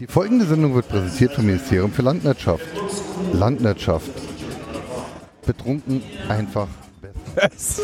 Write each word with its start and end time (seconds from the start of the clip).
Die 0.00 0.06
folgende 0.06 0.44
Sendung 0.44 0.76
wird 0.76 0.88
präsentiert 0.88 1.34
vom 1.34 1.46
Ministerium 1.46 1.92
für 1.92 2.02
Landwirtschaft. 2.02 2.64
Landwirtschaft. 3.32 4.12
Betrunken 5.44 6.04
einfach 6.28 6.68
besser. 7.34 7.82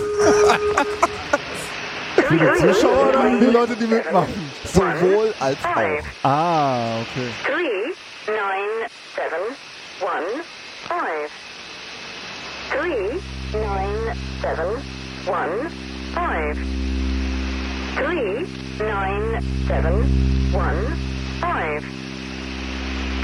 Für 2.15 2.37
die 2.37 2.53
Zuschauer 2.57 3.19
und 3.19 3.41
die 3.41 3.47
Leute, 3.47 3.75
die 3.75 3.87
mitmachen. 3.87 4.33
Sowohl 4.65 5.35
als 5.41 5.59
auch. 5.65 6.05
Ah, 6.23 7.01
okay. 7.01 7.31
3, 7.47 8.33
9, 8.33 8.45
7, 9.17 9.35
1, 10.01 10.47
5. 10.87 11.33
3, 12.71 13.19
9, 13.59 14.15
7, 14.41 15.35
1, 15.35 15.73
5. 16.15 16.59
3, 17.97 18.47
9, 18.85 19.43
7, 19.67 19.83
1, 20.55 20.95
5. 21.41 22.04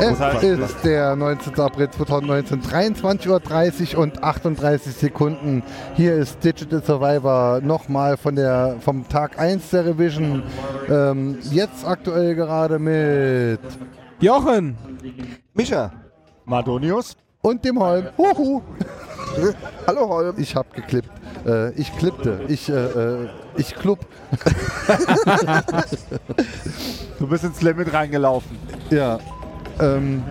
Es 0.00 0.42
ist 0.42 0.84
der 0.84 1.14
19. 1.14 1.54
April 1.60 1.90
2019, 1.90 2.62
23.30 2.62 3.94
Uhr 3.94 4.02
und 4.02 4.22
38 4.22 4.94
Sekunden. 4.94 5.62
Hier 5.94 6.14
ist 6.14 6.42
Digital 6.42 6.82
Survivor 6.82 7.60
nochmal 7.60 8.16
von 8.16 8.34
der, 8.34 8.76
vom 8.80 9.08
Tag 9.08 9.38
1 9.38 9.70
der 9.70 9.86
Revision. 9.86 10.42
Ähm, 10.88 11.38
jetzt 11.50 11.86
aktuell 11.86 12.34
gerade 12.34 12.78
mit 12.78 13.60
Jochen! 14.20 14.76
Mischa. 15.54 15.92
Madonius? 16.44 17.16
und 17.42 17.64
dem 17.64 17.78
Holm. 17.78 18.06
Huhu. 18.16 18.62
Hallo 19.86 20.08
Holm. 20.08 20.34
Ich 20.38 20.54
hab 20.54 20.72
geklippt. 20.74 21.10
Äh, 21.46 21.70
ich 21.72 21.96
klippte. 21.96 22.40
Ich, 22.48 22.68
äh, 22.68 22.74
äh, 22.74 23.28
ich 23.56 23.74
klupp. 23.74 24.00
Du 27.18 27.26
bist 27.26 27.44
ins 27.44 27.60
Limit 27.60 27.92
reingelaufen. 27.92 28.56
Ja. 28.88 29.18
Ähm, 29.80 30.22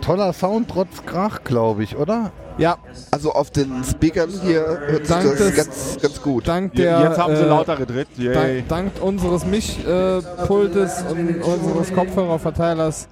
toller 0.00 0.32
Sound 0.32 0.68
trotz 0.68 1.04
Krach, 1.06 1.42
glaube 1.44 1.82
ich, 1.82 1.96
oder? 1.96 2.30
Ja, 2.58 2.76
Also 3.10 3.32
auf 3.32 3.50
den 3.50 3.82
Speakern 3.84 4.28
hier 4.42 4.60
hört 4.66 5.06
sich 5.06 5.08
Dank 5.16 5.24
das 5.30 5.38
des- 5.38 5.56
ganz, 5.56 5.98
ganz 6.02 6.22
gut. 6.22 6.46
dank 6.46 6.74
der. 6.74 7.00
Jetzt 7.00 7.18
haben 7.18 7.34
sie 7.36 7.42
äh, 7.42 7.46
lauter 7.48 7.76
gedreht. 7.76 8.08
Yay. 8.18 8.34
Dank, 8.68 8.68
dank 8.68 8.92
unseres 9.02 9.46
Mischpultes 9.46 11.04
und 11.10 11.42
unseres 11.42 11.94
Kopfhörerverteilers. 11.94 13.08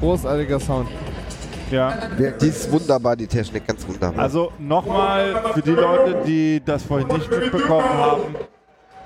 Großartiger 0.00 0.60
Sound. 0.60 0.88
Ja. 1.70 1.94
Die 2.18 2.48
ist 2.48 2.70
wunderbar, 2.72 3.14
die 3.16 3.26
Technik, 3.28 3.66
ganz 3.66 3.86
wunderbar. 3.86 4.22
Also 4.24 4.50
nochmal 4.58 5.40
für 5.54 5.62
die 5.62 5.70
Leute, 5.70 6.16
die 6.26 6.60
das 6.64 6.82
vorhin 6.82 7.06
nicht 7.08 7.30
mitbekommen 7.30 7.88
haben. 7.88 8.22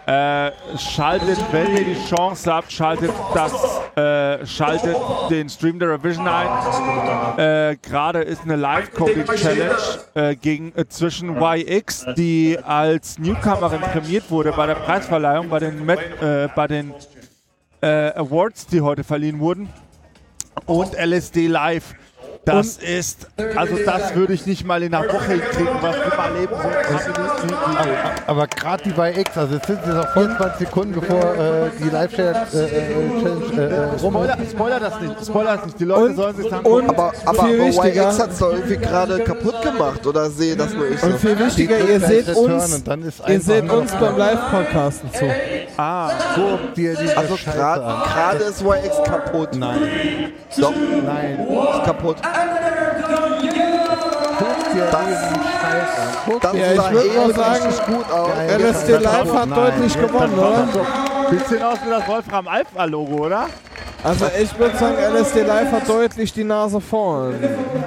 Äh, 0.06 0.52
schaltet, 0.76 1.38
wenn 1.50 1.76
ihr 1.76 1.84
die 1.84 2.06
Chance 2.08 2.52
habt, 2.52 2.70
schaltet 2.70 3.10
das, 3.32 3.52
äh, 3.96 4.46
schaltet 4.46 4.96
den 5.30 5.48
Stream 5.48 5.78
der 5.78 5.92
Revision 5.92 6.28
ein. 6.28 7.38
Äh, 7.38 7.76
Gerade 7.76 8.20
ist 8.20 8.42
eine 8.42 8.56
Live-Coding-Challenge 8.56 9.76
äh, 10.14 10.36
gegen 10.36 10.76
äh, 10.76 10.86
zwischen 10.88 11.40
YX, 11.40 12.04
die 12.18 12.58
als 12.62 13.18
Newcomerin 13.18 13.80
prämiert 13.80 14.30
wurde 14.30 14.52
bei 14.52 14.66
der 14.66 14.74
Preisverleihung, 14.74 15.48
bei 15.48 15.60
den, 15.60 15.86
Met, 15.86 16.00
bei 16.54 16.66
den 16.66 16.92
Awards, 17.80 18.66
die 18.66 18.80
heute 18.80 19.04
verliehen 19.04 19.40
wurden, 19.40 19.68
und 20.66 20.94
LSD 20.94 21.46
Live. 21.46 21.94
Das 22.46 22.76
ist, 22.76 23.26
also 23.56 23.76
das 23.86 24.14
würde 24.14 24.34
ich 24.34 24.44
nicht 24.46 24.66
mal 24.66 24.82
in 24.82 24.94
einer 24.94 25.06
Woche 25.10 25.32
hinkriegen, 25.32 25.68
was 25.80 25.96
wir 25.96 26.16
mal 26.16 26.32
leben 26.38 26.52
Aber 28.26 28.46
gerade 28.46 28.82
die 28.84 28.90
bei 28.90 29.14
X, 29.16 29.36
also 29.38 29.56
es 29.56 29.66
sind 29.66 29.78
jetzt 29.84 29.94
noch 29.94 30.12
24 30.12 30.66
Sekunden, 30.66 30.92
bevor 31.00 31.20
äh, 31.34 31.70
die 31.82 31.88
Live-Challenge 31.88 32.46
äh, 32.54 33.56
äh, 33.56 33.84
rum 34.02 34.12
Spoiler, 34.14 34.36
Spoiler 34.50 34.80
das 34.80 35.00
nicht, 35.00 35.26
Spoiler 35.26 35.56
das 35.56 35.66
nicht. 35.66 35.80
Die 35.80 35.84
Leute 35.84 36.04
Und- 36.04 36.16
sollen 36.16 36.36
sich 36.36 36.48
dann 36.50 36.64
und- 36.66 36.88
aber 36.88 37.12
aber, 37.24 37.44
viel 37.46 37.54
aber 37.60 37.68
wichtiger- 37.68 38.08
YX 38.08 38.18
hat 38.20 38.30
es 38.30 38.38
doch 38.38 38.52
irgendwie 38.52 38.76
gerade 38.76 39.18
kaputt 39.20 39.62
gemacht, 39.62 40.06
oder 40.06 40.30
sehe 40.30 40.56
das 40.56 40.72
nur 40.74 40.90
ich 40.90 41.00
so? 41.00 41.06
Und 41.06 41.18
viel 41.18 41.38
wichtiger, 41.38 41.76
Die 41.78 41.92
ihr 41.92 42.00
seht 42.00 42.28
Return 42.28 42.52
uns, 42.52 42.74
und 42.74 42.88
dann 42.88 43.02
ist 43.02 43.22
ihr 43.26 43.40
seht 43.40 43.70
uns 43.70 43.92
beim 43.92 44.16
Live-Podcasten 44.18 45.12
zu. 45.12 45.24
Ah, 45.76 46.10
so, 46.36 46.58
die, 46.76 46.94
die 46.94 47.10
Also 47.16 47.36
gerade 47.36 48.44
ist 48.44 48.62
YX 48.62 49.02
kaputt. 49.04 49.48
Nein, 49.56 49.78
Doch, 50.58 50.72
nein. 51.04 51.38
ist 51.74 51.84
kaputt. 51.84 52.16
Guck 56.26 56.40
Das- 56.40 56.54
Ja, 56.54 56.72
ich 56.72 56.76
sah 56.80 56.90
würd 56.92 57.16
mal 57.16 57.34
sagen, 57.34 57.74
gut 57.86 58.10
aus. 58.10 58.30
LSD 58.48 58.92
Live 58.96 59.32
hat 59.34 59.48
Nein, 59.48 59.54
deutlich 59.54 60.00
gewonnen, 60.00 60.38
oder? 60.38 60.68
bisschen 61.30 61.62
aus 61.62 61.78
wie 61.84 61.90
das 61.90 62.08
Wolfram 62.08 62.48
Alpha-Logo, 62.48 63.26
oder? 63.26 63.46
Also 64.02 64.26
ich 64.38 64.58
würde 64.58 64.76
sagen, 64.76 64.96
LSD 64.98 65.42
Live 65.42 65.72
hat 65.72 65.88
deutlich 65.88 66.32
die 66.32 66.44
Nase 66.44 66.80
vorn. 66.80 67.34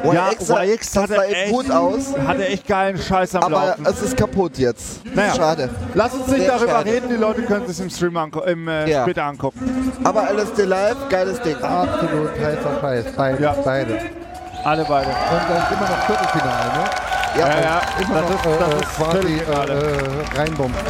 YX, 0.03 0.47
sah- 0.47 0.63
YX 0.63 0.91
das 0.91 1.03
hatte 1.03 1.15
sah 1.15 1.23
echt, 1.23 1.51
gut 1.51 1.69
aus, 1.71 2.15
hatte 2.27 2.47
echt 2.47 2.67
geilen 2.67 2.97
Scheiß 2.97 3.35
am 3.35 3.43
aber 3.43 3.67
Laufen. 3.67 3.85
es 3.85 4.01
ist 4.01 4.17
kaputt 4.17 4.57
jetzt. 4.57 5.01
Naja. 5.15 5.35
Schade. 5.35 5.69
Lass 5.93 6.13
uns 6.13 6.27
nicht 6.27 6.39
sehr 6.39 6.47
darüber 6.57 6.71
schade. 6.71 6.91
reden, 6.91 7.09
die 7.09 7.15
Leute 7.17 7.43
können 7.43 7.67
sich 7.67 7.79
im 7.79 7.89
Stream 7.91 8.17
angu 8.17 8.39
im, 8.41 8.67
äh, 8.67 8.89
Ja. 8.89 9.03
später 9.03 9.23
angucken. 9.25 9.91
Aber 10.03 10.27
LSD 10.31 10.63
Live, 10.63 10.95
geiles 11.09 11.39
Ding. 11.41 11.55
Absolut 11.61 12.31
heißer 12.31 12.81
Scheiß. 12.81 13.05
Beide. 13.15 13.43
Ja. 13.43 13.55
Beide. 13.63 13.99
Alle 14.63 14.83
beide. 14.85 15.07
Und 15.07 15.49
dann 15.49 15.57
ist 15.57 15.71
immer 15.71 15.89
noch 15.89 16.05
Viertelfinale, 16.05 16.65
ne? 16.73 16.83
Ja, 17.37 17.47
Ja, 17.47 17.59
ja, 17.61 17.81
Immer 18.01 18.21
das 18.21 18.29
noch 18.31 18.39
ist, 18.39 18.45
äh, 18.45 18.59
das 18.59 18.73
äh, 18.73 18.81
ist 18.81 18.95
quasi 18.95 19.33
äh, 19.35 20.35
äh, 20.35 20.39
reinbomben. 20.39 20.81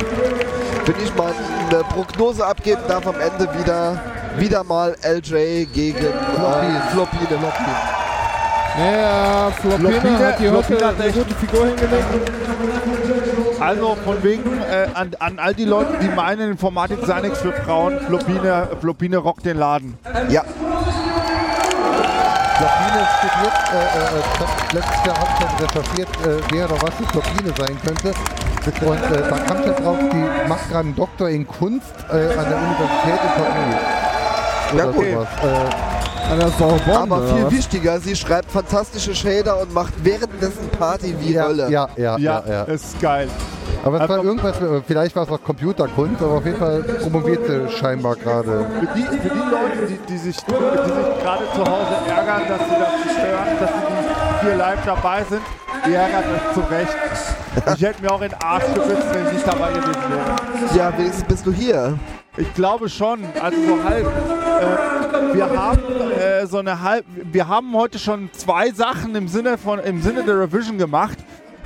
Wenn 0.85 0.95
ich 1.03 1.16
mal 1.16 1.31
eine 1.69 1.83
Prognose 1.83 2.45
abgeben 2.45 2.81
darf, 2.88 3.06
am 3.06 3.16
Ende 3.19 3.47
wieder, 3.59 4.00
wieder 4.38 4.63
mal 4.63 4.95
LJ 5.03 5.66
gegen 5.73 5.97
äh, 5.97 6.91
Flopine. 6.91 7.27
Naja, 8.77 9.51
Flopine 9.59 9.89
Flopine- 9.91 10.25
hat 10.27 10.39
die 10.39 10.50
heute 10.50 10.88
eine 10.88 11.11
gute 11.11 11.35
Figur 11.35 11.66
hingelegt. 11.66 12.31
Also 13.59 13.97
von 14.06 14.23
wegen 14.23 14.61
äh, 14.61 14.88
an, 14.94 15.11
an 15.19 15.39
all 15.39 15.53
die 15.56 15.66
Leute, 15.66 15.97
die 16.01 16.09
meinen, 16.09 16.51
Informatik 16.51 17.00
sei 17.06 17.22
nichts 17.22 17.39
für 17.39 17.51
Frauen, 17.51 18.00
Flopine, 18.07 18.67
Flopine 18.80 19.18
rockt 19.18 19.45
den 19.45 19.57
Laden. 19.57 19.97
Ja, 20.30 20.44
Flopine 22.57 23.07
studiert, 23.18 23.57
äh, 23.71 23.77
äh, 23.77 24.19
ich 24.19 24.39
hab 24.39 24.74
letztes 24.74 25.06
Jahr 25.06 25.18
habe 25.18 25.30
ich 25.31 25.38
schon 25.39 25.68
recherchiert, 25.68 26.09
äh, 26.25 26.42
wer 26.51 26.65
oder 26.65 26.81
was 26.81 26.92
die 27.00 27.06
Flopine 27.06 27.54
sein 27.57 27.77
könnte. 27.86 28.13
Und 28.86 28.98
äh, 28.98 29.30
da 29.30 29.38
kam 29.38 29.57
ich 29.63 29.75
drauf, 29.77 29.98
die 30.12 30.50
macht 30.50 30.68
gerade 30.69 30.80
einen 30.88 30.95
Doktor 30.95 31.30
in 31.30 31.48
Kunst 31.48 31.88
äh, 32.09 32.13
an 32.13 32.50
der 32.50 32.57
Universität 32.57 33.19
in 33.24 33.44
Paris. 33.44 33.75
Ja, 34.75 34.83
Oder 34.83 34.94
gut. 34.94 35.06
sowas. 35.13 35.27
Äh, 35.44 36.31
An 36.33 36.39
der 36.39 36.50
Sorbonne, 36.50 37.00
aber 37.00 37.27
viel 37.36 37.45
was? 37.45 37.54
wichtiger, 37.54 38.00
sie 38.01 38.15
schreibt 38.15 38.51
fantastische 38.51 39.15
Shader 39.15 39.62
und 39.62 39.74
macht 39.74 39.94
währenddessen 40.03 40.68
Party 40.77 41.15
wie 41.21 41.33
ja, 41.33 41.45
Hölle. 41.45 41.69
ja, 41.69 41.88
ja, 41.95 42.18
Ja, 42.18 42.44
ja, 42.45 42.51
ja. 42.51 42.63
ist 42.63 43.00
geil. 43.00 43.30
Aber 43.88 44.01
es 44.01 44.10
war 44.10 44.18
Also- 44.18 44.30
irgendwas, 44.30 44.62
äh, 44.62 44.81
vielleicht 44.86 45.16
war 45.16 45.24
es 45.24 45.30
auch 45.30 45.42
Computerkunst, 45.44 46.22
aber 46.22 46.34
auf 46.34 46.45
jeden 46.45 46.57
Fall 46.57 46.84
promoviert 46.84 47.45
sie 47.48 47.69
scheinbar 47.78 48.16
gerade. 48.18 48.66
Für 48.80 48.88
die, 48.95 49.04
für 49.04 49.30
die 49.30 49.39
Leute, 49.39 49.88
die, 49.88 49.98
die 50.13 50.18
sich, 50.18 50.36
die 50.36 50.51
sich 50.51 51.24
gerade 51.24 51.44
zu 51.56 51.62
Hause 51.62 51.95
ärgern, 52.10 52.42
dass 52.50 52.60
sie 52.68 52.75
das 52.80 53.13
stören, 53.13 53.60
dass 53.60 53.69
sie 53.69 54.45
hier 54.48 54.56
live 54.57 54.86
dabei 54.86 55.24
sind, 55.30 55.42
ihr 55.88 55.98
ärgert 55.98 56.25
euch 56.25 56.54
zu 56.54 56.60
Recht. 56.69 56.95
Ich 57.75 57.81
hätte 57.81 58.01
mir 58.01 58.12
auch 58.12 58.22
in 58.22 58.30
den 58.30 58.42
Arsch 58.42 58.66
gebissen, 58.74 59.04
wenn 59.13 59.25
ich 59.28 59.34
nicht 59.34 59.48
dabei 59.48 59.69
gewesen 59.69 60.04
wäre. 60.10 60.78
Ja, 60.78 60.98
wenigstens 60.98 61.24
bist 61.24 61.45
du 61.45 61.51
hier. 61.51 61.98
Ich 62.36 62.54
glaube 62.54 62.88
schon. 62.89 63.24
Also 63.42 63.57
so 63.68 63.84
halb. 63.84 64.06
Äh, 64.06 65.34
wir 65.36 65.50
haben 65.50 65.80
äh, 66.19 66.45
so 66.45 66.60
eine 66.60 66.81
halb. 66.84 67.06
Wir 67.31 67.48
haben 67.48 67.74
heute 67.74 67.98
schon 67.98 68.30
zwei 68.34 68.69
Sachen 68.72 69.16
im 69.16 69.28
Sinne 69.28 69.57
von 69.57 69.80
im 69.80 70.01
Sinne 70.01 70.24
der 70.24 70.39
Revision 70.42 70.78
gemacht. 70.78 71.18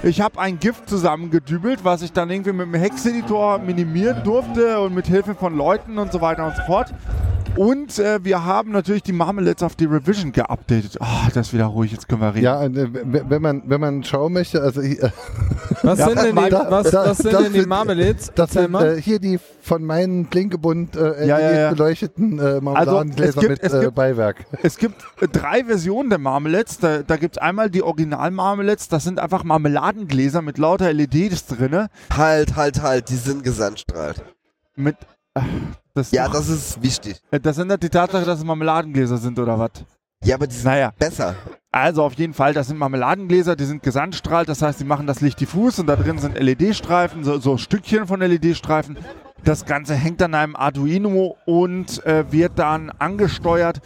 Ich 0.03 0.19
habe 0.19 0.39
ein 0.39 0.59
Gift 0.59 0.89
zusammengedübelt, 0.89 1.83
was 1.83 2.01
ich 2.01 2.11
dann 2.11 2.31
irgendwie 2.31 2.53
mit 2.53 2.65
dem 2.65 2.73
Hex-Editor 2.73 3.59
minimieren 3.59 4.23
durfte 4.23 4.79
und 4.79 4.95
mit 4.95 5.05
Hilfe 5.05 5.35
von 5.35 5.55
Leuten 5.55 5.99
und 5.99 6.11
so 6.11 6.21
weiter 6.21 6.47
und 6.47 6.55
so 6.55 6.63
fort. 6.63 6.91
Und 7.57 7.99
äh, 7.99 8.23
wir 8.23 8.45
haben 8.45 8.71
natürlich 8.71 9.03
die 9.03 9.11
Marmalades 9.11 9.61
auf 9.61 9.75
die 9.75 9.85
Revision 9.85 10.31
geupdatet. 10.31 10.97
Ah, 11.01 11.27
das 11.33 11.47
ist 11.47 11.53
wieder 11.53 11.65
ruhig, 11.65 11.91
jetzt 11.91 12.07
können 12.07 12.21
wir 12.21 12.33
reden. 12.33 12.45
Ja, 12.45 12.63
äh, 12.63 12.69
wenn 13.29 13.41
man, 13.41 13.63
wenn 13.65 13.81
man 13.81 14.03
schauen 14.03 14.33
möchte, 14.33 14.61
also 14.61 14.81
ich, 14.81 15.01
äh, 15.03 15.09
Was 15.83 15.99
sind 15.99 16.15
denn 16.17 16.35
die, 16.35 16.49
da- 16.49 16.67
was, 16.69 16.91
da- 16.91 17.05
was 17.09 17.17
sind 17.17 17.33
das 17.33 17.43
denn 17.43 17.53
die 17.53 17.65
Marmalades? 17.65 18.31
das 18.33 18.51
sind 18.51 18.73
äh, 18.75 19.01
hier 19.01 19.19
die 19.19 19.37
von 19.61 19.83
meinen 19.83 20.29
Klinkebund 20.29 20.95
äh, 20.95 21.27
Ja, 21.27 21.39
ja, 21.39 21.51
ja. 21.51 21.69
beleuchteten 21.71 22.39
äh, 22.39 22.61
Marmeladengläser 22.61 23.29
es 23.29 23.35
gibt- 23.35 23.49
mit 23.49 23.63
es 23.63 23.73
äh, 23.73 23.79
gibt- 23.81 23.95
Beiwerk. 23.95 24.45
Es 24.63 24.77
gibt 24.77 24.95
drei 25.33 25.65
Versionen 25.65 26.09
der 26.09 26.19
Marmalades. 26.19 26.79
Da, 26.79 27.03
da 27.03 27.17
gibt 27.17 27.35
es 27.35 27.41
einmal 27.41 27.69
die 27.69 27.83
Original-Marmalades. 27.83 28.87
Das 28.87 29.03
sind 29.03 29.19
einfach 29.19 29.43
Marmeladengläser 29.43 30.41
mit 30.41 30.57
lauter 30.57 30.93
LEDs 30.93 31.47
drinne. 31.47 31.89
Halt, 32.15 32.55
halt, 32.55 32.81
halt, 32.81 33.09
die 33.09 33.15
sind 33.17 33.43
gesandstrahlt. 33.43 34.23
Mit. 34.75 34.95
Das, 35.93 36.11
Ja, 36.11 36.27
das 36.29 36.47
ist 36.49 36.81
wichtig. 36.81 37.21
Äh, 37.31 37.39
das 37.39 37.57
ändert 37.57 37.83
die 37.83 37.89
Tatsache, 37.89 38.25
dass 38.25 38.39
es 38.39 38.45
Marmeladengläser 38.45 39.17
sind 39.17 39.37
oder 39.39 39.57
was? 39.59 39.71
Ja, 40.23 40.35
aber 40.35 40.47
die 40.47 40.55
sind 40.55 40.65
Naja, 40.65 40.91
besser. 40.97 41.35
also 41.71 42.03
auf 42.03 42.13
jeden 42.13 42.33
Fall, 42.33 42.53
das 42.53 42.67
sind 42.67 42.77
Marmeladengläser, 42.77 43.55
die 43.55 43.65
sind 43.65 43.81
gesandstrahlt, 43.83 44.47
das 44.47 44.61
heißt, 44.61 44.79
die 44.79 44.83
machen 44.85 45.07
das 45.07 45.19
Licht 45.21 45.39
diffus 45.39 45.79
und 45.79 45.87
da 45.87 45.95
drin 45.95 46.19
sind 46.19 46.37
LED-Streifen, 46.39 47.23
so, 47.23 47.39
so 47.39 47.57
Stückchen 47.57 48.05
von 48.07 48.19
LED-Streifen. 48.21 48.97
Das 49.43 49.65
Ganze 49.65 49.95
hängt 49.95 50.21
an 50.21 50.35
einem 50.35 50.55
Arduino 50.55 51.35
und 51.47 52.05
äh, 52.05 52.31
wird 52.31 52.59
dann 52.59 52.91
angesteuert. 52.91 53.79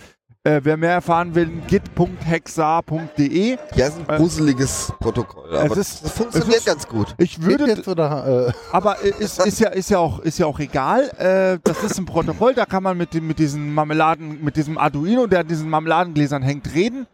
Äh, 0.45 0.61
wer 0.63 0.77
mehr 0.77 0.91
erfahren 0.91 1.33
will, 1.33 1.49
git.hexar.de. 1.67 3.57
Ja, 3.75 3.87
ist 3.87 3.97
ein 3.97 4.13
Äh, 4.13 4.17
gruseliges 4.17 4.93
Protokoll. 4.99 5.57
Aber 5.57 5.75
ist- 5.75 6.03
das 6.05 6.11
funktioniert 6.11 6.49
es 6.51 6.57
ist- 6.59 6.65
ganz 6.67 6.87
gut. 6.87 7.15
Ich 7.17 7.41
würde 7.41 7.65
jetzt 7.65 7.87
oder 7.87 8.47
äh, 8.49 8.53
Aber 8.71 9.03
äh, 9.03 9.09
ist, 9.19 9.43
ist, 9.43 9.59
ja, 9.59 9.69
ist, 9.69 9.89
ja 9.89 9.97
auch, 9.97 10.19
ist 10.19 10.37
ja 10.37 10.45
auch 10.45 10.59
egal. 10.59 11.09
Äh, 11.17 11.57
das 11.63 11.83
ist 11.83 11.97
ein 11.97 12.05
Protokoll, 12.05 12.53
da 12.53 12.65
kann 12.65 12.83
man 12.83 12.95
mit, 12.95 13.13
dem, 13.15 13.25
mit 13.25 13.39
diesen 13.39 13.73
Marmeladen, 13.73 14.43
mit 14.43 14.55
diesem 14.55 14.77
Arduino, 14.77 15.25
der 15.27 15.39
an 15.39 15.47
diesen 15.47 15.67
Marmeladengläsern 15.69 16.43
hängt, 16.43 16.73
reden. 16.75 17.07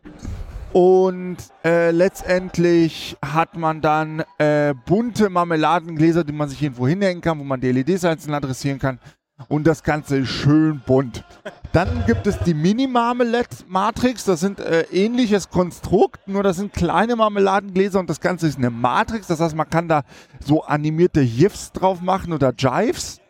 Und 0.73 1.37
äh, 1.65 1.91
letztendlich 1.91 3.17
hat 3.21 3.57
man 3.57 3.81
dann 3.81 4.23
äh, 4.39 4.73
bunte 4.85 5.29
Marmeladengläser, 5.29 6.23
die 6.23 6.31
man 6.33 6.47
sich 6.49 6.61
irgendwo 6.61 6.87
hinhängen 6.87 7.21
kann, 7.21 7.39
wo 7.39 7.43
man 7.43 7.59
die 7.61 7.71
LEDs 7.71 8.05
einzeln 8.05 8.33
adressieren 8.33 8.79
kann. 8.79 8.99
Und 9.47 9.65
das 9.65 9.83
Ganze 9.83 10.17
ist 10.17 10.29
schön 10.29 10.81
bunt. 10.85 11.23
Dann 11.71 12.03
gibt 12.05 12.27
es 12.27 12.37
die 12.39 12.53
Mini-Marmelade-Matrix. 12.53 14.25
Das 14.25 14.41
sind 14.41 14.59
äh, 14.59 14.81
ähnliches 14.91 15.49
Konstrukt, 15.49 16.27
nur 16.27 16.43
das 16.43 16.57
sind 16.57 16.73
kleine 16.73 17.15
Marmeladengläser 17.15 17.99
und 17.99 18.09
das 18.09 18.19
Ganze 18.19 18.47
ist 18.47 18.57
eine 18.57 18.69
Matrix. 18.69 19.27
Das 19.27 19.39
heißt, 19.39 19.55
man 19.55 19.69
kann 19.69 19.87
da 19.87 20.03
so 20.43 20.63
animierte 20.63 21.25
GIFs 21.25 21.71
drauf 21.71 22.01
machen 22.01 22.33
oder 22.33 22.53
Jives. 22.57 23.20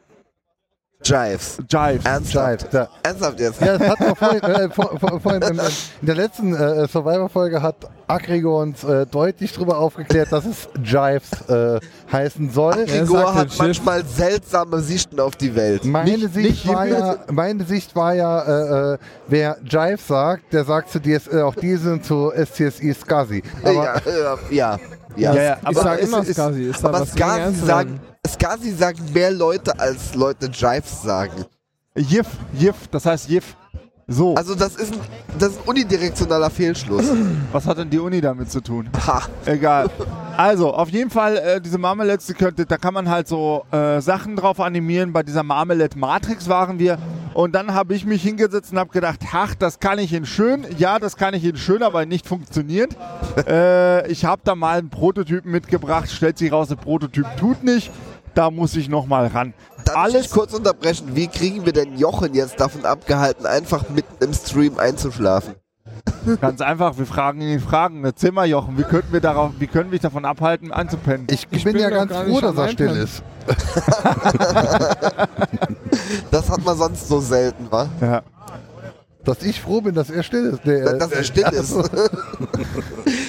Jives. 1.03 1.57
Jives. 1.69 2.05
Ernsthaft. 2.05 2.61
Jive, 2.63 2.69
da. 2.71 2.89
Ernsthaft 3.03 3.39
jetzt. 3.39 3.61
Ja, 3.61 3.77
das 3.77 3.89
hat 3.89 3.99
doch 4.01 4.17
vorhin, 4.17 4.41
äh, 4.43 4.69
vor, 4.73 4.99
vor, 4.99 5.19
vorhin 5.19 5.41
in, 5.41 5.59
in 6.01 6.05
der 6.07 6.15
letzten 6.15 6.53
äh, 6.53 6.87
Survivor-Folge 6.87 7.61
hat 7.61 7.75
Agrigo 8.07 8.61
uns 8.61 8.83
äh, 8.83 9.05
deutlich 9.05 9.53
darüber 9.53 9.77
aufgeklärt, 9.77 10.31
dass 10.31 10.45
es 10.45 10.67
Jives 10.83 11.31
äh, 11.49 11.79
heißen 12.11 12.49
soll. 12.51 12.85
Ja, 12.87 13.03
Igor 13.03 13.19
sagt 13.19 13.35
hat 13.35 13.47
manchmal 13.57 14.05
seltsame 14.05 14.79
Sichten 14.81 15.19
auf 15.19 15.35
die 15.35 15.55
Welt. 15.55 15.85
Meine, 15.85 16.11
Nicht- 16.11 16.33
Sicht 16.33 16.49
nicht 16.65 16.67
war 16.67 16.85
ja, 16.85 17.17
meine 17.31 17.63
Sicht 17.63 17.95
war 17.95 18.13
ja, 18.13 18.41
äh, 18.41 18.93
äh, 18.93 18.97
wer 19.27 19.57
Jive 19.63 19.99
sagt, 20.05 20.53
der 20.53 20.65
sagt 20.65 20.91
zu 20.91 20.99
DS, 20.99 21.27
äh, 21.27 21.41
auch 21.41 21.55
die 21.55 21.75
sind 21.75 22.05
zu 22.05 22.31
SCSI 22.31 22.93
SCSI. 22.93 23.43
Aber 23.63 23.73
ja, 23.73 23.95
ja, 24.05 24.39
ja. 24.49 24.79
Ja, 25.17 25.35
ja, 25.35 25.57
ich 25.61 25.67
aber 25.67 25.81
sag 25.81 25.99
es 25.99 26.07
immer 26.07 26.23
da 26.23 26.87
Aber 26.87 27.05
zu 27.05 27.65
sagen, 27.65 27.99
Skasi 28.27 28.71
sagen 28.71 28.99
mehr 29.13 29.31
Leute, 29.31 29.79
als 29.79 30.13
Leute 30.13 30.47
Jives 30.47 31.01
sagen. 31.01 31.45
JIF, 31.95 32.27
JIF, 32.53 32.87
das 32.91 33.05
heißt 33.05 33.29
JIF. 33.29 33.55
So, 34.07 34.35
Also 34.35 34.55
das 34.55 34.75
ist 34.75 34.93
ein, 34.93 34.99
das 35.39 35.49
ist 35.51 35.59
ein 35.59 35.69
unidirektionaler 35.69 36.49
Fehlschluss. 36.49 37.05
was 37.51 37.65
hat 37.65 37.77
denn 37.77 37.89
die 37.89 37.99
Uni 37.99 38.19
damit 38.21 38.51
zu 38.51 38.61
tun? 38.61 38.89
Ha. 39.07 39.21
Egal. 39.45 39.89
Also, 40.37 40.73
auf 40.73 40.89
jeden 40.89 41.09
Fall, 41.09 41.37
äh, 41.37 41.61
diese 41.61 41.77
Marmalades, 41.77 42.25
die 42.25 42.33
könnte, 42.33 42.65
da 42.65 42.77
kann 42.77 42.93
man 42.93 43.09
halt 43.09 43.27
so 43.27 43.65
äh, 43.71 44.01
Sachen 44.01 44.35
drauf 44.35 44.59
animieren. 44.59 45.13
Bei 45.13 45.23
dieser 45.23 45.43
Marmalade 45.43 45.97
Matrix 45.97 46.47
waren 46.49 46.77
wir. 46.77 46.97
Und 47.33 47.53
dann 47.53 47.73
habe 47.73 47.93
ich 47.93 48.05
mich 48.05 48.21
hingesetzt 48.21 48.73
und 48.73 48.79
habe 48.79 48.91
gedacht, 48.91 49.19
ach, 49.31 49.55
das 49.55 49.79
kann 49.79 49.97
ich 49.99 50.11
in 50.13 50.25
schön. 50.25 50.65
Ja, 50.77 50.99
das 50.99 51.15
kann 51.15 51.33
ich 51.33 51.45
in 51.45 51.55
schön, 51.55 51.81
aber 51.81 52.05
nicht 52.05 52.27
funktioniert. 52.27 52.95
äh, 53.47 54.07
ich 54.11 54.25
habe 54.25 54.41
da 54.43 54.55
mal 54.55 54.79
einen 54.79 54.89
Prototypen 54.89 55.51
mitgebracht. 55.51 56.11
Stellt 56.11 56.37
sich 56.37 56.51
raus, 56.51 56.67
der 56.67 56.75
Prototyp 56.75 57.25
tut 57.37 57.63
nicht. 57.63 57.91
Da 58.33 58.49
muss 58.49 58.75
ich 58.75 58.87
noch 58.89 59.05
mal 59.05 59.27
ran. 59.27 59.53
Darf 59.85 59.95
ich 59.95 59.97
Alles 60.15 60.29
kurz 60.29 60.53
unterbrechen? 60.53 61.15
Wie 61.15 61.27
kriegen 61.27 61.65
wir 61.65 61.73
denn 61.73 61.97
Jochen 61.97 62.33
jetzt 62.33 62.59
davon 62.59 62.85
abgehalten, 62.85 63.45
einfach 63.45 63.89
mitten 63.89 64.23
im 64.23 64.33
Stream 64.33 64.77
einzuschlafen? 64.77 65.55
ganz 66.41 66.61
einfach. 66.61 66.97
Wir 66.97 67.05
fragen 67.05 67.41
ihn 67.41 67.57
die 67.57 67.63
Fragen. 67.63 68.03
Erzähl 68.05 68.31
mal, 68.31 68.47
Jochen, 68.47 68.77
wie 68.77 68.83
könnten 68.83 69.11
wir 69.11 69.19
darauf, 69.21 69.51
wie 69.59 69.67
können 69.67 69.91
wir 69.91 69.97
dich 69.97 70.01
davon 70.03 70.23
abhalten, 70.25 70.71
anzupennen? 70.71 71.27
ich, 71.29 71.47
Ich 71.51 71.63
bin, 71.63 71.73
bin 71.73 71.81
ja 71.81 71.89
ganz 71.89 72.13
froh, 72.13 72.39
dass 72.39 72.55
er 72.57 72.69
still 72.69 72.91
ist. 72.95 73.23
Das 76.31 76.49
hat 76.49 76.63
man 76.63 76.77
sonst 76.77 77.07
so 77.07 77.19
selten, 77.19 77.67
wa? 77.71 77.87
ja. 77.99 78.21
Dass 79.23 79.43
ich 79.43 79.61
froh 79.61 79.81
bin, 79.81 79.93
dass 79.93 80.09
er 80.09 80.23
still 80.23 80.45
ist. 80.45 80.65
Nee, 80.65 80.73
äh, 80.79 80.97
Dass 80.97 81.11
er 81.11 81.23
still 81.23 81.43
ist. 81.51 81.75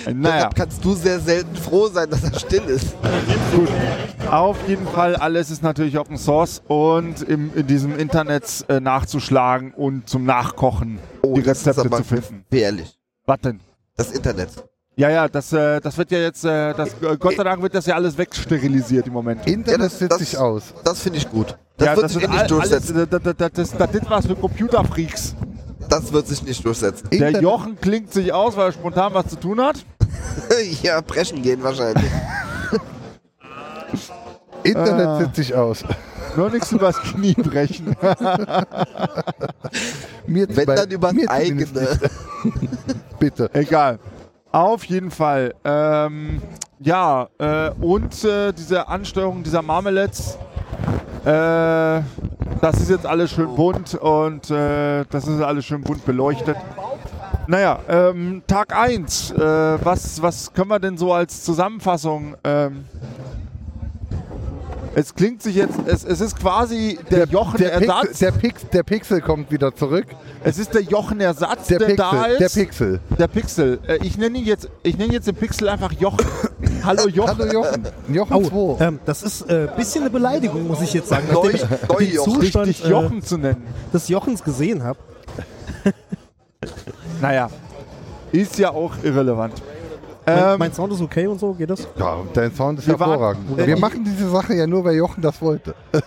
Naja. 0.06 0.34
Deshalb 0.36 0.54
kannst 0.54 0.84
du 0.84 0.94
sehr 0.94 1.20
selten 1.20 1.54
froh 1.56 1.88
sein, 1.88 2.08
dass 2.10 2.22
er 2.24 2.38
still 2.38 2.62
ist. 2.64 2.94
Gut. 3.54 3.68
Auf 4.30 4.56
jeden 4.68 4.86
Fall, 4.86 5.16
alles 5.16 5.50
ist 5.50 5.62
natürlich 5.62 5.98
Open 5.98 6.16
Source 6.16 6.62
und 6.68 7.22
im, 7.22 7.50
in 7.54 7.66
diesem 7.66 7.98
Internet 7.98 8.64
äh, 8.68 8.80
nachzuschlagen 8.80 9.72
und 9.74 10.08
zum 10.08 10.24
Nachkochen 10.24 10.98
Oh, 11.22 11.34
die 11.34 11.42
das 11.42 11.58
ist 11.58 11.66
Rezepte 11.68 11.88
aber 11.88 11.96
zu 11.98 12.04
finden. 12.04 12.44
gefährlich. 12.50 12.98
Was 13.26 13.40
denn? 13.40 13.60
Das 13.96 14.10
Internet. 14.12 14.48
Ja, 14.96 15.08
ja, 15.10 15.28
das, 15.28 15.52
äh, 15.52 15.80
das 15.80 15.96
wird 15.96 16.10
ja 16.10 16.18
jetzt, 16.18 16.44
äh, 16.44 16.74
das, 16.74 16.90
äh, 17.02 17.16
Gott 17.18 17.36
sei 17.36 17.44
Dank 17.44 17.62
wird 17.62 17.74
das 17.74 17.86
ja 17.86 17.94
alles 17.94 18.16
wegsterilisiert 18.18 19.06
im 19.06 19.12
Moment. 19.14 19.46
Internet 19.46 19.68
Ja, 19.70 19.78
das- 19.78 19.98
setzt 19.98 20.12
das- 20.12 20.18
sich 20.18 20.36
aus. 20.36 20.74
Das 20.84 21.00
finde 21.00 21.18
ich 21.18 21.30
gut. 21.30 21.56
Das 21.78 21.86
ja, 21.86 21.96
wird 21.96 22.04
das 22.04 22.12
sich 22.12 22.28
nicht 22.28 22.38
all- 22.40 22.46
durchsetzen. 22.46 22.96
Alles, 22.96 23.08
das, 23.10 23.22
das, 23.22 23.36
das, 23.36 23.52
das, 23.54 23.70
das 23.78 23.94
ist 24.02 24.10
was 24.10 24.26
für 24.26 24.34
Computerfreaks. 24.36 25.34
Das 25.88 26.12
wird 26.12 26.26
sich 26.28 26.42
nicht 26.42 26.64
durchsetzen. 26.64 27.08
Der 27.10 27.28
Internet, 27.28 27.42
Jochen 27.42 27.80
klingt 27.80 28.12
sich 28.12 28.32
aus, 28.32 28.56
weil 28.56 28.68
er 28.68 28.72
spontan 28.72 29.12
was 29.14 29.26
zu 29.28 29.36
tun 29.36 29.60
hat. 29.60 29.84
ja, 30.82 31.00
brechen 31.00 31.42
gehen 31.42 31.62
wahrscheinlich. 31.62 32.10
Internet 34.62 35.06
Ah. 35.06 35.18
setzt 35.18 35.36
sich 35.36 35.54
aus. 35.54 35.84
Nur 36.36 36.50
nichts 36.50 36.72
übers 36.72 36.96
Knie 37.02 37.34
brechen. 37.34 37.94
Mir 40.26 40.46
Wenn 40.48 40.66
bei- 40.66 40.74
dann 40.76 40.90
übers 40.90 41.14
eigene. 41.28 41.66
Bitte. 43.18 43.50
Egal. 43.52 43.98
Auf 44.50 44.84
jeden 44.84 45.10
Fall. 45.10 45.54
Ähm, 45.64 46.40
ja, 46.78 47.28
äh, 47.38 47.70
und 47.80 48.24
äh, 48.24 48.52
diese 48.52 48.86
Ansteuerung 48.88 49.42
dieser 49.42 49.62
Marmalades, 49.62 50.36
äh, 51.24 52.00
das 52.60 52.76
ist 52.80 52.90
jetzt 52.90 53.06
alles 53.06 53.30
schön 53.30 53.54
bunt 53.54 53.94
und 53.94 54.50
äh, 54.50 55.04
das 55.10 55.26
ist 55.26 55.40
alles 55.40 55.64
schön 55.64 55.80
bunt 55.82 56.04
beleuchtet. 56.04 56.56
Naja, 57.48 57.80
ähm, 57.88 58.42
Tag 58.46 58.74
1, 58.76 59.32
äh, 59.32 59.36
was, 59.84 60.22
was 60.22 60.52
können 60.52 60.68
wir 60.68 60.78
denn 60.78 60.96
so 60.96 61.12
als 61.12 61.42
Zusammenfassung? 61.42 62.36
Ähm, 62.44 62.84
es 64.94 65.14
klingt 65.14 65.42
sich 65.42 65.56
jetzt, 65.56 65.74
es, 65.86 66.04
es 66.04 66.20
ist 66.20 66.38
quasi 66.38 66.98
der, 67.10 67.26
Der, 67.26 67.28
Jochen-Ersatz. 67.34 68.00
Pixel, 68.08 68.18
der, 68.20 68.32
Pix, 68.38 68.62
der 68.72 68.82
Pixel 68.82 69.20
kommt 69.22 69.50
wieder 69.50 69.74
zurück. 69.74 70.04
es 70.44 70.58
ist 70.58 70.72
der 70.74 70.82
Jochen-Ersatz, 70.82 71.66
Der, 71.68 71.78
der, 71.78 71.86
Pixel. 71.86 71.96
da 72.10 72.24
ist. 72.26 72.40
Der 72.40 72.48
Pixel. 72.62 73.00
Der 73.18 73.28
Pixel. 73.28 73.80
Äh, 73.88 73.96
ich 74.02 74.18
nenne 74.18 74.38
ihn 74.38 74.44
jetzt, 74.44 74.68
ich 74.82 74.96
nenne 74.98 75.12
jetzt 75.14 75.26
den 75.26 75.34
Pixel 75.34 75.68
einfach 75.70 75.92
Jochen. 75.92 76.26
Hallo 76.84 77.08
Jochen. 77.08 77.38
Hallo 77.38 77.52
Jochen. 77.52 77.86
Jochen 78.08 78.36
Oh, 78.54 78.76
2. 78.76 78.84
ähm, 78.84 79.00
das 79.06 79.22
ist 79.22 79.48
ein 79.50 79.68
äh, 79.68 79.70
bisschen 79.76 80.02
eine 80.02 80.10
Beleidigung, 80.10 80.66
muss 80.68 80.80
ich 80.82 80.92
jetzt 80.92 81.08
sagen. 81.08 81.26
Neu, 81.32 81.50
Nachdem 81.52 81.54
ich 81.54 81.88
neu 81.88 81.96
den 81.98 82.12
Jochen. 82.12 82.40
Zustand 82.42 82.84
äh, 82.84 82.88
Jochen 82.88 83.22
zu 83.22 83.38
nennen. 83.38 83.62
des 83.92 84.08
Jochens 84.08 84.44
gesehen 84.44 84.84
habe. 84.84 84.98
Naja. 87.22 87.48
Ist 88.32 88.58
ja 88.58 88.70
auch 88.70 88.94
irrelevant. 89.04 89.62
Mein, 90.24 90.38
Ähm, 90.38 90.58
mein 90.58 90.72
Sound 90.72 90.92
ist 90.92 91.00
okay 91.00 91.26
und 91.26 91.38
so, 91.40 91.52
geht 91.52 91.68
das? 91.70 91.86
Ja, 91.96 92.16
dein 92.32 92.54
Sound 92.54 92.78
ist 92.78 92.86
Wir 92.86 92.98
waren- 93.00 93.10
hervorragend. 93.10 93.66
Wir 93.66 93.76
machen 93.78 94.04
diese 94.04 94.30
Sache 94.30 94.54
ja 94.54 94.66
nur, 94.66 94.84
weil 94.84 94.94
Jochen 94.94 95.20
das 95.20 95.40
wollte. 95.42 95.74
Äh, 95.92 96.00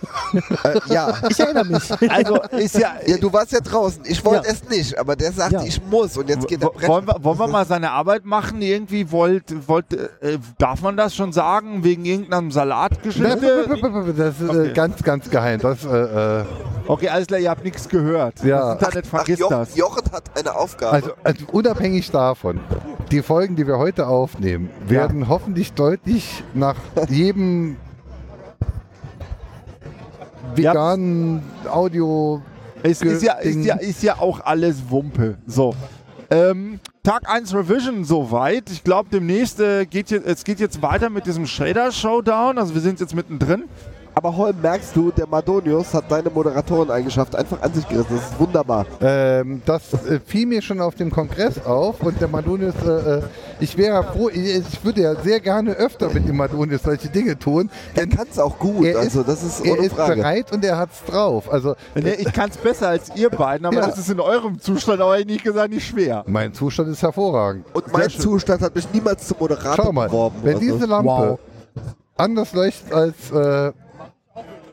ja. 0.92 1.12
Ich 1.28 1.38
erinnere 1.40 1.64
mich. 1.66 2.10
also 2.10 2.40
ist 2.56 2.78
ja. 2.78 2.94
ja, 3.06 3.16
du 3.18 3.32
warst 3.32 3.52
ja 3.52 3.60
draußen. 3.60 4.02
Ich 4.06 4.24
wollte 4.24 4.46
Ja. 4.48 4.52
es 4.54 4.68
nicht, 4.68 4.98
aber 4.98 5.16
der 5.16 5.32
sagt, 5.32 5.52
Ja. 5.52 5.62
ich 5.62 5.80
muss 5.84 6.16
und 6.16 6.28
jetzt 6.28 6.46
geht 6.48 6.62
der 6.62 6.70
Wo- 6.70 6.88
Wollen 6.88 7.06
wir, 7.06 7.16
wollen 7.22 7.38
wir 7.38 7.48
mal 7.48 7.66
seine 7.66 7.90
Arbeit 7.90 8.24
machen? 8.24 8.62
Irgendwie 8.62 9.10
wollt, 9.10 9.44
wollt, 9.68 9.92
äh, 9.92 10.38
darf 10.58 10.80
man 10.82 10.96
das 10.96 11.14
schon 11.14 11.32
sagen? 11.32 11.84
Wegen 11.84 12.04
irgendeinem 12.04 12.50
Salatgeschichte? 12.50 13.66
Das 14.16 14.40
ist 14.40 14.48
Okay. 14.48 14.66
äh, 14.68 14.72
ganz, 14.72 15.02
ganz 15.02 15.28
geheim. 15.30 15.60
Das, 15.60 15.84
äh, 15.84 16.40
äh, 16.40 16.44
Okay, 16.88 17.08
alles 17.08 17.26
klar, 17.26 17.40
ihr 17.40 17.50
habt 17.50 17.64
nichts 17.64 17.88
gehört. 17.88 18.44
Ja. 18.44 18.76
Das 18.76 18.88
Internet 18.88 19.04
Ach, 19.06 19.10
vergisst 19.16 19.40
Jochen, 19.40 19.56
das. 19.58 19.76
Jochen 19.76 20.02
hat 20.12 20.22
eine 20.38 20.54
Aufgabe. 20.54 20.92
also, 20.94 21.10
also 21.24 21.44
unabhängig 21.50 22.10
davon, 22.12 22.60
die 23.10 23.22
Folgen, 23.22 23.56
die 23.56 23.66
wir 23.66 23.76
heute 23.78 24.05
aufnehmen, 24.08 24.70
werden 24.86 25.28
hoffentlich 25.28 25.72
deutlich 25.72 26.44
nach 26.54 26.76
jedem 27.08 27.76
veganen 30.54 31.42
Audio 31.68 32.42
Es 32.82 33.02
ist 33.02 33.22
ja, 33.22 33.34
ist, 33.34 33.64
ja, 33.64 33.76
ist 33.76 34.02
ja 34.02 34.18
auch 34.18 34.40
alles 34.40 34.90
Wumpe. 34.90 35.38
So. 35.46 35.74
Ähm, 36.30 36.80
Tag 37.02 37.28
1 37.28 37.54
Revision 37.54 38.04
soweit. 38.04 38.70
Ich 38.70 38.82
glaube, 38.82 39.08
demnächst 39.12 39.60
äh, 39.60 39.86
geht 39.86 40.10
jetzt, 40.10 40.26
es 40.26 40.44
geht 40.44 40.58
jetzt 40.58 40.82
weiter 40.82 41.08
mit 41.08 41.26
diesem 41.26 41.46
Shader 41.46 41.92
Showdown. 41.92 42.58
Also 42.58 42.74
wir 42.74 42.80
sind 42.80 42.98
jetzt 42.98 43.14
mittendrin. 43.14 43.64
Aber 44.18 44.34
Holm, 44.34 44.56
merkst 44.62 44.96
du, 44.96 45.10
der 45.10 45.26
Madonius 45.26 45.92
hat 45.92 46.10
deine 46.10 46.30
Moderatoreneigenschaft 46.30 47.36
einfach 47.36 47.60
an 47.60 47.74
sich 47.74 47.86
gerissen. 47.86 48.16
Das 48.16 48.30
ist 48.30 48.40
wunderbar. 48.40 48.86
Ähm, 49.02 49.60
das 49.66 49.92
äh, 49.92 50.18
fiel 50.24 50.46
mir 50.46 50.62
schon 50.62 50.80
auf 50.80 50.94
dem 50.94 51.10
Kongress 51.10 51.62
auf 51.66 52.00
und 52.02 52.18
der 52.18 52.28
Madonius, 52.28 52.74
äh, 52.86 53.18
äh, 53.18 53.22
ich 53.60 53.76
wäre 53.76 54.02
froh, 54.04 54.30
ich, 54.30 54.56
ich 54.56 54.82
würde 54.84 55.02
ja 55.02 55.14
sehr 55.16 55.38
gerne 55.40 55.72
öfter 55.72 56.08
mit 56.08 56.26
dem 56.26 56.38
Madonius 56.38 56.82
solche 56.82 57.08
Dinge 57.08 57.38
tun, 57.38 57.68
Er 57.94 58.06
kann 58.06 58.26
es 58.30 58.38
auch 58.38 58.58
gut. 58.58 58.86
er 58.86 59.00
Also 59.00 59.20
ist, 59.20 59.28
das 59.28 59.42
ist 59.42 59.60
er 59.66 59.76
ist 59.80 59.92
Frage. 59.92 60.16
bereit 60.16 60.50
und 60.50 60.64
er 60.64 60.78
hat's 60.78 61.04
drauf. 61.04 61.52
Also 61.52 61.76
Nee, 61.94 62.14
ich 62.18 62.32
kann 62.32 62.48
es 62.48 62.56
besser 62.56 62.88
als 62.88 63.14
ihr 63.16 63.28
beiden, 63.28 63.66
aber 63.66 63.76
Ja. 63.76 63.86
das 63.86 63.98
ist 63.98 64.08
in 64.08 64.20
eurem 64.20 64.58
Zustand 64.58 65.02
aber 65.02 65.18
nicht 65.26 65.44
gesagt 65.44 65.70
nicht 65.74 65.86
schwer. 65.86 66.24
mein 66.26 66.54
Zustand 66.54 66.88
ist 66.88 67.02
hervorragend. 67.02 67.66
Und 67.74 67.92
mein 67.92 68.00
Sehr 68.02 68.10
schön. 68.12 68.20
Zustand 68.22 68.62
hat 68.62 68.74
mich 68.74 68.88
niemals 68.94 69.26
zum 69.28 69.36
Moderator 69.40 69.84
Schau 69.84 69.92
mal, 69.92 70.08
beworben. 70.08 70.36
wenn 70.42 70.54
Also, 70.56 70.72
diese 70.72 70.86
Lampe 70.86 71.06
Wow. 71.10 71.38
anders 72.16 72.54
leuchtet 72.54 72.94
als 72.94 73.30
äh, 73.30 73.72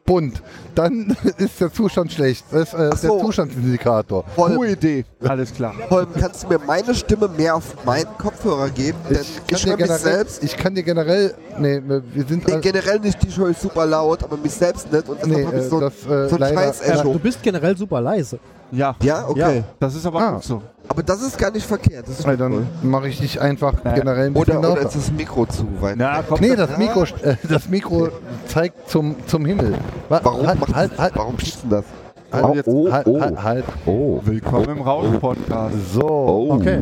bunt, 0.06 0.42
dann 0.76 1.16
ist 1.38 1.60
der 1.62 1.72
Zustand 1.72 2.12
schlecht. 2.12 2.46
Das 2.52 2.74
ist 2.74 2.80
äh, 2.80 2.96
so. 2.96 3.16
der 3.18 3.26
Zustandsindikator. 3.26 4.24
Gute 4.36 4.68
Idee. 4.72 5.06
Alles 5.24 5.54
klar. 5.54 5.74
Holm, 5.90 6.08
kannst 6.20 6.44
du 6.44 6.48
mir 6.50 6.60
meine 6.60 6.94
Stimme 6.94 7.28
mehr 7.30 7.56
auf 7.56 7.86
meinen 7.86 8.10
Kopfhörer 8.18 8.70
geben? 8.70 8.98
Denn 9.10 9.20
ich, 9.22 9.36
kann 9.48 9.60
dir 9.60 9.66
höre 9.70 9.78
mich 9.78 9.86
generell, 9.86 10.00
selbst. 10.00 10.44
ich 10.44 10.58
kann 10.58 10.76
dir 10.76 10.84
generell, 10.84 11.34
nee, 11.60 11.82
wir 11.86 12.26
sind 12.28 12.48
Nee, 12.48 12.60
generell 12.62 13.00
nicht, 13.00 13.22
die 13.24 13.36
höre 13.36 13.50
ich 13.50 13.58
super 13.58 13.86
laut, 13.86 14.24
aber 14.24 14.38
mich 14.38 14.54
selbst 14.54 14.92
nicht. 14.92 15.08
Und 15.08 15.18
deshalb 15.22 15.38
Nee, 15.38 15.46
habe 15.46 15.58
ich 15.58 15.66
äh, 15.66 15.70
so, 15.70 15.80
das, 15.80 15.94
äh, 15.94 16.30
so 16.30 16.36
ein 16.36 16.40
leider- 16.42 16.56
scheiß 16.74 16.82
Echo. 16.82 17.14
du 17.14 17.20
bist 17.20 17.42
generell 17.42 17.78
super 17.78 18.02
leise. 18.02 18.40
Ja. 18.74 18.96
Ja, 19.04 19.28
okay. 19.28 19.58
Ja, 19.58 19.64
das 19.80 19.96
ist 19.96 20.06
aber 20.06 20.20
Ah. 20.20 20.32
gut 20.32 20.44
so. 20.44 20.62
Aber 20.88 21.04
das 21.04 21.22
ist 21.22 21.38
gar 21.38 21.52
nicht 21.52 21.66
verkehrt. 21.66 22.08
Das 22.08 22.20
ist 22.20 22.26
Weil 22.28 22.42
cool. 22.42 22.66
dann 22.82 22.90
mache 22.90 23.08
ich 23.08 23.20
dich 23.20 23.40
einfach 23.40 23.74
Ja. 23.86 23.94
generell 23.94 24.28
ein 24.28 24.34
bisschen 24.34 24.58
Oder, 24.58 24.72
oder 24.74 24.82
ist 24.82 24.96
das 24.96 25.12
Mikro 25.12 25.46
zu 25.46 25.66
weit? 25.80 25.96
Na. 25.98 26.24
Nee, 26.40 26.56
das 26.56 26.78
Mikro, 26.78 27.04
äh, 27.04 27.36
das 27.48 27.70
Mikro 27.70 28.10
zeigt 28.48 28.90
zum, 28.90 29.16
zum 29.28 29.46
Himmel. 29.46 29.76
Wa- 30.10 30.20
Warum 30.24 30.48
halt, 30.48 30.60
macht 30.60 30.76
halt, 30.76 30.98
halt, 30.98 31.14
Warum 31.16 31.36
piepst 31.36 31.64
denn 31.64 31.70
das? 31.70 31.86
halt, 32.32 32.46
Oh, 32.46 32.54
jetzt- 32.56 32.92
halt, 32.94 33.08
oh. 33.08 33.22
halt, 33.22 33.44
halt. 33.44 33.66
Oh. 33.86 34.20
Willkommen 34.24 34.70
im 34.70 34.82
Rausch-Podcast. 34.82 35.76
So. 35.94 36.48
Okay. 36.52 36.80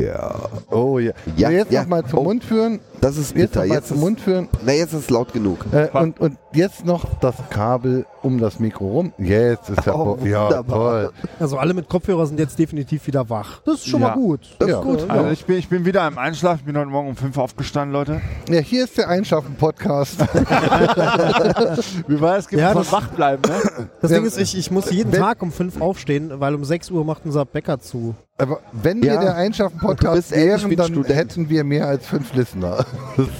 Ja. 0.00 0.34
Oh 0.70 0.98
ja. 0.98 1.12
Ja, 1.36 1.50
jetzt 1.50 1.70
ja. 1.70 1.82
nochmal 1.82 2.04
zum 2.06 2.18
Oh. 2.20 2.22
Mund 2.24 2.42
führen. 2.42 2.80
Das 3.04 3.18
ist 3.18 3.36
Jetzt 3.36 3.52
bitter. 3.52 3.66
Jetzt 3.66 3.88
zum 3.88 3.98
ist, 3.98 4.02
Mund 4.02 4.18
führen. 4.20 4.48
na, 4.64 4.72
jetzt 4.72 4.94
ist 4.94 5.00
es 5.00 5.10
laut 5.10 5.30
genug. 5.34 5.66
Äh, 5.72 5.88
und, 5.92 6.18
und 6.20 6.38
jetzt 6.54 6.86
noch 6.86 7.04
das 7.20 7.34
Kabel 7.50 8.06
um 8.22 8.38
das 8.40 8.58
Mikro 8.60 8.86
rum. 8.88 9.12
Jetzt 9.18 9.68
ist 9.68 9.84
ja, 9.84 9.94
Oh, 9.94 10.16
ja 10.24 10.62
toll. 10.62 11.10
Also 11.38 11.58
alle 11.58 11.74
mit 11.74 11.86
Kopfhörer 11.90 12.24
sind 12.26 12.40
jetzt 12.40 12.58
definitiv 12.58 13.06
wieder 13.06 13.28
wach. 13.28 13.60
Das 13.66 13.74
ist 13.74 13.88
schon 13.88 14.00
Ja. 14.00 14.08
mal 14.08 14.14
gut. 14.14 14.40
Das 14.58 14.70
Ja. 14.70 14.78
ist 14.78 14.84
gut. 14.86 15.10
Also 15.10 15.30
ich 15.32 15.44
bin, 15.44 15.58
ich 15.58 15.68
bin 15.68 15.84
wieder 15.84 16.08
im 16.08 16.16
Einschlaf. 16.16 16.60
Ich 16.60 16.64
bin 16.64 16.78
heute 16.78 16.88
Morgen 16.88 17.08
um 17.10 17.16
5 17.16 17.36
aufgestanden, 17.36 17.92
Leute. 17.92 18.22
Ja, 18.48 18.60
hier 18.60 18.84
ist 18.84 18.96
der 18.96 19.10
Einschaffen-Podcast. 19.10 20.20
Wie 22.08 22.20
war 22.22 22.38
es? 22.38 22.48
Gibt 22.48 22.62
Ja, 22.62 22.72
das- 22.72 22.90
wach 22.90 23.08
bleiben, 23.08 23.42
ne? 23.46 23.86
Das 24.00 24.10
Ja. 24.10 24.16
Ding 24.16 24.26
ist, 24.26 24.38
ich, 24.38 24.56
ich 24.56 24.70
muss 24.70 24.90
jeden 24.90 25.12
Tag 25.12 25.42
um 25.42 25.52
fünf 25.52 25.78
aufstehen, 25.78 26.30
weil 26.40 26.54
um 26.54 26.64
6 26.64 26.90
Uhr 26.90 27.04
macht 27.04 27.26
unser 27.26 27.44
Bäcker 27.44 27.78
zu. 27.80 28.14
Aber 28.36 28.58
wenn 28.72 29.00
wir 29.02 29.14
Ja. 29.14 29.20
der 29.20 29.30
Du 29.32 29.36
Einschaffen-Podcast 29.36 30.32
wären, 30.32 30.76
dann 30.76 30.88
Student. 30.88 31.14
hätten 31.14 31.48
wir 31.48 31.62
mehr 31.64 31.86
als 31.86 32.06
fünf 32.06 32.34
Listener. 32.34 32.84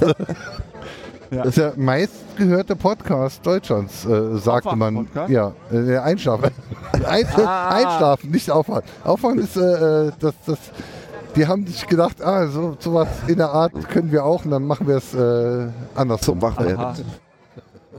Ja. 1.31 1.37
Das 1.39 1.47
ist 1.47 1.57
der 1.57 1.73
meistgehörte 1.75 2.75
Podcast 2.75 3.43
Deutschlands, 3.45 4.05
äh, 4.05 4.37
sagte 4.37 4.75
man. 4.75 5.07
Ja, 5.27 5.53
äh, 5.71 5.81
der 5.81 6.03
Einschlafen. 6.03 6.51
Ein, 7.07 7.25
Ah. 7.37 7.69
Einschlafen, 7.69 8.29
nicht 8.29 8.51
Aufwachen. 8.51 8.83
Aufwachen 9.03 9.39
ist, 9.39 9.57
äh, 9.57 10.05
äh, 10.07 10.11
das, 10.19 10.33
das, 10.45 10.59
die 11.35 11.47
haben 11.47 11.65
sich 11.65 11.87
gedacht, 11.87 12.21
ah, 12.23 12.45
so 12.47 12.77
sowas 12.79 13.07
in 13.25 13.37
der 13.37 13.49
Art 13.49 13.73
können 13.89 14.11
wir 14.11 14.23
auch 14.23 14.45
und 14.45 14.51
dann 14.51 14.65
machen 14.67 14.87
wir 14.87 14.97
es 14.97 15.15
äh, 15.15 15.67
andersrum. 15.95 16.39
Zum 16.39 16.41
Wachwerden. 16.43 17.03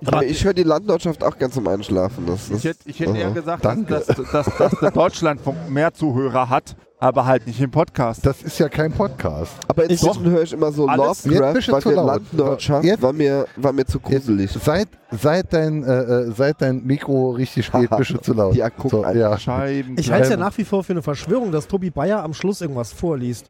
Aber 0.04 0.24
ich 0.24 0.44
höre 0.44 0.54
die 0.54 0.62
Landwirtschaft 0.62 1.24
auch 1.24 1.36
ganz 1.36 1.54
zum 1.54 1.66
Einschlafen. 1.66 2.26
Das, 2.26 2.48
das, 2.48 2.58
Ich 2.58 2.64
hätte, 2.64 2.88
ich 2.88 3.00
hätte 3.00 3.18
eher 3.18 3.30
gesagt, 3.32 3.64
dass, 3.64 4.06
dass, 4.06 4.06
dass, 4.30 4.56
dass 4.56 4.72
der 4.80 4.90
Deutschlandfunk 4.92 5.68
mehr 5.68 5.92
Zuhörer 5.92 6.48
hat, 6.48 6.76
aber 6.98 7.26
halt 7.26 7.46
nicht 7.46 7.60
im 7.60 7.70
Podcast. 7.70 8.24
Das 8.24 8.42
ist 8.42 8.58
ja 8.58 8.68
kein 8.68 8.92
Podcast. 8.92 9.52
aber 9.68 9.84
inzwischen 9.88 10.30
höre 10.30 10.42
ich 10.42 10.52
immer 10.52 10.72
so 10.72 10.86
Alles- 10.86 11.24
Jetzt 11.24 11.38
Lovecraft, 11.38 11.84
weil 11.86 11.94
laut. 11.94 12.06
Landwirtschaft 12.06 12.84
Jetzt- 12.84 13.02
war 13.02 13.12
mir, 13.12 13.46
war 13.56 13.72
mir 13.72 13.84
zu 13.84 13.98
Jetzt, 13.98 14.26
gruselig. 14.26 14.50
seit, 14.62 14.88
seit, 15.10 15.52
dein, 15.52 15.82
äh, 15.84 16.02
äh, 16.02 16.32
seit 16.32 16.60
dein 16.62 16.82
Mikro 16.84 17.30
richtig 17.32 17.66
steht, 17.66 17.90
bist 17.96 18.10
du 18.10 18.18
zu 18.18 18.32
laut. 18.32 18.54
Ja, 18.54 18.70
guck 18.70 18.90
so, 18.90 19.04
ja. 19.04 19.36
Scheiben. 19.38 19.96
Ich 19.98 20.10
halte 20.10 20.24
es 20.24 20.30
ja 20.30 20.36
nach 20.36 20.56
wie 20.58 20.64
vor 20.64 20.82
für 20.84 20.92
eine 20.92 21.02
Verschwörung, 21.02 21.52
dass 21.52 21.66
Tobi 21.68 21.90
Bayer 21.90 22.22
am 22.22 22.32
Schluss 22.34 22.60
irgendwas 22.60 22.92
vorliest. 22.92 23.46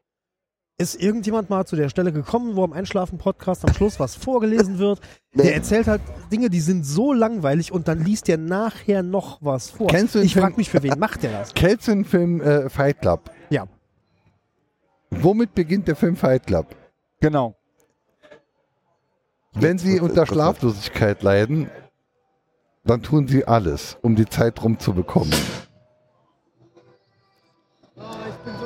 Ist 0.79 1.01
irgendjemand 1.01 1.49
mal 1.49 1.65
zu 1.65 1.75
der 1.75 1.89
Stelle 1.89 2.11
gekommen, 2.13 2.55
wo 2.55 2.63
am 2.63 2.71
Einschlafen-Podcast 2.71 3.67
am 3.67 3.73
Schluss 3.73 3.99
was 3.99 4.13
vorgelesen 4.13 4.77
wird? 4.77 4.99
Nee. 5.33 5.43
Der 5.43 5.55
erzählt 5.55 5.87
halt 5.87 6.01
Dinge, 6.31 6.51
die 6.51 6.59
sind 6.59 6.85
so 6.85 7.13
langweilig 7.13 7.71
und 7.71 7.87
dann 7.87 8.03
liest 8.03 8.27
der 8.27 8.37
nachher 8.37 9.01
noch 9.01 9.39
was 9.41 9.71
vor. 9.71 9.87
Kennst 9.87 10.13
du 10.13 10.19
den 10.19 10.27
ich 10.27 10.33
frage 10.33 10.47
Film- 10.47 10.57
mich, 10.57 10.69
für 10.69 10.83
wen 10.83 10.99
macht 10.99 11.23
der 11.23 11.31
das? 11.31 11.53
Kennst 11.55 11.87
du 11.87 11.93
den 11.93 12.05
Film 12.05 12.41
äh, 12.41 12.69
Fight 12.69 13.01
Club? 13.01 13.31
Ja. 13.49 13.65
Womit 15.09 15.55
beginnt 15.55 15.87
der 15.87 15.95
Film 15.95 16.15
Fight 16.15 16.45
Club? 16.45 16.75
Genau. 17.21 17.55
Wenn 19.53 19.79
sie 19.79 19.99
unter. 19.99 20.27
Schlaflosigkeit 20.27 21.23
leiden, 21.23 21.71
dann 22.83 23.01
tun 23.01 23.27
sie 23.27 23.45
alles, 23.45 23.97
um 24.03 24.15
die 24.15 24.27
Zeit 24.27 24.61
rumzubekommen. 24.63 25.33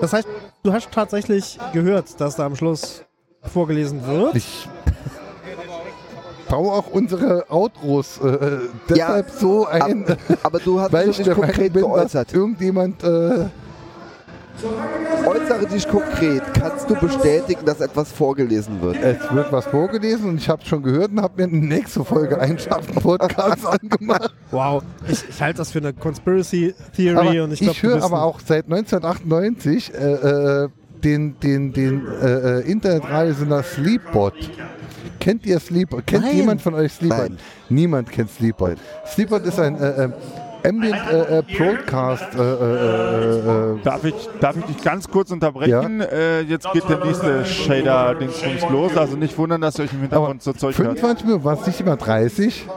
Das 0.02 0.12
heißt, 0.12 0.28
du 0.64 0.74
hast 0.74 0.92
tatsächlich 0.92 1.58
gehört, 1.74 2.20
dass 2.20 2.36
da 2.36 2.46
am 2.46 2.56
Schluss 2.56 3.04
vorgelesen 3.42 4.06
wird. 4.06 4.36
Ich 4.36 4.68
baue 6.50 6.72
auch 6.74 6.88
unsere 6.88 7.50
Outros 7.50 8.20
äh, 8.20 8.60
deshalb 8.90 9.30
so 9.30 9.66
ein, 9.68 10.06
Aber 10.44 10.60
du 10.60 10.80
hast 10.80 10.92
weil 10.92 11.10
ich 11.10 11.24
konkret 11.32 11.74
bin, 11.74 11.84
dass 11.84 11.92
geäußert. 11.94 12.34
irgendjemand 12.34 13.04
äh, 13.04 13.46
Äußere 15.26 15.66
dich 15.68 15.88
konkret. 15.88 16.42
Kannst 16.54 16.90
du 16.90 16.96
bestätigen, 16.96 17.66
dass 17.66 17.82
etwas 17.82 18.12
vorgelesen 18.12 18.82
wird? 18.82 18.98
es 19.02 19.34
wird 19.34 19.52
was 19.52 19.66
vorgelesen 19.66 20.30
und 20.30 20.38
ich 20.38 20.50
habe 20.50 20.64
schon 20.66 20.84
gehört 20.84 21.12
und 21.12 21.22
habe 21.22 21.42
mir 21.42 21.50
eine 21.50 21.66
nächste 21.66 22.04
Folge 22.04 22.40
Einschaffen 22.40 22.96
Podcast 22.96 23.66
angemacht. 23.82 24.34
Wow, 24.52 24.84
ich, 25.08 25.24
ich 25.30 25.42
halte 25.42 25.58
das 25.58 25.72
für 25.72 25.80
eine 25.80 25.94
Conspiracy 25.94 26.74
Theory 26.96 27.18
Aber 27.18 27.44
und 27.44 27.54
ich 27.54 27.62
ich, 27.62 27.68
glaube, 27.68 27.80
du 27.82 27.88
höre 27.88 28.04
aber 28.04 28.24
auch 28.24 28.40
seit 28.40 28.66
1998 28.66 29.94
äh, 29.94 29.98
äh, 29.98 30.70
den, 31.04 31.40
den, 31.40 31.74
den 31.74 32.08
äh, 32.08 32.60
äh, 32.60 32.72
Internetradiosender 32.72 33.64
Sleepbot. 33.64 34.34
Kennt 35.20 35.46
ihr 35.46 35.60
Sleepbot? 35.60 36.06
Kennt 36.06 36.26
Nein. 36.26 36.36
jemand 36.36 36.62
von 36.62 36.74
euch 36.74 36.94
Sleepbot? 36.94 37.30
Nein. 37.30 37.38
Niemand 37.70 38.12
kennt 38.12 38.32
Sleepbot. 38.32 38.78
Sleepbot 39.08 39.46
ist 39.46 39.60
ein 39.60 39.76
äh, 39.80 40.06
äh, 40.06 40.10
Ambient 40.66 40.96
äh, 41.12 41.40
äh, 41.40 41.44
Broadcast. 41.58 42.36
Äh, 42.36 42.40
äh, 42.40 42.44
äh, 42.44 43.74
äh, 43.76 43.82
Darf 43.84 44.04
ich, 44.04 44.14
darf 44.40 44.56
ich 44.58 44.66
dich 44.66 44.84
ganz 44.84 45.08
kurz 45.08 45.32
unterbrechen? 45.32 46.02
Äh, 46.02 46.42
jetzt 46.42 46.72
geht 46.72 46.88
der 46.88 47.04
nächste 47.04 47.46
Shader-Dingsbums 47.46 48.70
los. 48.70 48.98
Also 48.98 49.18
nicht 49.18 49.38
wundern, 49.38 49.62
dass 49.62 49.80
ihr 49.80 49.86
euch 49.86 49.94
im 49.94 50.02
Hintergrund 50.02 50.44
so 50.44 50.54
Zeug 50.54 50.78
hört. 50.78 51.00
25 51.00 51.26
Minuten, 51.26 51.44
war 51.44 51.60
es 51.60 51.66
nicht 51.66 51.80
immer 51.80 51.98
30? 51.98 52.68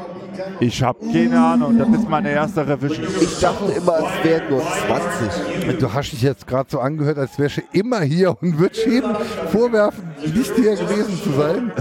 Ich 0.61 0.83
habe 0.83 0.99
keine 1.13 1.39
Ahnung. 1.41 1.79
Das 1.79 1.89
ist 1.89 2.09
meine 2.09 2.31
erste 2.31 2.67
Revision. 2.67 3.07
Ich 3.21 3.39
dachte 3.39 3.73
immer, 3.73 3.99
es 3.99 4.25
wären 4.29 4.51
nur 4.51 4.63
20. 4.63 5.79
Du 5.79 5.93
hast 5.93 6.13
dich 6.13 6.23
jetzt 6.23 6.47
gerade 6.47 6.69
so 6.71 6.81
angehört, 6.81 7.19
als 7.19 7.39
wärst 7.39 7.59
du 7.59 7.63
immer 7.73 8.01
hier 8.01 8.37
und 8.41 8.59
würdest 8.59 8.87
jedem 8.87 9.15
vorwerfen, 9.51 10.05
nicht 10.23 10.55
hier 10.57 10.75
gewesen 10.77 11.21
zu 11.23 11.33
sein. 11.33 11.73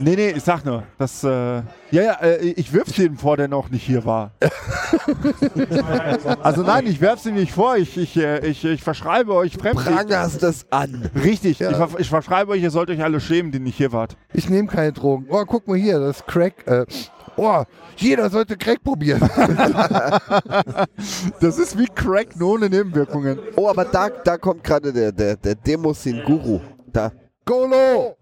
Nee, 0.00 0.14
nee, 0.14 0.30
ich 0.30 0.44
sag 0.44 0.64
nur, 0.64 0.84
das, 0.96 1.24
äh, 1.24 1.28
ja, 1.28 1.64
ja, 1.90 2.12
äh, 2.20 2.36
ich 2.50 2.72
wirf's 2.72 2.96
jedem 2.96 3.16
vor, 3.16 3.36
der 3.36 3.48
noch 3.48 3.68
nicht 3.68 3.82
hier 3.82 4.04
war. 4.04 4.30
also 6.42 6.62
nein, 6.62 6.86
ich 6.86 7.00
werf's 7.00 7.26
ihm 7.26 7.34
nicht 7.34 7.52
vor, 7.52 7.76
ich, 7.76 7.96
ich, 7.96 8.16
äh, 8.16 8.46
ich, 8.46 8.64
ich 8.64 8.82
verschreibe 8.82 9.34
euch 9.34 9.54
fremd. 9.54 9.80
Prangerst 9.80 10.42
es 10.44 10.66
an. 10.70 11.10
Richtig, 11.16 11.60
ich, 11.60 11.66
ver 11.66 11.88
ich 11.98 12.08
verschreibe 12.08 12.52
euch, 12.52 12.62
ihr 12.62 12.70
sollt 12.70 12.90
euch 12.90 13.02
alle 13.02 13.20
schämen, 13.20 13.50
die 13.50 13.58
nicht 13.58 13.76
hier 13.76 13.92
wart. 13.92 14.16
Ich 14.32 14.48
nehme 14.48 14.68
keine 14.68 14.92
Drogen. 14.92 15.26
Oh, 15.30 15.44
guck 15.44 15.66
mal 15.66 15.76
hier, 15.76 15.98
das 15.98 16.18
ist 16.18 16.26
Crack. 16.28 16.64
Äh, 16.66 16.86
oh, 17.36 17.64
jeder 17.96 18.30
sollte 18.30 18.56
Crack 18.56 18.82
probieren. 18.84 19.20
Das 21.40 21.58
ist 21.58 21.78
wie 21.78 21.86
Crack, 21.86 22.36
nur 22.36 22.54
ohne 22.54 22.68
Nebenwirkungen. 22.68 23.38
Oh, 23.56 23.68
aber 23.68 23.84
da, 23.84 24.08
da 24.08 24.36
kommt 24.36 24.64
gerade 24.64 24.92
der, 24.92 25.12
der, 25.12 25.36
der 25.36 25.54
Demosin 25.54 26.22
Guru. 26.24 26.60
Da. 26.92 27.12
Golo! 27.44 28.16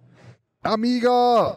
Amiga! 0.62 1.56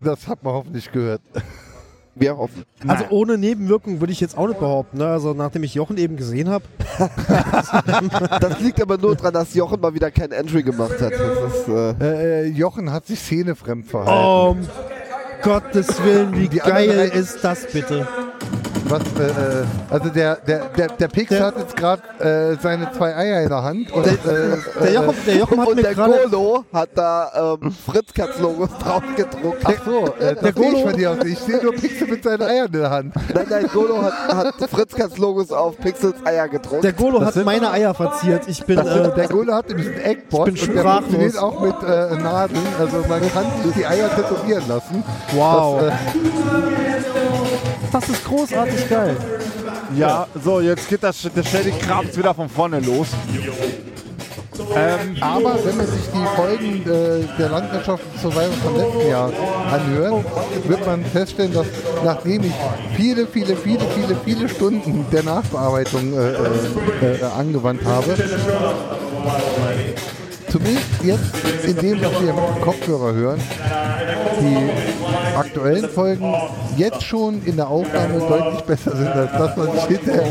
Das 0.00 0.28
hat 0.28 0.42
man 0.42 0.54
hoffentlich 0.54 0.90
gehört. 0.92 1.22
Wir 2.16 2.36
hoffen. 2.36 2.64
Also 2.86 3.06
ohne 3.10 3.36
Nebenwirkung 3.36 4.00
würde 4.00 4.12
ich 4.12 4.20
jetzt 4.20 4.38
auch 4.38 4.46
nicht 4.46 4.60
behaupten. 4.60 4.98
Ne? 4.98 5.06
Also 5.08 5.34
nachdem 5.34 5.64
ich 5.64 5.74
Jochen 5.74 5.96
eben 5.96 6.16
gesehen 6.16 6.48
habe. 6.48 6.64
Das 8.40 8.60
liegt 8.60 8.80
aber 8.80 8.98
nur 8.98 9.16
daran, 9.16 9.34
dass 9.34 9.52
Jochen 9.54 9.80
mal 9.80 9.94
wieder 9.94 10.12
kein 10.12 10.30
Entry 10.30 10.62
gemacht 10.62 11.00
hat. 11.00 11.12
Das 11.12 11.54
ist, 11.54 11.68
äh, 11.68 11.90
Äh, 11.90 12.42
äh, 12.42 12.46
Jochen 12.46 12.92
hat 12.92 13.06
sich 13.06 13.18
szenefremd 13.18 13.86
verhalten. 13.86 14.60
Um 14.60 14.68
Gottes 15.42 16.02
Willen, 16.04 16.36
wie 16.38 16.48
Die 16.48 16.58
geil 16.58 17.10
ist 17.12 17.42
das 17.42 17.66
bitte? 17.66 18.06
Was, 18.94 19.02
äh, 19.18 19.26
äh, 19.26 19.64
also 19.90 20.08
der, 20.10 20.36
der, 20.36 20.58
der, 20.76 20.86
der 20.88 21.08
Pix 21.08 21.28
Der- 21.30 21.46
hat 21.46 21.58
jetzt 21.58 21.76
gerade 21.76 22.02
äh, 22.20 22.56
seine 22.62 22.92
zwei 22.92 23.16
Eier 23.16 23.42
in 23.42 23.48
der 23.48 23.62
Hand 23.62 23.90
und 23.90 24.06
äh, 24.06 24.12
Der 24.82 24.92
Jochen, 24.92 25.14
der 25.26 25.36
Jochen 25.36 25.60
hat 25.60 25.68
und 25.68 25.74
mir 25.76 25.82
der 25.82 25.94
gerade. 25.94 26.28
Golo 26.30 26.64
hat 26.72 26.90
da 26.94 27.56
ähm, 27.60 27.72
Fritzkatz-Logos 27.72 28.68
drauf 28.82 29.02
gedruckt. 29.16 29.62
Ach 29.64 29.72
so, 29.84 30.04
äh, 30.20 30.20
Der 30.20 30.34
das 30.34 30.42
sehe 30.42 30.50
ich 30.50 30.54
Golo- 30.74 30.86
von 30.86 30.96
dir 30.96 31.10
aus. 31.10 31.16
Ich 31.24 31.38
sehe 31.40 31.60
nur 31.60 31.72
Pixel 31.74 32.06
mit 32.06 32.22
seinen 32.22 32.42
Eiern 32.42 32.66
in 32.66 32.72
der 32.72 32.90
Hand. 32.90 33.14
Nein, 33.34 33.46
nein, 33.50 33.66
Golo 33.72 34.00
hat, 34.00 34.12
hat 34.36 34.70
Fritzkatz-Logos 34.70 35.50
auf 35.50 35.76
Pixels 35.78 36.14
Eier 36.24 36.46
gedruckt. 36.48 36.84
Der 36.84 36.92
Golo 36.92 37.20
hat 37.20 37.34
meine 37.44 37.70
Eier 37.72 37.94
verziert. 37.94 38.42
Ich 38.46 38.64
bin. 38.64 38.78
Äh, 38.78 39.12
Der 39.16 39.26
Golo 39.26 39.54
hat 39.54 39.68
nämlich 39.70 39.88
einen 39.88 40.00
Eckbot 40.02 40.48
Ich 40.50 40.60
bin 40.60 40.68
und 40.70 40.84
der 40.84 40.84
funktioniert 40.92 41.38
auch 41.38 41.60
mit 41.60 41.74
äh, 41.82 42.14
Nadeln. 42.22 42.62
Also 42.78 42.98
man 43.08 43.20
kann 43.32 43.44
sich 43.64 43.74
die 43.74 43.86
Eier 43.86 44.08
tätowieren 44.14 44.62
lassen. 44.68 45.02
wow. 45.32 45.80
Das, 45.80 45.88
äh, 45.90 47.23
Das 47.94 48.08
ist 48.08 48.24
großartig 48.24 48.88
geil. 48.90 49.16
Ja, 49.96 50.26
so, 50.44 50.60
jetzt 50.60 50.88
geht 50.88 51.04
das, 51.04 51.22
der 51.22 51.44
Shady 51.44 51.70
Krabs 51.70 52.18
wieder 52.18 52.34
von 52.34 52.48
vorne 52.48 52.80
los. 52.80 53.06
Ähm, 54.74 55.16
aber 55.20 55.64
wenn 55.64 55.76
man 55.76 55.86
sich 55.86 56.02
die 56.12 56.26
Folgen 56.34 56.82
äh, 56.82 57.24
der 57.38 57.48
Landwirtschaft 57.50 58.02
Survivor 58.20 58.52
vom 58.64 58.76
letzten 58.76 59.08
Jahr 59.08 59.32
anhört, 59.70 60.24
wird 60.66 60.86
man 60.86 61.04
feststellen, 61.04 61.52
dass 61.52 61.66
nachdem 62.04 62.42
ich 62.42 62.52
viele, 62.96 63.28
viele, 63.28 63.54
viele, 63.54 63.84
viele, 63.94 64.16
viele 64.24 64.48
Stunden 64.48 65.06
der 65.12 65.22
Nachbearbeitung 65.22 66.14
äh, 66.14 66.32
äh, 66.32 67.20
äh, 67.20 67.24
angewandt 67.24 67.84
habe, 67.84 68.16
zumindest 70.54 70.86
jetzt 71.02 71.34
in 71.64 71.76
dem, 71.76 72.00
was 72.00 72.22
wir 72.22 72.32
Kopfhörer 72.62 73.12
hören, 73.12 73.40
die 74.40 75.36
aktuellen 75.36 75.88
Folgen 75.88 76.32
jetzt 76.76 77.02
schon 77.02 77.42
in 77.44 77.56
der 77.56 77.66
Aufnahme 77.66 78.20
deutlich 78.20 78.60
besser 78.60 78.96
sind, 78.96 79.08
als 79.08 79.32
das, 79.32 79.56
was 79.56 79.68
ich 79.74 79.96
hinterher 79.96 80.30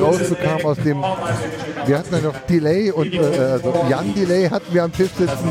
rausbekam 0.00 0.64
aus 0.64 0.76
dem. 0.76 1.02
Wir 1.86 1.98
hatten 1.98 2.14
ja 2.14 2.20
noch 2.20 2.38
Delay 2.48 2.92
und 2.92 3.14
äh, 3.14 3.18
also 3.18 3.74
Jan 3.90 4.14
Delay 4.14 4.48
hatten 4.48 4.72
wir 4.72 4.84
am 4.84 4.92
Tisch 4.92 5.10
sitzen. 5.18 5.50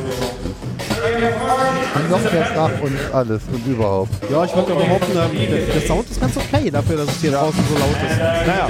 Und 1.95 2.09
noch 2.09 2.31
mehr 2.31 2.43
Krach 2.53 2.71
und 2.81 2.97
alles 3.13 3.41
und 3.51 3.65
überhaupt. 3.67 4.09
Ja, 4.29 4.45
ich 4.45 4.55
wollte 4.55 4.71
ja 4.71 4.77
behaupten, 4.79 5.13
der, 5.13 5.27
der 5.27 5.81
Sound 5.81 6.09
ist 6.09 6.19
ganz 6.19 6.37
okay 6.37 6.71
dafür, 6.71 6.97
dass 6.97 7.07
es 7.07 7.21
hier 7.21 7.31
draußen 7.31 7.59
so 7.67 7.75
laut 7.77 7.97
ist. 8.09 8.17
naja, 8.17 8.69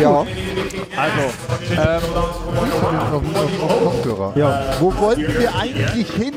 ja. 0.00 0.26
also, 0.96 1.22
ähm, 1.72 2.02
Auf, 2.14 3.22
auf, 3.22 3.70
auf 3.70 3.82
Kopfhörer. 3.82 4.32
Ja. 4.36 4.64
wo 4.80 4.94
wollten 4.96 5.38
wir 5.38 5.54
eigentlich 5.54 6.10
hin? 6.12 6.34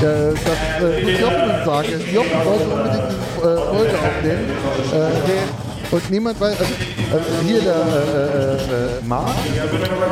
Äh, 0.00 0.34
das 0.34 0.40
äh, 0.80 1.02
muss 1.02 1.20
Jochen 1.20 1.64
sagen. 1.64 1.88
Jochen 2.12 2.44
wollte 2.44 2.64
unbedingt 2.64 3.04
diese 3.08 3.48
äh, 3.48 3.56
Folge 3.56 3.98
aufnehmen. 3.98 4.50
Äh, 4.92 5.71
und 5.92 6.10
niemand 6.10 6.40
weiß, 6.40 6.58
also, 6.58 6.72
also 7.12 7.46
hier 7.46 7.60
der 7.60 7.74
äh, 7.74 7.78
äh, 7.78 8.98
äh, 8.98 9.06
Marc, 9.06 9.28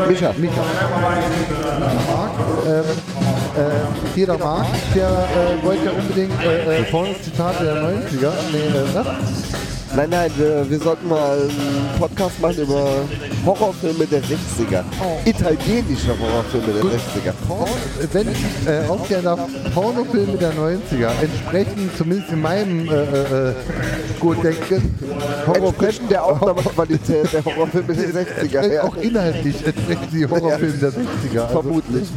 Micha. 0.09 0.33
Micha, 0.37 0.63
Marc, 2.07 2.33
ähm, 2.67 2.85
äh, 3.57 4.15
hier 4.15 4.27
der 4.27 4.39
Marc, 4.39 4.67
der 4.95 5.09
äh, 5.09 5.65
wollte 5.65 5.87
ja 5.87 5.91
unbedingt 5.93 6.43
äh, 6.45 6.81
äh, 6.81 7.15
Zitate 7.23 7.65
der 7.65 7.77
90er. 7.77 8.33
Nee, 8.53 8.59
äh? 8.59 9.05
Nein, 9.97 10.09
nein, 10.11 10.31
wir, 10.37 10.71
wir 10.71 10.79
sollten 10.79 11.09
mal 11.09 11.37
einen 11.41 11.99
Podcast 11.99 12.41
machen 12.41 12.59
über 12.63 13.03
Horrorfilme 13.45 14.07
der 14.07 14.21
60er. 14.23 14.85
Italienische 15.25 16.17
Horrorfilme 16.19 16.73
der 16.75 16.83
60er. 16.85 17.33
Porno, 17.49 17.69
wenn 18.13 18.29
ich 18.31 18.69
äh, 18.69 18.87
aufklären 18.89 19.25
darf, 19.25 19.41
Pornofilme 19.75 20.37
der 20.37 20.53
90er 20.53 21.11
entsprechen 21.21 21.91
zumindest 21.99 22.33
in 22.33 22.41
meinem 22.41 22.89
äh, 22.89 22.93
äh, 22.93 23.49
äh, 23.51 23.55
Gutdenken 24.21 24.95
Entsprechen 25.55 26.09
der 26.09 26.25
Aufnahmequalität 26.25 27.33
der 27.33 27.45
Horrorfilme 27.45 27.95
der 27.95 28.09
60er. 28.11 28.21
entsprechen 28.41 28.73
Ja. 28.73 28.83
auch 28.85 28.97
inhaltlich 28.97 29.67
entsprechen 29.67 30.09
die 30.13 30.27
Horrorfilme 30.27 30.79
der 30.79 30.91
60er. 30.91 31.41
Also, 31.41 31.63
Vermutlich. 31.63 32.09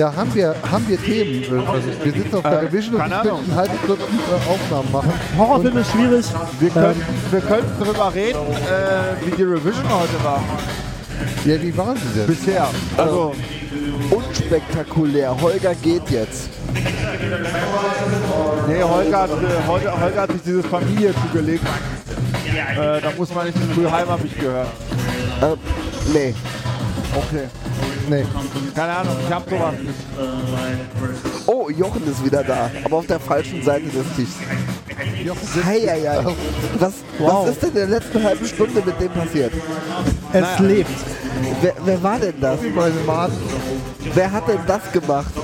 Ja, 0.00 0.16
haben 0.16 0.34
wir, 0.34 0.54
haben 0.72 0.88
wir 0.88 0.98
Themen. 0.98 1.44
Also 1.68 1.88
wir 2.02 2.12
sitzen 2.14 2.34
auf 2.36 2.40
der 2.42 2.52
Äh, 2.52 2.64
Revision 2.64 2.94
und 2.94 3.02
Ahnung. 3.12 3.40
eine 3.44 3.54
halbe 3.54 3.74
Stunde 3.84 4.02
äh, 4.02 4.50
Aufnahmen 4.50 4.90
machen. 4.92 5.12
Horrorfilm 5.36 5.76
ist 5.76 5.90
schwierig. 5.90 6.24
Wir, 6.58 6.70
können, 6.70 7.02
wir 7.30 7.40
könnten 7.42 7.70
darüber 7.78 8.14
reden, 8.14 8.38
äh, 8.38 9.26
wie 9.26 9.30
die 9.36 9.42
Revision 9.42 9.84
heute 9.90 10.24
war. 10.24 10.42
Ja, 11.44 11.60
wie 11.60 11.76
waren 11.76 11.98
sie 11.98 12.18
denn? 12.18 12.26
Bisher. 12.28 12.66
Also, 12.96 13.34
Unspektakulär. 14.10 15.38
Holger 15.38 15.74
geht 15.74 16.08
jetzt. 16.08 16.48
nee, 18.68 18.82
Holger 18.82 19.20
hat, 19.20 19.30
äh, 19.30 19.68
Holger, 19.68 20.00
Holger 20.00 20.20
hat 20.22 20.32
sich 20.32 20.42
diese 20.46 20.62
Familie 20.62 21.12
zugelegt. 21.26 21.64
Äh, 22.46 23.02
da 23.02 23.10
muss 23.18 23.34
man 23.34 23.44
nicht 23.48 23.58
früh 23.74 23.84
heim, 23.86 24.08
habe 24.08 24.26
ich 24.26 24.38
gehört. 24.38 24.68
Ähm, 25.42 25.58
nee. 26.14 26.34
Okay. 27.14 27.48
Nee. 28.10 28.24
Keine 28.74 28.92
Ahnung, 28.96 29.16
ich 29.24 29.32
hab 29.32 29.48
sowas 29.48 29.74
nicht. 29.78 29.94
Oh, 31.46 31.70
Jochen 31.70 32.10
ist 32.10 32.24
wieder 32.24 32.42
da, 32.42 32.68
aber 32.84 32.96
auf 32.96 33.06
der 33.06 33.20
falschen 33.20 33.62
Seite 33.62 33.84
des 33.86 34.04
Tisches. 34.16 34.34
Hei, 35.64 35.80
hei, 35.86 36.00
hei. 36.00 36.24
Was, 36.80 36.94
Wow. 37.20 37.44
was 37.46 37.50
ist 37.52 37.62
denn 37.62 37.68
in 37.70 37.74
der 37.76 37.86
letzten 37.86 38.22
halben 38.24 38.44
Stunde 38.46 38.82
mit 38.84 39.00
dem 39.00 39.12
passiert? 39.12 39.52
Es 40.32 40.58
lebt. 40.58 40.90
Wer, 41.62 41.74
wer 41.84 42.02
war 42.02 42.18
denn 42.18 42.34
das? 42.40 42.58
Meine 42.74 42.94
Maden. 43.06 43.36
Wer 44.12 44.32
hat 44.32 44.48
denn 44.48 44.58
das 44.66 44.90
gemacht? 44.90 45.32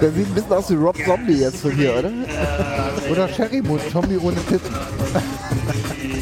Der 0.00 0.12
sieht 0.12 0.28
ein 0.28 0.34
bisschen 0.34 0.52
aus 0.52 0.70
wie 0.70 0.74
Rob 0.74 0.96
Zombie 1.04 1.38
jetzt 1.40 1.60
von 1.60 1.72
hier, 1.72 1.96
oder? 1.96 2.10
Oder 3.10 3.28
Sherry-Mund, 3.28 3.82
Zombie 3.90 4.16
ohne 4.16 4.36
Titten. 4.46 4.74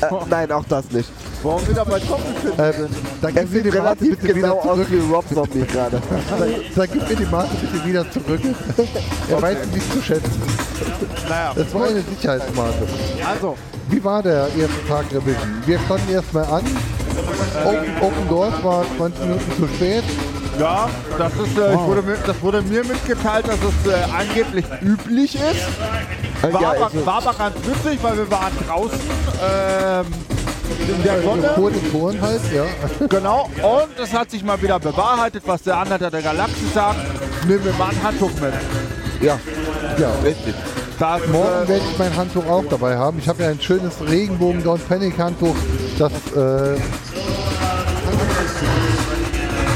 Äh, 0.00 0.06
nein, 0.30 0.50
auch 0.52 0.64
das 0.64 0.90
nicht. 0.90 1.10
Warum 1.46 1.68
wieder 1.68 1.84
bei 1.84 1.98
Doppelfilm? 2.00 2.54
Äh, 2.58 2.72
da 3.22 3.28
Er 3.28 3.32
gib 3.44 3.52
mir 3.52 3.62
die 3.70 3.78
Mate 3.78 4.04
bitte 4.04 4.34
genau 4.34 4.62
wieder 4.62 4.62
zurück. 4.74 4.86
wie 4.90 5.12
Rob 5.14 5.24
Zombie 5.32 5.66
gerade. 5.66 6.02
Da, 6.28 6.46
da 6.74 6.86
gib 6.86 7.08
mir 7.08 7.16
die 7.16 7.24
Mate 7.26 7.50
bitte 7.60 7.84
wieder 7.86 8.10
zurück. 8.10 8.40
Er 9.30 9.42
weiß 9.42 9.56
sie 9.64 9.74
nicht 9.74 9.92
zu 9.92 10.02
schätzen. 10.02 10.42
Naja, 11.28 11.52
Das 11.54 11.72
war 11.74 11.86
eine 11.86 12.02
Sicherheitsmate. 12.02 12.86
also, 13.28 13.56
Wie 13.88 14.02
war 14.02 14.22
der 14.22 14.48
erste 14.58 14.86
Tag 14.88 15.04
Revision? 15.12 15.62
Wir 15.66 15.78
standen 15.80 16.12
erstmal 16.12 16.44
an. 16.44 16.62
Open, 17.64 17.90
Open 18.02 18.28
Doors 18.28 18.54
war 18.62 18.84
20 18.98 19.20
Minuten 19.22 19.52
zu 19.56 19.68
spät. 19.74 20.04
ja, 20.58 20.88
das, 21.18 21.32
ist, 21.34 21.58
äh, 21.58 21.72
ich 21.74 21.80
wurde 21.80 22.02
mir, 22.02 22.16
das 22.26 22.42
wurde 22.42 22.62
mir 22.62 22.84
mitgeteilt, 22.84 23.46
dass 23.48 23.56
es 23.56 23.90
äh, 23.90 23.96
angeblich 24.18 24.64
üblich 24.82 25.34
ist. 25.36 26.52
War, 26.52 26.60
Ja, 26.62 26.70
aber, 26.72 26.84
also- 26.86 27.06
war 27.06 27.16
aber 27.26 27.34
ganz 27.34 27.56
witzig, 27.64 27.98
weil 28.02 28.16
wir 28.18 28.30
waren 28.30 28.52
draußen 28.68 29.00
ähm, 29.42 30.06
der 31.04 31.22
Sonne. 31.22 31.50
Vor 31.54 31.70
den 31.70 31.92
Toren 31.92 32.20
halt, 32.20 32.40
ja. 32.52 32.64
Genau, 33.08 33.48
und 33.62 33.98
es 34.02 34.12
hat 34.12 34.30
sich 34.30 34.44
mal 34.44 34.60
wieder 34.60 34.78
bewahrheitet, 34.78 35.42
was 35.46 35.62
der 35.62 35.78
Anhalter 35.78 36.10
der 36.10 36.22
Galaxie 36.22 36.68
sagt. 36.74 36.98
Nehmen 37.46 37.64
wir 37.64 37.72
mal 37.74 37.90
ein 37.90 38.02
Handtuch 38.02 38.32
mit. 38.40 38.52
Ja, 39.20 39.38
ja. 39.98 40.10
richtig. 40.24 40.54
Das, 40.98 41.26
Morgen 41.26 41.64
äh, 41.64 41.68
werde 41.68 41.82
ich 41.90 41.98
mein 41.98 42.16
Handtuch 42.16 42.46
auch 42.46 42.64
dabei 42.70 42.96
haben. 42.96 43.18
Ich 43.18 43.28
habe 43.28 43.42
ja 43.42 43.50
ein 43.50 43.60
schönes 43.60 43.94
Regenbogen 44.00 44.64
Don't 44.64 44.80
Panic 44.88 45.18
Handtuch, 45.18 45.54
das 45.98 46.12
äh, 46.34 46.80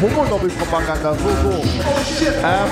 Homo-Lobby-Propaganda, 0.00 1.14
so, 1.14 1.50
so. 1.50 1.62
Ähm, 2.42 2.70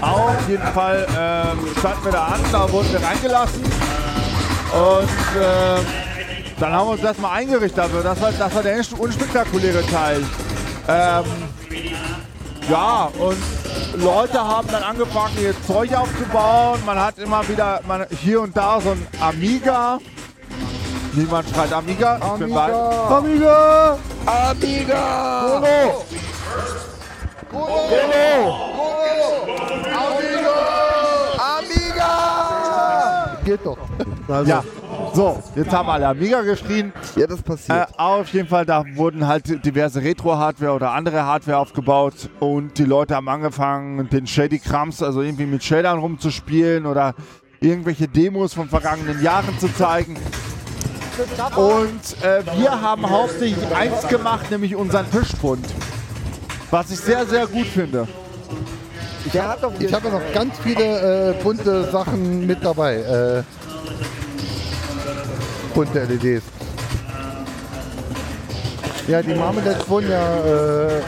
auf 0.00 0.48
jeden 0.48 0.66
Fall 0.68 1.06
ähm, 1.10 1.58
standen 1.78 2.04
wir 2.04 2.12
da 2.12 2.24
an, 2.24 2.40
da 2.50 2.72
wurden 2.72 2.90
wir 2.90 3.02
reingelassen. 3.02 3.62
Und 4.72 5.08
ähm, 5.42 6.07
dann 6.60 6.72
haben 6.72 6.88
wir 6.88 6.92
uns 6.92 7.02
erstmal 7.02 7.38
eingerichtet. 7.38 7.78
Also 7.78 8.02
das 8.02 8.20
war, 8.20 8.32
das 8.32 8.54
war 8.54 8.62
der 8.62 8.78
unspektakuläre 8.98 9.84
Teil. 9.86 10.24
Ähm, 10.88 11.24
ja, 12.68 13.10
und 13.18 13.36
Leute 14.02 14.38
haben 14.40 14.68
dann 14.70 14.82
angefangen, 14.82 15.34
ihr 15.40 15.54
Zeug 15.66 15.94
aufzubauen. 15.94 16.80
Man 16.84 16.98
hat 17.00 17.18
immer 17.18 17.46
wieder 17.48 17.80
man, 17.86 18.06
hier 18.22 18.40
und 18.40 18.56
da 18.56 18.80
so 18.80 18.90
ein 18.90 19.06
Amiga. 19.20 19.98
Niemand 21.12 21.48
schreit 21.50 21.72
Amiga. 21.72 22.16
Ich 22.16 22.38
bin 22.44 22.54
bei- 22.54 22.72
Amiga! 22.72 23.98
Amiga! 24.26 25.62
Amiga! 31.38 33.36
Geht 33.44 33.64
doch. 33.64 33.78
Also, 34.28 34.50
Ja, 34.50 34.62
so, 35.14 35.42
jetzt 35.56 35.72
haben 35.72 35.88
alle 35.88 36.08
Amiga 36.08 36.42
geschrien. 36.42 36.92
Ja, 37.16 37.26
das 37.26 37.40
Äh, 37.40 37.42
passiert. 37.42 37.88
auf 37.98 38.28
jeden 38.32 38.48
Fall, 38.48 38.64
da 38.66 38.84
wurden 38.94 39.26
halt 39.26 39.64
diverse 39.64 40.02
Retro-Hardware 40.02 40.72
oder 40.72 40.92
andere 40.92 41.24
Hardware 41.24 41.58
aufgebaut 41.58 42.28
und 42.40 42.78
die 42.78 42.84
Leute 42.84 43.14
haben 43.16 43.28
angefangen, 43.28 44.08
den 44.10 44.26
Shady 44.26 44.58
Krams, 44.58 45.02
also 45.02 45.22
irgendwie 45.22 45.46
mit 45.46 45.62
Shadern 45.64 45.98
rumzuspielen 45.98 46.86
oder 46.86 47.14
irgendwelche 47.60 48.06
Demos 48.08 48.54
von 48.54 48.68
vergangenen 48.68 49.22
Jahren 49.22 49.58
zu 49.58 49.72
zeigen. 49.74 50.16
Und 51.56 52.22
äh, 52.24 52.42
wir 52.56 52.80
haben 52.80 53.08
hauptsächlich 53.10 53.74
eins 53.74 54.06
gemacht, 54.06 54.50
nämlich 54.50 54.76
unseren 54.76 55.10
Tischbund. 55.10 55.66
Was 56.70 56.90
ich 56.90 57.00
sehr, 57.00 57.26
sehr 57.26 57.46
gut 57.46 57.66
finde. 57.66 58.06
Ich 59.24 59.36
habe 59.40 60.10
noch 60.10 60.22
ganz 60.32 60.54
viele 60.62 61.30
äh, 61.30 61.42
bunte 61.42 61.90
Sachen 61.90 62.46
mit 62.46 62.64
dabei. 62.64 62.96
Äh, 62.96 63.42
bunte 65.78 66.00
LEDs. 66.00 66.42
Ja, 69.06 69.22
die 69.22 69.32
Marmelades 69.32 69.88
wurden 69.88 70.10
ja 70.10 70.36
äh, 70.44 71.00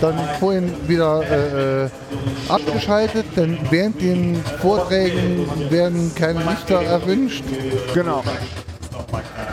dann 0.00 0.18
vorhin 0.40 0.72
wieder 0.88 1.22
äh, 1.22 1.84
äh, 1.84 1.90
abgeschaltet, 2.48 3.26
denn 3.36 3.58
während 3.70 4.00
den 4.00 4.42
Vorträgen 4.60 5.48
werden 5.70 6.12
keine 6.16 6.40
Lichter 6.40 6.82
erwünscht. 6.82 7.44
Genau. 7.94 8.24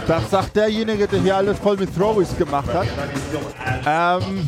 Das 0.08 0.32
sagt 0.32 0.56
derjenige, 0.56 1.08
der 1.08 1.20
hier 1.22 1.38
alles 1.38 1.60
voll 1.60 1.78
mit 1.78 1.96
Throwies 1.96 2.36
gemacht 2.36 2.74
hat. 2.74 2.88
Ähm, 3.86 4.48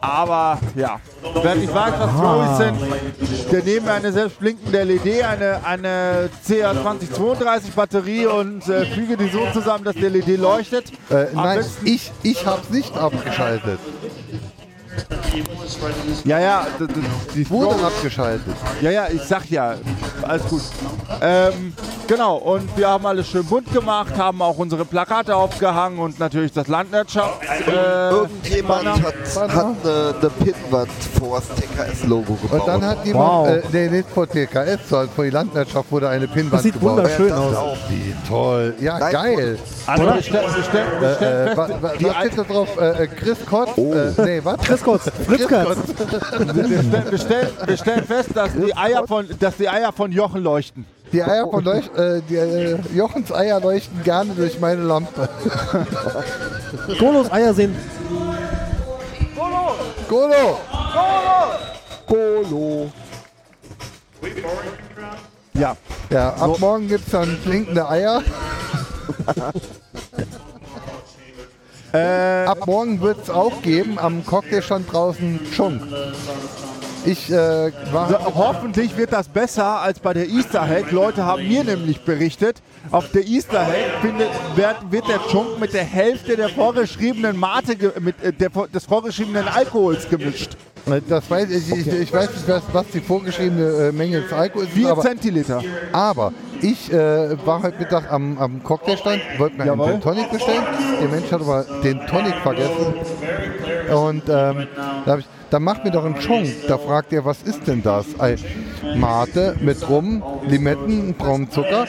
aber 0.00 0.58
ja, 0.74 1.00
wer 1.42 1.54
nicht 1.54 1.72
weiß, 1.74 1.94
was 1.98 2.10
Throwies 2.10 2.56
sind, 2.58 3.52
der 3.52 3.62
neben 3.64 3.88
eine 3.88 4.12
selbst 4.12 4.38
blinkende 4.38 4.82
LED, 4.82 5.22
eine, 5.24 5.60
eine 5.64 6.30
CA2032 6.46 7.72
Batterie 7.74 8.26
und 8.26 8.68
äh, 8.68 8.86
füge 8.86 9.16
die 9.16 9.28
so 9.28 9.40
zusammen, 9.52 9.84
dass 9.84 9.94
die 9.94 10.02
LED 10.08 10.38
leuchtet. 10.38 10.92
Äh, 11.10 11.26
nein, 11.34 11.58
besten- 11.58 11.86
ich, 11.86 12.10
ich 12.22 12.46
habe 12.46 12.60
es 12.62 12.70
nicht 12.70 12.96
abgeschaltet. 12.96 13.78
Ja, 16.24 16.40
ja, 16.40 16.66
die 17.34 17.48
Wurde 17.50 17.76
abgeschaltet. 17.86 18.42
Ja, 18.80 18.90
ja, 18.90 19.06
ich 19.08 19.22
sag 19.22 19.48
ja, 19.48 19.74
alles 20.28 20.44
gut. 20.46 20.62
Ähm, 21.20 21.72
genau, 22.06 22.36
und 22.36 22.76
wir 22.76 22.88
haben 22.88 23.04
alles 23.06 23.26
schön 23.28 23.44
bunt 23.44 23.72
gemacht, 23.72 24.16
haben 24.16 24.40
auch 24.42 24.56
unsere 24.58 24.84
Plakate 24.84 25.34
aufgehangen 25.34 25.98
und 25.98 26.18
natürlich 26.20 26.52
das 26.52 26.68
Landwirtschaft. 26.68 27.40
Äh, 27.66 28.10
Irgendjemand 28.10 28.84
Banner. 28.84 28.94
hat, 29.02 29.54
hat 29.54 29.66
eine, 29.84 30.14
eine 30.20 30.30
Pinnwand 30.30 30.90
vor 31.18 31.40
das 31.40 31.48
TKS-Logo 31.56 32.34
gebaut. 32.34 32.60
Und 32.60 32.68
dann 32.68 32.84
hat 32.86 33.04
jemand, 33.06 33.28
Wow. 33.28 33.48
äh, 33.48 33.62
nee, 33.72 33.88
nicht 33.88 34.08
vor 34.10 34.28
TKS, 34.28 34.88
sondern 34.88 35.08
vor 35.10 35.24
die 35.24 35.30
Landwirtschaft 35.30 35.90
wurde 35.90 36.08
eine 36.08 36.28
Pinnwand 36.28 36.52
Das 36.54 36.62
sieht 36.62 36.74
gebaut. 36.74 36.96
wunderschön 36.98 37.28
Ja, 37.28 37.34
das 37.36 37.44
aus. 37.44 37.56
auch. 37.56 37.76
Wie 37.88 38.14
toll. 38.28 38.74
Ja, 38.80 38.98
Nein, 38.98 39.12
geil. 39.12 39.58
Also 39.86 40.04
wir 40.04 40.22
stellen, 40.22 40.54
wir 40.54 40.62
stellen, 40.64 40.86
wir 41.00 41.14
stellen 41.16 41.48
Äh, 41.48 41.56
wa, 41.56 41.66
fest, 41.66 41.82
wa, 41.82 41.88
was 41.90 42.16
steht 42.16 42.38
da 42.38 42.42
drauf? 42.44 42.68
Äh, 42.80 43.02
äh, 43.04 43.06
Chris 43.06 43.38
Kotz? 43.48 43.78
Äh, 43.78 44.22
nee, 44.24 44.40
was? 44.44 44.56
Chris 44.58 44.82
Kotz, 44.82 45.02
Fritz 45.26 45.48
Kotz. 45.48 45.76
wir, 46.38 46.82
stellen, 46.82 47.10
wir, 47.10 47.18
stellen, 47.18 47.48
wir 47.66 47.76
stellen 47.76 48.04
fest, 48.04 48.28
dass 48.34 48.50
die 48.52 48.76
Eier 48.76 49.06
von, 49.06 49.26
dass 49.40 49.56
die 49.56 49.68
Eier 49.68 49.92
von 49.92 50.12
Jochen 50.18 50.42
leuchten. 50.42 50.84
Die 51.12 51.22
Eier 51.22 51.48
von 51.48 51.62
Leuch 51.62 51.88
äh, 51.96 52.20
die, 52.28 52.34
äh, 52.34 52.76
Jochens 52.92 53.32
Eier 53.32 53.60
leuchten 53.60 54.02
gerne 54.02 54.34
durch 54.34 54.58
meine 54.58 54.82
Lampe. 54.82 55.28
Golos 56.98 57.30
Eier 57.30 57.54
sehen 57.54 57.76
Golo! 60.08 60.58
Golo. 62.08 62.90
Ja. 65.54 65.76
Ja, 66.10 66.34
ab 66.34 66.58
morgen 66.58 66.88
gibt 66.88 67.06
es 67.06 67.12
dann 67.12 67.38
blinkende 67.44 67.88
Eier. 67.88 68.22
Äh, 71.92 72.44
Ab 72.44 72.66
morgen 72.66 73.00
wird 73.00 73.22
es 73.22 73.30
auch 73.30 73.62
geben 73.62 73.98
am 73.98 74.24
Cocktailstand 74.26 74.92
draußen 74.92 75.40
Chunk. 75.54 75.80
Ich 77.08 77.30
äh, 77.30 77.72
war. 77.90 78.34
hoffentlich 78.34 78.94
wird 78.98 79.14
das 79.14 79.28
besser 79.28 79.80
als 79.80 79.98
bei 79.98 80.12
der 80.12 80.28
Easter 80.28 80.60
Hack. 80.60 80.90
Leute 80.90 81.24
haben 81.24 81.48
mir 81.48 81.64
nämlich 81.64 82.04
berichtet, 82.04 82.60
auf 82.90 83.10
der 83.12 83.26
Easter 83.26 83.66
Hack 83.66 84.02
findet, 84.02 84.28
wird, 84.56 84.76
wird 84.90 85.08
der 85.08 85.18
Chunk 85.30 85.58
mit 85.58 85.72
der 85.72 85.84
Hälfte 85.84 86.36
der 86.36 86.50
vorgeschriebenen 86.50 87.38
Mate, 87.38 87.76
mit, 88.00 88.22
äh, 88.22 88.32
der, 88.32 88.50
des 88.50 88.84
vorgeschriebenen 88.84 89.48
Alkohols 89.48 90.06
gemischt. 90.08 90.50
Das 91.08 91.30
weiß 91.30 91.50
ich, 91.50 91.70
ich, 91.70 91.86
ich 91.86 92.12
weiß 92.12 92.30
nicht, 92.30 92.48
was, 92.48 92.62
was 92.72 92.86
die 92.92 93.00
vorgeschriebene 93.00 93.88
äh, 93.88 93.92
Menge 93.92 94.22
des 94.22 94.32
Alkohols 94.32 94.68
ist, 94.68 94.74
4 94.74 94.90
aber, 94.90 95.02
Zentiliter. 95.02 95.62
aber 95.92 96.32
ich 96.60 96.92
äh, 96.92 97.46
war 97.46 97.62
heute 97.62 97.78
Mittag 97.78 98.10
am, 98.10 98.38
am 98.38 98.62
Cocktailstand, 98.62 99.20
wollte 99.38 99.56
mir 99.56 99.62
einen 99.62 99.80
Jawohl. 99.80 99.92
Gin 99.92 100.00
Tonic 100.00 100.30
bestellen. 100.30 100.62
Der 101.00 101.08
Mensch 101.08 101.30
hat 101.30 101.40
aber 101.40 101.64
den 101.82 102.06
Tonic 102.06 102.34
vergessen. 102.42 102.94
Und 103.90 104.22
ähm, 104.28 104.66
da 105.04 105.18
ich, 105.18 105.26
dann 105.50 105.62
macht 105.62 105.84
mir 105.84 105.90
doch 105.90 106.04
einen 106.04 106.18
Chunk. 106.18 106.48
Da 106.66 106.78
fragt 106.78 107.12
er, 107.12 107.24
was 107.24 107.42
ist 107.42 107.66
denn 107.66 107.82
das? 107.82 108.06
Ei, 108.18 108.36
Mate 108.96 109.56
mit 109.60 109.88
Rum, 109.88 110.22
Limetten, 110.46 111.14
braunen 111.14 111.50
Zucker. 111.50 111.86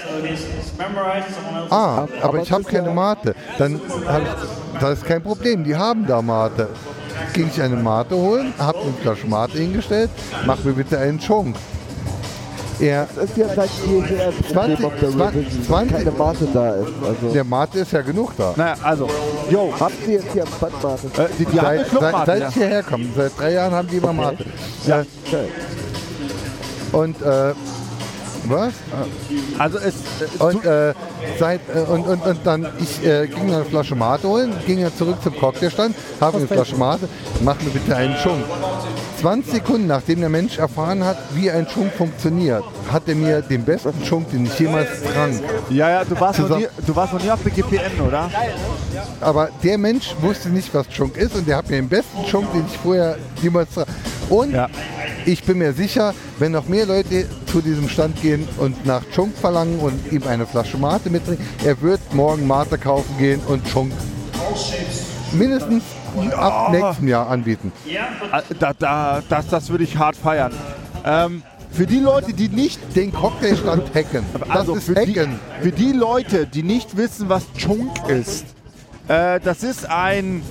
Ah, 1.70 2.08
aber 2.22 2.42
ich 2.42 2.52
habe 2.52 2.64
keine 2.64 2.92
Mate. 2.92 3.36
Dann 3.58 3.80
habe 4.08 4.24
ich, 4.24 4.80
das 4.80 5.00
ist 5.00 5.06
kein 5.06 5.22
Problem, 5.22 5.64
die 5.64 5.76
haben 5.76 6.06
da 6.08 6.22
Mate. 6.22 6.70
Ging 7.34 7.50
ich 7.54 7.62
eine 7.62 7.76
Mate 7.76 8.16
holen, 8.16 8.54
habe 8.58 8.80
eine 8.80 8.94
Flasche 9.02 9.28
Mate 9.28 9.58
hingestellt, 9.58 10.10
mach 10.46 10.64
mir 10.64 10.74
bitte 10.74 10.98
einen 10.98 11.20
Chunk. 11.20 11.56
Er, 12.80 13.08
Das 13.14 13.26
ist 13.26 13.38
ja 13.38 13.48
seit 13.54 13.70
jeher 13.86 14.28
ein 14.28 14.34
Problem 14.34 14.78
20 14.78 14.86
auf 14.86 14.94
der 15.00 15.10
20 15.10 15.36
Revision, 15.36 15.64
20 15.66 15.92
dass 15.92 16.04
keine 16.04 16.18
Mate 16.18 16.48
da 16.54 16.76
ist. 16.76 16.88
Also, 17.06 17.34
der 17.34 17.44
Mate 17.44 17.80
ist 17.80 17.92
ja 17.92 18.02
genug 18.02 18.32
da. 18.38 18.54
Naja, 18.56 18.76
also, 18.82 19.10
yo, 19.50 19.74
habt 19.80 20.08
ihr 20.08 20.14
jetzt 20.14 20.32
hier 20.32 20.44
am 20.44 20.50
Stand 20.58 20.84
Mate? 20.84 21.08
äh, 21.22 21.28
die, 21.38 21.46
die 21.46 21.58
Seit, 21.58 21.90
seit, 21.90 22.26
seit 22.26 22.40
ja. 22.42 22.48
ich 22.48 22.54
hierher 22.54 22.84
komme, 22.84 23.06
seit 23.16 23.38
drei 23.38 23.52
Jahren 23.54 23.74
haben 23.74 23.88
die 23.90 23.98
immer 23.98 24.14
Mate. 24.14 24.46
Ja. 24.86 25.04
Okay. 25.28 25.48
Und 26.92 27.22
äh, 27.22 27.54
was? 28.46 28.74
Also 29.58 29.78
es, 29.80 29.96
äh, 29.96 30.44
Und, 30.44 30.66
äh, 30.66 30.94
seit, 31.38 31.62
äh, 31.74 31.80
und, 31.92 32.08
und, 32.08 32.26
und 32.26 32.40
dann, 32.44 32.68
ich 32.80 33.06
äh, 33.06 33.28
ging 33.28 33.54
eine 33.54 33.66
Flasche 33.66 33.96
Mate 33.96 34.28
holen, 34.28 34.54
ging 34.66 34.80
ja 34.80 34.94
zurück 34.96 35.18
zum 35.22 35.36
Cocktailstand, 35.36 35.96
habe 36.22 36.38
eine 36.38 36.48
Flasche 36.48 36.76
Mate, 36.76 37.08
mach 37.42 37.60
mir 37.62 37.70
bitte 37.70 37.96
einen 37.96 38.16
Schunk. 38.18 38.44
20 39.20 39.54
Sekunden 39.54 39.88
nachdem 39.88 40.22
der 40.22 40.30
Mensch 40.30 40.58
erfahren 40.58 41.04
hat, 41.04 41.18
wie 41.36 41.52
ein 41.52 41.68
Schunk 41.68 41.92
funktioniert, 41.94 42.64
hat 42.92 43.04
er 43.08 43.16
mir 43.16 43.42
den 43.42 43.64
besten 43.66 43.94
Schunk, 44.06 44.32
den 44.32 44.46
ich 44.46 44.58
jemals 44.58 44.88
trank. 45.14 45.42
ja, 45.70 45.90
ja, 45.90 46.06
du 46.06 46.20
warst, 46.20 46.40
noch 46.40 46.58
nie, 46.58 46.68
du 46.86 46.96
warst 46.96 47.14
noch 47.14 47.22
nie 47.22 47.30
auf 47.30 47.44
der 47.44 47.52
GPN, 47.52 48.00
oder? 48.08 48.30
Aber 49.20 49.50
der 49.64 49.78
Mensch 49.78 50.16
wusste 50.22 50.50
nicht, 50.50 50.74
was 50.74 50.86
Schunk 50.92 51.18
ist 51.18 51.36
und 51.36 51.48
der 51.48 51.58
hat 51.58 51.70
mir 51.70 51.76
den 51.78 51.90
besten 51.90 52.26
Schunk, 52.28 52.52
den 52.54 52.66
ich 52.66 52.78
vorher 52.78 53.18
jemals 53.42 53.74
trank. 53.74 53.88
Und 54.30 54.52
Ja. 54.54 54.68
Ich 55.32 55.44
bin 55.44 55.60
mir 55.60 55.74
sicher, 55.74 56.14
wenn 56.40 56.52
noch 56.54 56.68
mehr 56.68 56.88
Leute 56.88 57.28
zu 57.46 57.62
diesem 57.62 57.88
Stand 57.88 58.20
gehen 58.22 58.48
und 58.58 58.86
nach 58.86 59.04
Chunk 59.14 59.38
verlangen 59.38 59.80
und 59.80 60.12
ihm 60.12 60.24
eine 60.24 60.48
Flasche 60.48 60.78
Mate 60.78 61.10
mitbringen, 61.10 61.46
er 61.64 61.80
wird 61.82 62.00
morgen 62.14 62.48
Mate 62.48 62.80
kaufen 62.80 63.16
gehen 63.20 63.40
und 63.48 63.64
Chunk 63.68 63.92
mindestens 65.34 65.84
ab 66.36 66.72
nächstem 66.72 67.08
Jahr 67.08 67.30
anbieten. 67.30 67.72
Äh, 67.86 68.56
Da, 68.58 68.74
da, 68.74 69.22
das, 69.30 69.48
das 69.48 69.70
würde 69.70 69.84
ich 69.84 69.98
hart 69.98 70.16
feiern. 70.16 70.52
Ähm, 71.06 71.44
für 71.72 71.86
die 71.86 72.00
Leute, 72.00 72.34
die 72.34 72.50
nicht 72.50 72.80
Den 72.96 73.14
Cocktailstand 73.14 73.94
hacken. 73.94 74.26
Das 74.40 74.50
also 74.50 74.76
ist 74.76 74.86
für 74.86 74.96
die, 74.96 75.20
hacken. 75.20 75.40
für 75.62 75.72
die 75.72 75.92
Leute, 75.92 76.48
die 76.48 76.64
nicht 76.64 76.98
wissen, 76.98 77.30
was 77.30 77.44
Chunk 77.56 77.92
ist, 78.08 78.46
äh, 79.08 79.40
das 79.40 79.62
ist 79.62 79.88
ein 79.88 80.42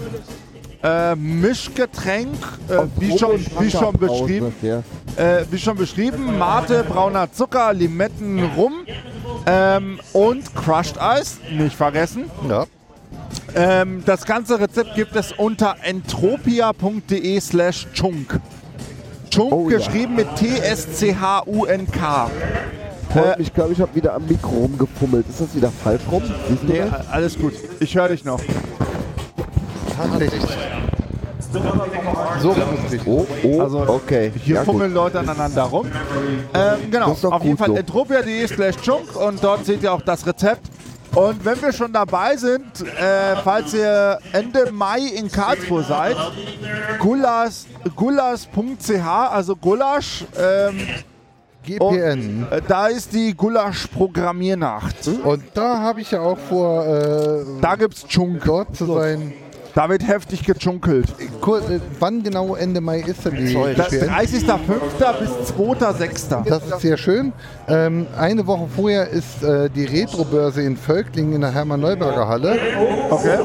äh, 0.83 1.15
Mischgetränk, 1.17 2.35
äh, 2.69 2.83
wie, 2.99 3.19
schon, 3.19 3.45
wie, 3.61 3.71
schon 3.71 3.97
beschrieben, 3.99 4.53
Ja. 4.63 4.83
äh, 5.17 5.45
wie 5.51 5.59
schon 5.59 5.77
beschrieben, 5.77 6.39
Mate, 6.39 6.85
brauner 6.89 7.33
Zucker, 7.33 7.73
Limetten, 7.73 8.45
Rum 8.57 8.73
ähm, 9.47 9.99
und 10.13 10.55
Crushed 10.55 11.01
Eis, 11.01 11.39
nicht 11.51 11.75
vergessen. 11.77 12.31
Ja. 12.49 12.67
Ähm, 13.55 14.03
das 14.07 14.25
ganze 14.25 14.61
Rezept 14.61 14.95
gibt 14.95 15.17
es 15.17 15.33
unter 15.33 15.77
entropia.de 15.83 17.41
slash 17.41 17.87
chunk. 17.93 18.39
Chunk 19.31 19.53
Oh 19.53 19.69
ja. 19.69 19.79
geschrieben 19.79 20.15
mit 20.17 20.35
T-S-C-H-U-N-K. 20.37 22.31
Freut 23.13 23.39
mich, 23.39 23.53
glaube 23.55 23.73
ich, 23.73 23.81
habe 23.81 23.95
wieder 23.95 24.15
am 24.15 24.27
Mikro 24.27 24.51
rumgefummelt. 24.51 25.27
Ist 25.29 25.41
das 25.41 25.55
wieder 25.55 25.71
falsch 25.83 26.03
rum? 26.11 26.23
Nee, 26.67 26.83
alles 27.11 27.39
gut. 27.39 27.55
Ich 27.81 27.95
höre 27.97 28.09
dich 28.09 28.25
noch. 28.25 28.41
Tatsächlich. 29.99 30.43
So. 32.41 32.55
Oh, 33.07 33.27
oh, 33.43 33.61
Also 33.61 33.79
okay. 33.89 34.33
Hier 34.45 34.57
ja, 34.57 34.63
gut. 34.65 34.73
fummeln 34.75 34.93
Leute 34.95 35.19
aneinander 35.21 35.63
rum. 35.65 35.87
Ähm, 36.55 36.91
genau, 36.91 37.11
auf 37.11 37.23
jeden 37.45 37.57
gut 37.57 37.59
Fall 37.59 37.69
so. 37.69 37.77
entropia.de 37.77 38.47
slash 38.47 38.77
junk 38.83 39.17
und 39.17 39.43
dort 39.43 39.65
seht 39.65 39.83
ihr 39.83 39.93
auch 39.93 40.03
das 40.03 40.27
Rezept. 40.27 40.63
Und 41.15 41.43
wenn 41.45 41.61
wir 41.63 41.73
schon 41.73 41.93
dabei 41.93 42.37
sind, 42.37 42.83
äh, 42.83 43.35
falls 43.43 43.73
ihr 43.73 44.19
Ende 44.33 44.71
Mai 44.71 45.01
in 45.01 45.31
Karlsruhe 45.33 45.83
seid, 45.83 46.17
gulas, 46.99 47.67
gulas.ch, 47.97 48.91
also 49.31 49.57
Gulasch, 49.57 50.27
ähm, 50.39 50.79
GPN. 51.65 52.47
äh, 52.51 52.61
da 52.69 52.89
ist 52.89 53.13
die 53.15 53.35
Gulasch-Programmiernacht. 53.35 55.09
Und 55.25 55.45
da 55.55 55.79
habe 55.79 56.03
ich 56.03 56.11
ja 56.11 56.21
auch 56.21 56.39
vor, 56.39 56.85
äh, 56.87 57.45
Da 57.63 57.75
gibt's 57.77 58.05
Junk. 58.09 58.43
dort 58.45 58.77
zu 58.77 58.85
sein. 58.87 59.33
Da 59.79 59.89
wird 59.89 60.09
heftig 60.09 60.43
gejunkelt. 60.43 61.07
Kur 61.41 61.59
äh, 61.59 61.79
wann 62.01 62.25
genau 62.25 62.57
Ende 62.57 62.81
Mai 62.81 62.99
ist 62.99 63.25
denn 63.25 63.37
die 63.37 63.55
Das 63.77 63.91
GPN? 63.91 64.09
30.05. 64.11 64.59
bis 65.21 65.31
2.06. 65.57 66.49
Das 66.49 66.67
ist 66.67 66.81
sehr 66.81 66.97
schön. 66.97 67.33
Ähm, 67.69 68.09
eine 68.19 68.45
Woche 68.49 68.67
vorher 68.75 69.09
ist 69.09 69.41
äh, 69.45 69.71
die 69.71 69.85
Retro-Börse 69.85 70.63
in 70.63 70.77
Völklingen 70.77 71.35
in 71.35 71.43
der 71.43 71.53
Hermann-Neuberger 71.53 72.27
Halle. 72.27 72.59
Okay. 73.09 73.39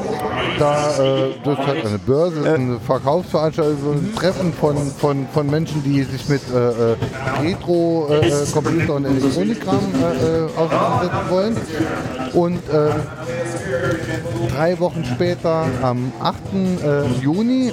Da, 0.58 0.90
äh, 0.98 1.34
das 1.44 1.56
ist 1.56 1.66
halt 1.68 1.86
eine 1.86 1.98
Börse, 1.98 2.40
ist 2.40 2.48
eine 2.48 2.80
Verkaufsveranstaltung, 2.80 3.78
so 3.80 3.90
ein 3.92 4.12
Treffen 4.16 4.52
von, 4.54 4.76
von, 4.76 5.28
von 5.32 5.48
Menschen, 5.48 5.84
die 5.84 6.02
sich 6.02 6.28
mit 6.28 6.42
äh, 6.52 6.94
äh, 6.94 6.96
Retro-Computer 7.42 8.94
und 8.94 9.04
Elektronikkram 9.04 9.78
äh, 10.02 10.46
äh, 10.46 10.48
auseinandersetzen 10.56 11.30
wollen. 11.30 11.56
Und 12.32 12.56
äh, 12.70 12.90
drei 14.52 14.78
Wochen 14.80 15.04
später, 15.04 15.66
am 15.82 16.12
8. 16.24 16.36
Äh, 16.82 17.22
Juni, 17.22 17.72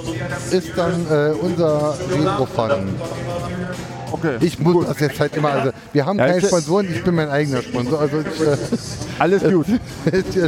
ist 0.50 0.72
dann 0.76 1.06
äh, 1.10 1.32
unser 1.40 1.94
Retro-Fun. 2.10 2.94
Okay. 4.12 4.36
Ich 4.40 4.58
muss 4.58 4.86
das 4.86 5.00
jetzt 5.00 5.18
halt 5.20 5.34
immer, 5.36 5.48
also 5.50 5.70
wir 5.94 6.04
haben 6.04 6.18
Ja, 6.18 6.26
keine 6.26 6.46
Sponsoren, 6.46 6.86
ich 6.92 7.02
bin 7.02 7.14
mein 7.14 7.30
eigener 7.30 7.62
Sponsor. 7.62 7.98
Also 7.98 8.18
ich, 8.20 8.40
äh, 8.46 8.56
Alles 9.18 9.42
gut. 9.42 9.66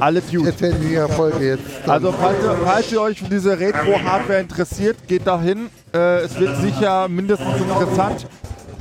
Alles 0.00 0.24
ich 0.28 0.36
gut. 0.36 0.46
erzähle 0.46 0.74
die 0.74 1.12
Folge 1.14 1.46
jetzt. 1.46 1.62
dann. 1.84 1.90
Also 1.90 2.12
falls 2.12 2.42
ihr, 2.42 2.56
falls 2.64 2.92
ihr 2.92 3.00
euch 3.02 3.18
für 3.20 3.28
diese 3.28 3.58
Retro-Hardware 3.58 4.40
interessiert, 4.40 4.96
geht 5.06 5.26
da 5.26 5.40
hin. 5.40 5.68
Äh, 5.94 6.22
es 6.22 6.38
wird 6.38 6.60
sicher 6.60 7.08
mindestens 7.08 7.56
interessant. 7.60 8.26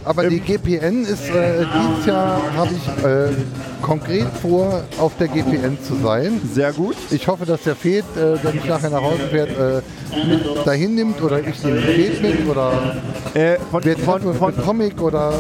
Aber 0.08 0.30
die 0.30 0.40
GPN 0.40 1.04
ist, 1.04 1.30
äh, 1.30 1.66
dieses 1.66 2.06
Jahr 2.06 2.42
habe 2.56 2.72
ich 2.74 3.04
äh, 3.04 3.30
konkret 3.82 4.28
vor, 4.42 4.84
auf 5.00 5.12
der 5.18 5.28
GPN 5.28 5.78
zu 5.84 5.96
sein. 5.96 6.40
Sehr 6.54 6.72
gut. 6.72 6.96
Ich 7.12 7.28
hoffe, 7.28 7.46
dass 7.46 7.64
der 7.64 7.76
Fed, 7.76 8.06
äh, 8.16 8.38
der 8.42 8.54
mich 8.54 8.66
nachher 8.66 8.90
nach 8.90 9.02
Hause 9.02 9.28
fährt, 9.30 9.50
äh, 9.50 9.82
mit 10.26 10.66
dahin 10.66 10.96
nimmt 10.96 11.22
oder 11.22 11.40
ich 11.40 11.60
den 11.62 11.80
Fed 11.80 12.22
mit 12.22 12.48
oder 12.48 12.96
Äh, 13.34 13.58
von, 13.70 13.84
wir 13.84 13.98
von, 13.98 14.22
von 14.34 14.56
mit 14.56 14.66
Comic 14.66 15.02
oder 15.02 15.34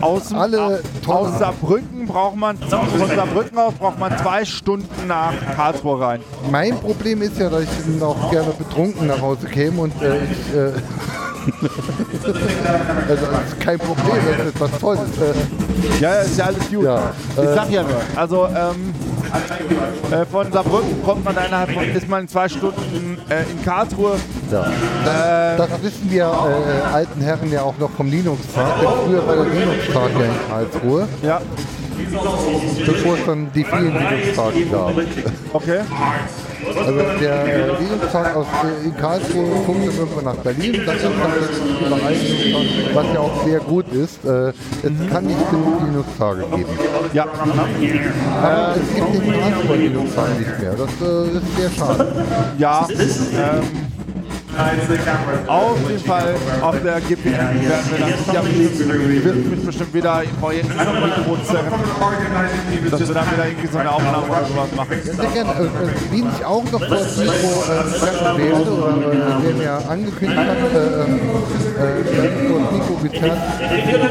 außen, 0.00 0.36
alle 0.36 0.80
aus 1.06 1.38
Saarbrücken 1.38 2.06
braucht 2.06 2.36
man, 2.36 2.56
von 2.56 3.08
Saarbrücken 3.14 3.58
aus 3.58 3.74
braucht 3.74 3.98
man 3.98 4.16
zwei 4.16 4.44
Stunden 4.44 5.06
nach 5.06 5.34
Karlsruhe 5.54 6.00
rein. 6.00 6.20
Mein 6.50 6.76
Problem 6.76 7.20
ist 7.20 7.38
ja, 7.38 7.50
dass 7.50 7.64
ich 7.64 8.02
auch 8.02 8.30
gerne 8.30 8.52
betrunken 8.52 9.06
nach 9.08 9.20
Hause 9.20 9.48
käme 9.48 9.82
und 9.82 9.92
äh, 10.00 10.16
ich. 10.16 10.54
Also 13.08 13.26
das 13.26 13.48
ist 13.48 13.60
kein 13.60 13.78
Problem, 13.78 14.16
das 14.38 14.46
ist 14.48 14.60
was 14.60 14.78
Tolles. 14.80 15.00
Äh, 15.00 16.00
Ja, 16.00 16.14
ist 16.20 16.38
ja 16.38 16.44
alles 16.46 16.70
gut. 16.70 16.84
Ja, 16.84 17.12
ich 17.36 17.42
äh, 17.42 17.54
sag 17.54 17.70
ja 17.70 17.82
nur. 17.82 18.00
Also 18.16 18.46
ähm, 18.46 18.94
äh, 20.10 20.24
von 20.26 20.52
Saarbrücken 20.52 21.02
kommt 21.02 21.24
man 21.24 21.34
innerhalb 21.36 21.70
von, 21.72 21.82
ist 21.84 22.08
man 22.08 22.22
in 22.22 22.28
zwei 22.28 22.48
Stunden 22.48 23.18
äh, 23.28 23.42
in 23.50 23.62
Karlsruhe. 23.64 24.16
ja. 24.50 25.54
Äh, 25.54 25.56
Das 25.56 25.68
wissen 25.82 26.10
wir 26.10 26.24
äh, 26.24 26.94
alten 26.94 27.20
Herren 27.20 27.50
ja 27.50 27.62
auch 27.62 27.76
noch 27.78 27.90
vom 27.90 28.08
Linux-Tag, 28.10 28.80
denn 28.80 28.88
früher 29.06 29.26
war 29.26 29.34
der 29.36 29.44
Linux-Tag 29.46 30.10
ja 30.18 30.24
in 30.24 30.48
Karlsruhe, 30.70 31.08
ja, 31.22 31.40
bevor 32.86 33.14
es 33.14 33.24
dann 33.26 33.50
die 33.54 33.64
vielen 33.64 33.92
Linux-Tage 33.94 34.66
gab. 34.66 34.92
okay. 35.52 35.80
Also 36.66 37.00
der 37.20 37.44
äh, 37.44 37.82
Linux-Tag 37.82 38.36
aus, 38.36 38.46
äh, 38.46 38.86
in 38.86 38.96
Karlsruhe 38.96 39.46
funkt 39.66 39.86
dann 39.88 39.96
irgendwann 39.96 40.24
nach 40.24 40.36
Berlin, 40.36 40.80
dann 40.86 40.96
ist 40.96 41.04
das 41.04 41.86
überall 41.86 42.14
was 42.94 43.06
ja 43.14 43.20
auch 43.20 43.44
sehr 43.44 43.60
gut 43.60 43.86
ist. 43.92 44.24
Äh, 44.24 44.48
es 44.48 45.10
kann 45.10 45.26
nicht 45.26 45.50
genug 45.50 45.82
Linux-Tage 45.84 46.44
geben. 46.56 46.70
Ja, 47.12 47.26
Aber 47.26 48.74
es 48.76 48.94
gibt 48.94 49.14
den 49.14 49.40
Karlsruher 49.40 49.76
Linux-Tag 49.76 50.38
nicht 50.38 50.60
mehr. 50.60 50.74
Das 50.74 50.90
äh, 51.08 51.36
ist 51.36 51.56
sehr 51.56 51.70
schade. 51.70 52.24
ja. 52.58 52.86
Ähm, 52.90 53.81
auf 55.46 55.78
jeden 55.88 56.04
Fall 56.04 56.34
auf 56.60 56.76
der 56.82 57.00
GPN 57.00 57.32
werden 57.32 57.60
wir 57.62 57.98
dann, 57.98 58.34
ja, 58.34 58.42
ich 58.42 59.24
will 59.24 59.34
mich 59.34 59.64
bestimmt 59.64 59.94
wieder 59.94 60.22
vor 60.40 60.52
irgendeinem 60.52 61.04
Mikro 61.04 61.36
zerren, 61.44 61.72
dass 62.90 63.00
wir 63.00 63.14
dann 63.14 63.32
wieder 63.32 63.46
irgendwie 63.46 63.66
so 63.68 63.78
eine 63.78 63.90
Aufnahme 63.90 64.26
oder 64.26 64.44
sowas 64.44 64.68
machen. 64.76 64.96
Sehr 65.02 65.14
gerne. 65.14 65.52
Äh, 65.52 65.64
äh, 65.64 65.68
wen 66.10 66.26
ich 66.36 66.44
auch 66.44 66.64
noch 66.64 66.78
vor 66.78 66.88
das 66.88 67.16
Mikro 67.16 67.32
äh, 67.32 67.98
treffen 67.98 68.38
werde, 68.38 68.70
oder 68.70 69.40
der 69.42 69.54
mir 69.54 69.88
angekündigt 69.88 70.38
hat, 70.38 70.56
äh, 70.56 71.02
ähm, 71.02 71.20
äh, 71.78 72.72
Mikro 72.72 72.94
gezerrt 73.02 73.38
äh, 73.60 73.92
werden 73.92 74.10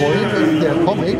wollte, 0.00 0.36
ist 0.52 0.62
der 0.62 0.74
Comic. 0.84 1.18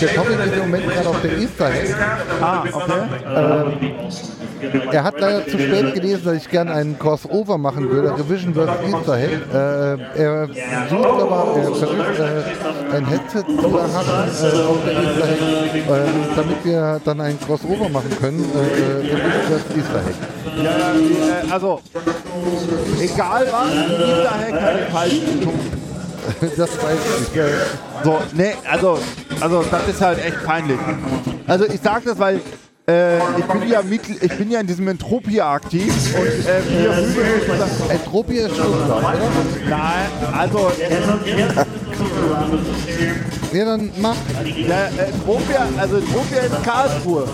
Der 0.00 0.08
Comic 0.08 0.38
ist 0.46 0.52
im 0.54 0.58
Moment 0.60 0.90
gerade 0.90 1.08
auf 1.08 1.20
der 1.22 1.38
Easter 1.38 1.70
Egg. 1.70 1.94
Ah, 2.40 2.64
okay. 2.72 4.43
Er 4.92 5.04
hat 5.04 5.20
leider 5.20 5.46
zu 5.46 5.58
spät 5.58 5.94
gelesen, 5.94 6.22
dass 6.24 6.34
ich 6.36 6.48
gerne 6.48 6.72
einen 6.72 6.98
Crossover 6.98 7.58
machen 7.58 7.90
würde, 7.90 8.16
Revision 8.18 8.54
vs. 8.54 8.60
Easter. 8.92 9.18
Äh, 9.18 10.22
er 10.22 10.48
sucht 10.88 11.04
aber, 11.04 11.54
er 11.56 11.64
versucht 11.64 12.18
äh, 12.18 12.96
ein 12.96 13.06
Headset 13.06 13.44
zu 13.46 13.76
erhaschen 13.76 14.58
äh, 14.58 14.62
auf 14.62 14.78
der 14.84 14.92
Easter 14.94 15.28
äh, 15.28 16.08
damit 16.36 16.64
wir 16.64 17.00
dann 17.04 17.20
einen 17.20 17.40
Crossover 17.40 17.88
machen 17.88 18.10
können, 18.20 18.44
äh, 18.54 18.58
äh, 18.58 19.14
Revision 19.14 19.58
vs. 19.58 19.76
Easter 19.76 20.00
die, 20.56 21.48
äh, 21.48 21.52
also, 21.52 21.80
egal 23.00 23.46
was, 23.50 23.70
die 23.70 24.04
Hinterher 24.04 24.50
kann 24.50 24.78
ich 24.78 24.92
falsch 24.92 25.20
tun. 25.42 25.60
Das 26.56 26.70
weiß 26.82 26.98
ich. 27.32 27.36
Äh, 27.36 27.48
So, 28.02 28.18
nee, 28.32 28.54
also, 28.70 28.98
also 29.40 29.62
das 29.70 29.88
ist 29.88 30.00
halt 30.00 30.24
echt 30.24 30.42
peinlich. 30.44 30.78
Also 31.46 31.66
ich 31.66 31.80
sag 31.82 32.04
das, 32.04 32.18
weil 32.18 32.40
äh, 32.86 33.16
ich 33.38 33.44
bin 33.46 33.66
ja 33.68 33.80
Mitglied, 33.82 34.22
ich 34.22 34.36
bin 34.36 34.50
ja 34.50 34.60
in 34.60 34.66
diesem 34.66 34.86
Entropia 34.88 35.50
aktiv 35.52 35.90
und 36.18 36.26
äh, 36.26 36.62
wir 36.68 36.90
Rügen- 36.90 37.90
Entropie 37.90 38.36
ist 38.38 38.54
Stuttgart, 38.54 39.00
oder? 39.00 39.18
Nein, 39.70 40.10
also 40.38 40.70
äh, 40.78 40.90
Ja, 43.56 43.64
dann 43.64 43.90
mach. 44.00 44.16
ja, 44.68 44.88
Entropia, 45.06 45.66
also 45.78 45.96
Entropia 45.96 46.40
ist 46.40 46.62
Karlsruhe. 46.64 47.24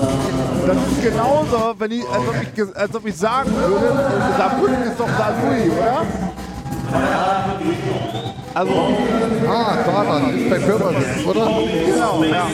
Das 0.66 0.76
ist 0.76 1.02
genauso, 1.02 1.74
wenn 1.78 1.90
ich, 1.92 2.06
als 2.08 2.28
ob 2.28 2.34
ich, 2.42 2.48
als 2.76 2.94
ob 2.94 3.06
ich 3.06 3.16
sagen 3.16 3.50
würde, 3.56 3.86
äh, 3.86 4.36
Saarbrücken 4.38 4.82
ist 4.84 5.00
doch 5.00 5.08
Saarlouis, 5.08 5.72
oder? 5.72 6.02
Also, 8.52 8.72
Ah, 9.48 9.76
Fahrrad 9.84 10.34
ist 10.34 10.50
bei 10.50 10.58
Firmasitz, 10.60 11.24
oder? 11.26 11.46
genau, 11.86 12.24
ja. 12.24 12.46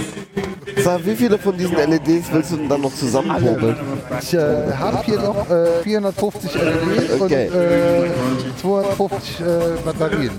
Sag, 0.85 1.05
wie 1.07 1.17
viele 1.17 1.39
von 1.39 1.57
diesen 1.57 1.77
LEDs 1.77 2.27
willst 2.33 2.53
du 2.53 2.57
denn 2.57 2.69
dann 2.69 2.81
noch 2.83 2.95
zusammenpobeln? 2.95 3.77
Ich 4.21 4.35
äh, 4.35 4.73
habe 4.79 5.03
hier 5.05 5.19
noch 5.21 5.49
äh, 5.51 5.83
450 5.83 6.55
LEDs 6.55 7.21
Okay. 7.21 7.49
und 7.49 7.57
äh, 7.57 8.61
250 8.61 9.41
äh, 9.41 9.45
Batterien. 9.85 10.31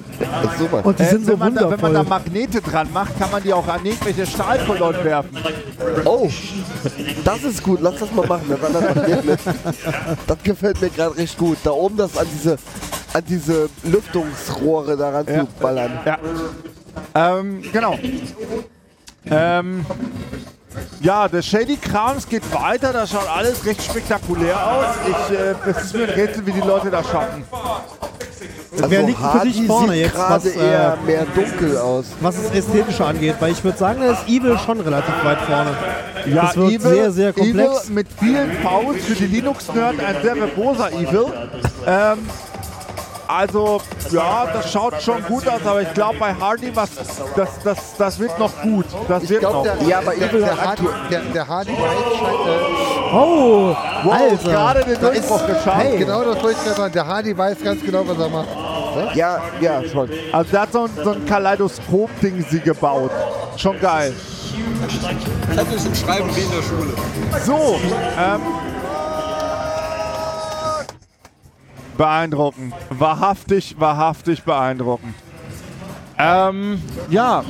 Super. 0.59 0.85
Und 0.85 0.99
die 0.99 1.03
Äh, 1.03 1.09
sind 1.09 1.25
so 1.25 1.31
wenn, 1.31 1.39
man 1.39 1.55
da, 1.55 1.69
wenn 1.71 1.79
man 1.81 1.93
da 1.93 2.03
Magnete 2.03 2.61
dran 2.61 2.87
macht, 2.93 3.17
kann 3.19 3.31
man 3.31 3.41
die 3.41 3.51
auch 3.53 3.67
an 3.67 3.83
irgendwelche 3.85 4.25
Stahlkolonnen 4.25 5.03
werfen. 5.03 5.37
Oh, 6.05 6.29
das 7.25 7.43
ist 7.43 7.63
gut. 7.63 7.79
Lass 7.81 7.95
das 7.99 8.11
mal 8.11 8.25
machen. 8.27 8.45
Das, 8.49 9.39
das 10.27 10.37
gefällt 10.43 10.81
mir 10.81 10.89
gerade 10.89 11.17
recht 11.17 11.37
gut. 11.37 11.57
Da 11.63 11.71
oben 11.71 11.97
das 11.97 12.15
an 12.17 12.27
diese, 12.33 12.57
an 13.13 13.23
diese 13.27 13.69
Lüftungsrohre 13.83 14.95
daran 14.97 15.25
Ja. 15.27 15.39
zu 15.41 15.47
ballern. 15.59 15.99
Ja. 16.05 16.17
Ähm, 17.39 17.61
genau. 17.71 17.97
Ähm, 19.31 19.85
ja, 21.01 21.27
der 21.27 21.41
Shady 21.41 21.77
Krams 21.77 22.27
geht 22.27 22.43
weiter. 22.53 22.93
Das 22.93 23.11
schaut 23.11 23.27
alles 23.29 23.65
recht 23.65 23.81
spektakulär 23.81 24.55
aus. 24.55 24.85
Ich, 25.07 25.37
äh, 25.37 25.69
es 25.69 25.85
ist 25.85 25.93
mir 25.95 26.03
ein 26.03 26.09
Rätsel, 26.09 26.45
wie 26.45 26.51
die 26.51 26.59
Leute 26.59 26.89
das 26.89 27.07
schaffen. 27.07 27.43
Wer 28.71 29.03
liegt 29.03 29.19
für 29.19 29.39
dich 29.39 29.65
vorne 29.65 29.93
sieht 29.93 30.01
jetzt, 30.03 30.15
gerade 30.15 30.45
was, 30.45 30.45
äh, 30.45 30.59
eher 30.59 30.97
mehr 31.05 31.25
dunkel 31.33 31.77
aus. 31.77 32.05
was 32.21 32.35
das 32.35 32.51
Ästhetische 32.53 33.05
angeht, 33.05 33.35
weil 33.39 33.51
ich 33.51 33.63
würde 33.63 33.77
sagen, 33.77 34.01
da 34.01 34.11
ist 34.11 34.27
Evil 34.27 34.57
schon 34.59 34.79
relativ 34.79 35.13
weit 35.23 35.39
vorne. 35.41 35.71
Ja, 36.27 36.41
Das 36.45 36.57
wird 36.57 36.81
sehr, 36.81 37.11
sehr 37.11 37.33
komplex. 37.33 37.85
Evil 37.85 37.95
mit 37.95 38.07
vielen 38.19 38.51
Vs 38.51 39.05
für 39.05 39.15
die 39.15 39.25
Linux-Nerd, 39.27 39.95
ein 39.99 40.15
sehr 40.21 40.35
verboser 40.35 40.91
Evil. 40.91 41.25
Ähm, 41.87 42.19
also, 43.27 43.81
ja, 44.11 44.47
das 44.53 44.71
schaut 44.71 45.01
schon 45.01 45.23
gut 45.23 45.47
aus, 45.47 45.61
aber 45.65 45.81
ich 45.81 45.93
glaube 45.93 46.17
bei 46.19 46.33
Hardy, 46.33 46.73
was, 46.75 46.89
das, 47.35 47.49
das, 47.63 47.77
das 47.97 48.19
wird 48.19 48.37
noch 48.39 48.51
gut. 48.61 48.85
Das 49.07 49.23
Ich 49.23 49.29
wird 49.29 49.41
glaube, 49.41 49.55
noch. 49.69 49.77
der, 49.77 49.87
Ja, 49.87 49.97
aber 49.99 50.13
der, 50.15 50.27
der, 50.29 50.57
Hardy, 50.61 50.83
der, 51.11 51.19
der 51.21 51.47
Hardy 51.47 51.71
Weiß 51.71 52.17
scheint, 52.19 52.47
äh, 52.47 53.13
Oh, 53.13 53.75
wow, 54.03 54.13
Alter. 54.13 54.49
gerade 54.51 54.83
den 54.83 54.99
Durchbruch 54.99 55.45
geschafft. 55.47 55.77
Hey. 55.77 55.97
genau 55.97 56.23
das 56.23 56.43
wollte 56.43 56.57
ich 56.59 56.63
gerade 56.65 56.75
sagen. 56.75 56.93
Der 56.93 57.07
Hardy 57.07 57.37
weiß 57.37 57.57
ganz 57.63 57.81
genau, 57.81 58.03
was 58.07 58.17
er 58.17 58.29
macht. 58.29 58.47
Ja, 59.15 59.41
ja, 59.61 59.81
schon. 59.83 60.09
Also 60.31 60.51
der 60.51 60.61
hat 60.61 60.73
so 60.73 60.83
ein, 60.83 60.89
so 61.03 61.11
ein 61.11 61.25
Kaleidoskop-Ding 61.25 62.45
sie 62.49 62.59
gebaut. 62.59 63.11
Schon 63.55 63.79
geil. 63.79 64.13
Zettel 65.55 65.77
zum 65.77 65.95
Schreiben 65.95 66.29
wie 66.35 66.41
in 66.41 66.51
der 66.51 66.63
Schule. 66.63 66.93
So, 67.45 67.79
ähm, 68.19 68.41
beeindruckend. 71.97 72.73
Wahrhaftig, 72.89 73.75
wahrhaftig 73.79 74.43
beeindruckend. 74.43 75.15
Ähm, 76.17 76.81
ja. 77.09 77.43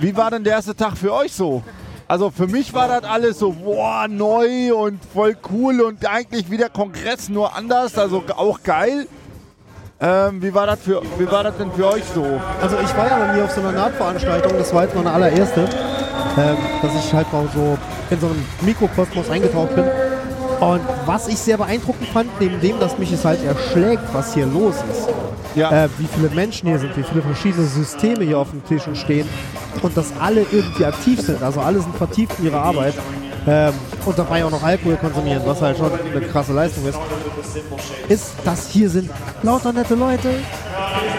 Wie 0.00 0.16
war 0.16 0.30
denn 0.30 0.42
der 0.42 0.54
erste 0.54 0.74
Tag 0.74 0.96
für 0.96 1.12
euch 1.12 1.32
so? 1.32 1.62
Also 2.08 2.30
für 2.30 2.46
mich 2.46 2.74
war 2.74 2.88
das 2.88 3.04
alles 3.04 3.38
so, 3.38 3.52
boah, 3.52 4.06
neu 4.08 4.74
und 4.74 5.00
voll 5.14 5.36
cool 5.50 5.80
und 5.80 6.04
eigentlich 6.04 6.50
wie 6.50 6.56
der 6.56 6.68
Kongress, 6.68 7.28
nur 7.28 7.56
anders, 7.56 7.96
also 7.96 8.22
auch 8.36 8.62
geil. 8.62 9.06
Ähm, 10.00 10.42
wie, 10.42 10.52
war 10.52 10.66
das 10.66 10.80
für, 10.80 11.00
wie 11.16 11.30
war 11.30 11.44
das 11.44 11.56
denn 11.56 11.70
für 11.72 11.86
euch 11.86 12.02
so? 12.12 12.26
Also 12.60 12.76
ich 12.82 12.96
war 12.96 13.08
ja 13.08 13.24
noch 13.24 13.34
nie 13.34 13.40
auf 13.40 13.52
so 13.52 13.60
einer 13.60 13.72
Nahtveranstaltung, 13.72 14.58
das 14.58 14.74
war 14.74 14.82
jetzt 14.82 14.96
meine 14.96 15.12
allererste, 15.12 15.60
ähm, 16.36 16.56
dass 16.82 16.94
ich 16.96 17.14
halt 17.14 17.32
mal 17.32 17.48
so 17.54 17.78
in 18.10 18.20
so 18.20 18.26
einem 18.26 18.44
Mikrokosmos 18.62 19.30
eingetaucht 19.30 19.74
bin. 19.74 19.84
Und 20.62 20.80
was 21.06 21.26
ich 21.26 21.38
sehr 21.38 21.56
beeindruckend 21.56 22.08
fand, 22.10 22.40
neben 22.40 22.60
dem, 22.60 22.78
dass 22.78 22.96
mich 22.96 23.10
es 23.10 23.24
halt 23.24 23.44
erschlägt, 23.44 24.02
was 24.12 24.32
hier 24.32 24.46
los 24.46 24.76
ist, 24.92 25.08
Ja, 25.56 25.86
äh, 25.86 25.88
wie 25.98 26.06
viele 26.06 26.28
Menschen 26.30 26.68
hier 26.68 26.78
sind, 26.78 26.96
wie 26.96 27.02
viele 27.02 27.20
verschiedene 27.20 27.66
Systeme 27.66 28.24
hier 28.24 28.38
auf 28.38 28.50
dem 28.50 28.64
Tischen 28.64 28.94
stehen 28.94 29.28
und 29.82 29.96
dass 29.96 30.12
alle 30.20 30.42
irgendwie 30.52 30.84
aktiv 30.84 31.20
sind, 31.20 31.42
also 31.42 31.58
alle 31.58 31.80
sind 31.80 31.96
vertieft 31.96 32.38
in 32.38 32.44
ihrer 32.44 32.62
Arbeit 32.62 32.94
ähm, 33.48 33.74
und 34.06 34.16
dabei 34.16 34.44
auch 34.44 34.52
noch 34.52 34.62
Alkohol 34.62 34.94
konsumieren, 34.98 35.42
was 35.44 35.60
halt 35.60 35.78
schon 35.78 35.90
eine 35.92 36.20
krasse 36.26 36.52
Leistung 36.52 36.86
ist, 36.86 36.98
ist, 38.08 38.32
dass 38.44 38.68
hier 38.68 38.88
sind 38.88 39.10
lauter 39.42 39.72
nette 39.72 39.96
Leute. 39.96 40.28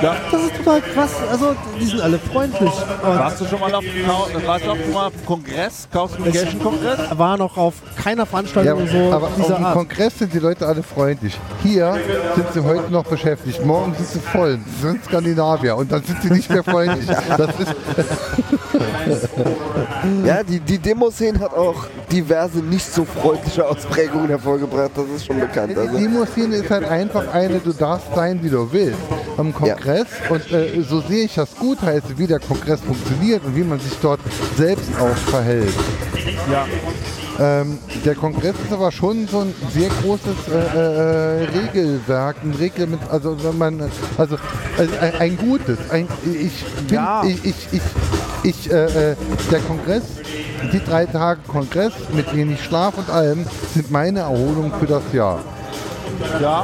Ja. 0.01 0.15
Das 0.31 0.41
ist 0.43 0.57
total 0.57 0.81
krass. 0.81 1.11
Also, 1.31 1.55
die 1.79 1.85
sind 1.85 2.01
alle 2.01 2.19
freundlich. 2.19 2.61
Und 2.61 3.19
warst 3.19 3.39
du 3.41 3.45
schon 3.45 3.59
mal 3.59 3.73
auf 3.73 3.83
dem, 3.83 4.45
warst 4.47 4.65
du 4.65 4.71
auch 4.71 4.75
schon 4.77 4.93
mal 4.93 5.07
auf 5.07 5.13
dem 5.13 5.25
Kongress, 5.25 5.87
Chaos 5.91 6.11
Kongress? 6.17 7.17
war 7.17 7.37
noch 7.37 7.57
auf 7.57 7.75
keiner 8.01 8.23
Ja, 8.23 8.25
Veranstaltung 8.25 8.87
so 8.87 9.11
aber 9.11 9.27
auf 9.27 9.35
dem 9.35 9.63
Art. 9.65 9.73
Kongress 9.73 10.19
sind 10.19 10.33
die 10.33 10.39
Leute 10.39 10.67
alle 10.67 10.83
freundlich. 10.83 11.37
Hier 11.61 11.97
sind 12.35 12.45
sie 12.53 12.63
heute 12.63 12.91
noch 12.91 13.05
beschäftigt. 13.05 13.65
Morgen 13.65 13.93
sind 13.95 14.07
sie 14.07 14.19
voll. 14.19 14.59
Sie 14.75 14.87
sind 14.87 15.05
Skandinavier 15.05 15.75
und 15.77 15.91
dann 15.91 16.03
sind 16.03 16.21
sie 16.21 16.29
nicht 16.29 16.49
mehr 16.49 16.63
freundlich. 16.63 17.07
Das 17.37 17.49
ist, 17.59 17.73
Ja, 20.25 20.43
die, 20.43 20.59
die 20.59 20.77
Demo-Szene 20.77 21.39
hat 21.39 21.53
auch 21.53 21.85
diverse 22.11 22.59
nicht 22.59 22.85
so 22.85 23.05
freundliche 23.05 23.65
Ausprägungen 23.67 24.27
hervorgebracht. 24.29 24.91
Das 24.95 25.05
ist 25.15 25.25
schon 25.25 25.39
bekannt. 25.39 25.77
Also, 25.77 25.97
die 25.97 26.03
Demo-Szene 26.03 26.55
ist 26.57 26.69
halt 26.69 26.85
einfach 26.85 27.33
eine, 27.33 27.59
du 27.59 27.71
darfst 27.73 28.07
sein, 28.15 28.39
wie 28.41 28.49
du 28.49 28.71
willst. 28.71 28.97
Am 29.37 29.52
Kongress, 29.53 30.07
und 30.29 30.51
äh, 30.51 30.81
so 30.81 31.01
sehe 31.01 31.25
ich 31.25 31.35
das 31.35 31.55
gut 31.55 31.81
heiße, 31.81 32.17
wie 32.17 32.27
der 32.27 32.39
Kongress 32.39 32.81
funktioniert 32.81 33.43
und 33.45 33.55
wie 33.55 33.63
man 33.63 33.79
sich 33.79 33.93
dort 34.01 34.19
selbst 34.57 34.89
auch 34.99 35.15
verhält. 35.29 35.73
Ja. 36.51 36.65
Ähm, 37.39 37.79
der 38.05 38.13
Kongress 38.13 38.53
ist 38.63 38.71
aber 38.71 38.91
schon 38.91 39.27
so 39.27 39.39
ein 39.39 39.55
sehr 39.73 39.89
großes 39.89 40.47
äh, 40.49 41.41
äh, 41.41 41.47
Regelwerk, 41.47 42.35
ein 42.43 42.53
Reglement, 42.53 43.01
also 43.09 43.43
wenn 43.43 43.57
man, 43.57 43.91
also, 44.17 44.37
ein, 44.77 45.15
ein 45.19 45.37
gutes. 45.37 45.79
Ein, 45.89 46.07
ich 46.25 46.63
bin, 46.87 46.95
Ja. 46.95 47.23
ich, 47.25 47.43
ich, 47.43 47.55
ich, 47.71 47.81
ich 48.43 48.71
äh, 48.71 49.11
äh, 49.11 49.15
der 49.51 49.59
Kongress, 49.61 50.03
die 50.71 50.83
drei 50.83 51.07
Tage 51.07 51.41
Kongress 51.47 51.93
mit 52.13 52.33
wenig 52.35 52.63
Schlaf 52.63 52.97
und 52.97 53.09
allem, 53.09 53.45
sind 53.73 53.89
meine 53.89 54.19
Erholung 54.19 54.71
für 54.79 54.85
das 54.85 55.01
Jahr. 55.11 55.39
Ja. 56.39 56.63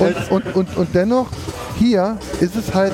Und, 0.00 0.30
und, 0.32 0.56
und, 0.56 0.76
und 0.76 0.88
dennoch, 0.94 1.28
hier 1.80 2.18
ist 2.40 2.56
es 2.56 2.74
halt 2.74 2.92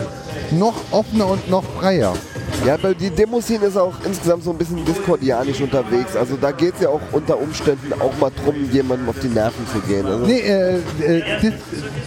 noch 0.53 0.75
offener 0.93 1.27
und 1.27 1.51
noch 1.51 1.65
freier. 1.65 2.15
Ja, 2.65 2.77
weil 2.83 2.95
die 2.95 3.11
Demo-Szene 3.11 3.67
ist 3.67 3.77
auch 3.77 3.95
insgesamt 4.05 4.45
so 4.45 4.51
ein 4.51 4.59
bisschen 4.59 4.85
diskordianisch 4.85 5.61
unterwegs. 5.61 6.17
Also 6.17 6.37
da 6.41 6.51
geht 6.53 6.75
es 6.75 6.81
ja 6.83 6.89
auch 6.89 7.01
unter 7.13 7.39
Umständen 7.39 7.93
auch 8.01 8.13
mal 8.21 8.31
drum, 8.45 8.55
jemandem 8.73 9.09
auf 9.09 9.19
die 9.21 9.29
Nerven 9.29 9.65
zu 9.73 9.79
gehen. 9.81 10.07
Also, 10.07 10.25
Nee, 10.27 10.41
äh, 10.41 10.77
äh, 11.01 11.23
Dis 11.43 11.53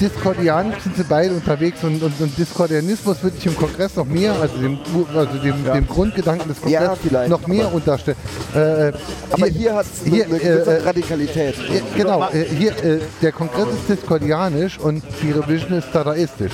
Diskordianisch 0.02 0.80
sind 0.84 0.96
sie 0.96 1.04
beide 1.04 1.34
unterwegs 1.34 1.84
und, 1.84 2.02
und, 2.02 2.14
und 2.20 2.38
Diskordianismus 2.38 3.22
würde 3.22 3.36
ich 3.38 3.46
im 3.46 3.56
Kongress 3.56 3.96
noch 3.96 4.06
mehr, 4.06 4.34
also 4.40 4.58
dem, 4.58 4.80
also 5.14 5.38
dem, 5.40 5.64
dem 5.64 5.88
Grundgedanken 5.88 6.48
des 6.48 6.58
Ja, 6.72 6.80
Kongress 6.82 7.00
vielleicht, 7.08 7.30
noch 7.30 7.48
mehr 7.48 7.66
aber- 7.66 7.76
unterstellen. 7.76 8.18
Äh, 8.56 8.92
aber 9.32 9.48
hier 9.48 9.76
hat 9.76 9.86
es 9.86 10.06
eine, 10.12 10.24
eine 10.24 10.40
gewisse 10.40 10.72
äh, 10.72 10.78
äh, 10.78 10.84
Radikalität. 10.84 11.56
äh, 11.70 11.82
genau, 11.98 12.28
äh, 12.32 12.46
hier, 12.46 12.72
äh, 12.84 13.00
der 13.22 13.32
Kongress 13.32 13.68
ist 13.70 13.90
diskordianisch 13.90 14.80
und 14.80 15.04
die 15.22 15.32
Revision 15.32 15.74
ist 15.80 15.88
dadaistisch. 15.94 16.54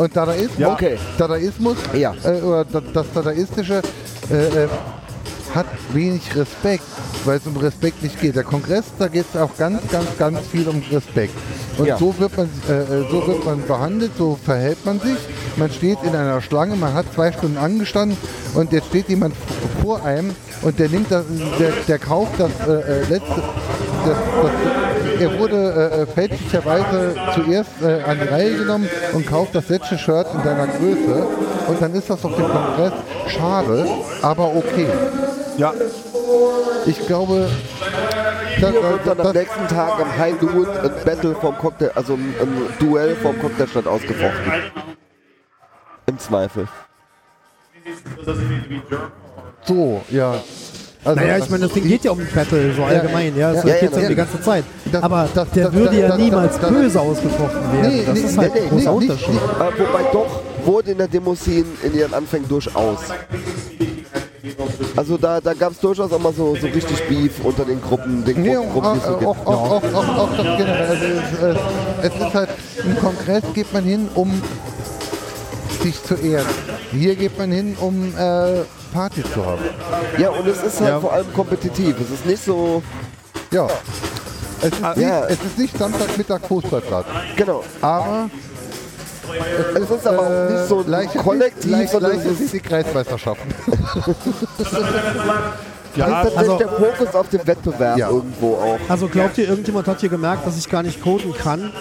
Und 0.00 0.16
Dadaismus, 0.16 0.58
Ja, 0.58 0.72
okay. 0.72 0.96
Dadaismus 1.18 1.76
Ja. 1.92 2.14
äh, 2.24 2.40
oder 2.40 2.64
da- 2.64 2.80
das 2.92 3.06
Dadaistische 3.12 3.82
äh, 4.30 4.34
äh, 4.64 4.68
hat 5.54 5.66
wenig 5.92 6.22
Respekt, 6.34 6.84
weil 7.24 7.36
es 7.36 7.46
um 7.46 7.56
Respekt 7.58 8.02
nicht 8.02 8.18
geht. 8.18 8.34
Der 8.36 8.44
Kongress, 8.44 8.84
da 8.98 9.08
geht 9.08 9.26
es 9.34 9.38
auch 9.38 9.50
ganz, 9.58 9.80
ganz, 9.90 10.06
ganz 10.16 10.38
viel 10.46 10.66
um 10.68 10.82
Respekt. 10.90 11.34
Und 11.76 11.86
Ja. 11.86 11.98
so, 11.98 12.14
wird 12.18 12.34
man, 12.36 12.48
äh, 12.68 12.72
äh, 12.72 13.10
so 13.10 13.26
wird 13.26 13.44
man 13.44 13.66
behandelt, 13.66 14.12
so 14.16 14.38
verhält 14.42 14.78
man 14.86 15.00
sich. 15.00 15.18
Man 15.56 15.70
steht 15.70 15.98
in 16.02 16.14
einer 16.16 16.40
Schlange, 16.40 16.76
man 16.76 16.94
hat 16.94 17.06
zwei 17.14 17.30
Stunden 17.32 17.58
angestanden 17.58 18.16
und 18.54 18.72
jetzt 18.72 18.86
steht 18.86 19.08
jemand 19.10 19.34
vor 19.82 20.02
einem 20.04 20.30
und 20.62 20.78
der 20.78 20.88
nimmt 20.88 21.10
das, 21.10 21.24
der, 21.58 21.72
der 21.88 21.98
kauft 21.98 22.32
das 22.38 22.50
äh, 22.66 22.72
äh, 22.72 23.00
letzte, 23.00 23.42
das, 24.06 24.16
das, 24.42 24.50
er 25.20 25.38
wurde 25.38 25.56
äh, 25.56 26.02
äh, 26.02 26.06
fälschlicherweise 26.06 27.14
zuerst 27.34 27.70
äh, 27.82 28.02
an 28.02 28.18
die 28.22 28.28
Reihe 28.28 28.56
genommen 28.56 28.88
und 29.12 29.26
kauft 29.26 29.54
das 29.54 29.68
letzte 29.68 29.98
Shirt 29.98 30.26
in 30.34 30.42
deiner 30.42 30.66
Größe 30.66 31.26
und 31.68 31.82
dann 31.82 31.94
ist 31.94 32.08
das 32.08 32.24
auf 32.24 32.34
dem 32.34 32.48
Kongress 32.48 32.92
schade, 33.28 33.86
aber 34.22 34.56
okay. 34.56 34.86
Ja. 35.58 35.74
Ich 36.86 37.06
glaube, 37.06 37.48
da, 38.60 38.70
Hier 38.70 38.82
wird 38.82 39.06
da, 39.06 39.14
dann 39.14 39.26
am 39.26 39.32
nächsten 39.34 39.68
Tag 39.68 40.00
am 40.00 40.18
High 40.18 40.40
Noon 40.40 40.66
ein 40.68 40.90
Battle 41.04 41.34
vom 41.34 41.56
Cocktail, 41.58 41.90
also 41.94 42.14
ein, 42.14 42.34
ein 42.40 42.62
Duell 42.78 43.14
vom 43.16 43.38
Cocktailstand 43.38 43.86
ausgefochten. 43.86 44.52
Im 46.06 46.18
Zweifel. 46.18 46.66
so, 49.64 50.00
ja. 50.08 50.34
Also, 51.02 51.18
Naja, 51.20 51.38
ich 51.38 51.48
meine, 51.48 51.64
das 51.64 51.72
Ding 51.72 51.88
geht 51.88 52.04
ja 52.04 52.10
um 52.10 52.20
Battle, 52.34 52.74
so 52.74 52.82
allgemein, 52.84 53.34
ja. 53.36 53.52
Das 53.54 53.64
Ja, 53.64 53.74
geht 53.76 53.92
ja, 53.92 54.00
ja, 54.00 54.08
die 54.08 54.14
ganze 54.14 54.40
Zeit. 54.42 54.64
Aber 55.00 55.28
das- 55.34 55.50
der 55.50 55.72
würde 55.72 55.98
ja 55.98 56.16
niemals 56.16 56.58
böse 56.58 57.00
ausgefochten 57.00 57.72
werden. 57.72 57.90
Nee, 57.96 58.02
das 58.06 58.18
ist 58.18 58.36
halt 58.38 58.52
ein 58.54 58.68
großer 58.68 58.92
Unterschied. 58.92 59.28
Äh, 59.34 59.80
wobei 59.80 60.02
doch 60.12 60.40
wurde 60.66 60.90
in 60.90 60.98
der 60.98 61.08
Demo-Szene 61.08 61.64
in 61.84 61.94
ihren 61.94 62.12
Anfängen 62.12 62.46
durchaus. 62.48 62.98
Also 64.96 65.16
da, 65.16 65.40
da 65.40 65.54
gab 65.54 65.72
es 65.72 65.78
durchaus 65.80 66.12
auch 66.12 66.18
mal 66.18 66.32
so, 66.34 66.54
so 66.60 66.66
richtig 66.66 67.02
Beef 67.08 67.32
unter 67.44 67.64
den 67.64 67.80
Gruppen, 67.80 68.24
den 68.24 68.42
Nee, 68.42 68.54
Gruppen, 68.54 68.84
auch, 68.84 68.92
die 68.92 68.98
es 68.98 69.04
so 69.04 69.10
auch, 69.10 69.18
gibt. 69.18 69.46
auch, 69.46 69.46
auch, 69.46 69.94
auch, 69.94 70.18
auch 70.18 70.36
das 70.36 70.56
generell. 70.58 70.88
Also 70.88 71.04
es, 71.04 71.42
äh, 71.42 72.06
es 72.08 72.14
ist 72.26 72.34
halt, 72.34 72.48
im 72.84 72.96
Kongress 72.98 73.42
geht 73.54 73.72
man 73.72 73.84
hin, 73.84 74.08
um 74.14 74.42
sich 75.82 76.02
zu 76.02 76.14
ehren. 76.14 76.46
Hier 76.92 77.14
geht 77.16 77.38
man 77.38 77.50
hin, 77.50 77.76
um 77.80 78.12
äh, 78.16 78.62
Party 78.92 79.22
zu 79.22 79.44
haben. 79.44 79.62
Ja, 80.18 80.30
und 80.30 80.46
es 80.46 80.62
ist 80.62 80.80
halt 80.80 80.90
Ja. 80.90 81.00
vor 81.00 81.12
allem 81.12 81.32
kompetitiv. 81.34 81.96
Es 82.00 82.10
ist 82.10 82.26
nicht 82.26 82.44
so, 82.44 82.82
Ja. 83.50 83.66
Es 84.62 84.68
ist, 84.72 84.80
nicht, 84.96 84.98
Ja. 85.08 85.24
es 85.26 85.38
ist 85.42 85.58
nicht 85.58 85.78
Samstagmittag 85.78 86.40
Fußballplatz, 86.46 87.06
genau. 87.36 87.64
aber 87.80 88.28
Es 89.74 89.88
ist 89.90 90.06
aber 90.06 90.18
auch 90.20 90.50
nicht 90.50 90.68
so 90.68 90.84
leicht 90.86 91.14
kollektiv, 91.16 91.70
leicht, 91.70 91.92
sondern 91.92 92.12
leicht 92.12 92.26
es 92.26 92.32
ist 92.32 92.40
ist 92.40 92.52
die 92.54 92.60
Kreismeisterschaften. 92.60 93.54
Ja, 95.96 96.06
halt 96.22 96.36
also, 96.36 96.56
der 96.56 96.68
Fokus 96.68 97.14
auf 97.14 97.28
dem 97.30 97.44
Wettbewerb 97.46 97.98
Ja. 97.98 98.10
irgendwo 98.10 98.54
auch. 98.54 98.78
Also 98.88 99.08
glaubt 99.08 99.36
ihr, 99.38 99.48
irgendjemand 99.48 99.88
hat 99.88 99.98
hier 100.00 100.08
gemerkt, 100.08 100.46
dass 100.46 100.56
ich 100.56 100.68
gar 100.68 100.84
nicht 100.84 101.02
coden 101.02 101.34
kann? 101.36 101.72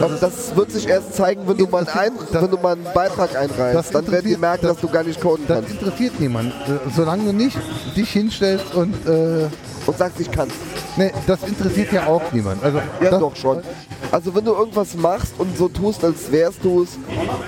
Also 0.00 0.16
das 0.20 0.56
wird 0.56 0.70
sich 0.72 0.88
erst 0.88 1.14
zeigen, 1.14 1.42
wenn 1.46 1.56
du 1.58 1.66
mal, 1.66 1.86
ein, 1.86 2.12
Das- 2.32 2.42
wenn 2.42 2.50
du 2.50 2.56
mal 2.56 2.72
einen 2.72 2.86
Beitrag 2.94 3.36
einreichst. 3.36 3.74
das 3.74 3.90
Dann 3.90 4.06
werden 4.10 4.24
die 4.24 4.32
interessiert- 4.32 4.40
merken, 4.40 4.62
das- 4.66 4.72
dass 4.76 4.80
du 4.80 4.88
gar 4.88 5.02
nicht 5.04 5.20
coden 5.20 5.44
Das 5.46 5.58
kannst. 5.58 5.70
interessiert 5.72 6.18
niemand. 6.20 6.52
Äh, 6.52 6.90
Solange 6.96 7.24
du 7.24 7.32
nicht 7.32 7.58
dich 7.96 8.10
hinstellst 8.10 8.74
und 8.74 8.94
äh, 9.06 9.48
Und 9.86 9.98
sagst, 9.98 10.18
ich 10.20 10.30
kann's. 10.30 10.54
nee, 10.96 11.12
das 11.26 11.42
interessiert 11.42 11.92
ja 11.92 12.06
auch 12.06 12.22
niemand. 12.32 12.62
Also 12.64 12.78
Ja, 13.00 13.10
das, 13.10 13.20
doch 13.20 13.36
schon. 13.36 13.62
Also 14.10 14.34
wenn 14.34 14.44
du 14.44 14.52
irgendwas 14.54 14.94
machst 14.94 15.34
und 15.38 15.56
so 15.56 15.68
tust, 15.68 16.02
als 16.04 16.30
wärst 16.32 16.64
du 16.64 16.82
es 16.82 16.90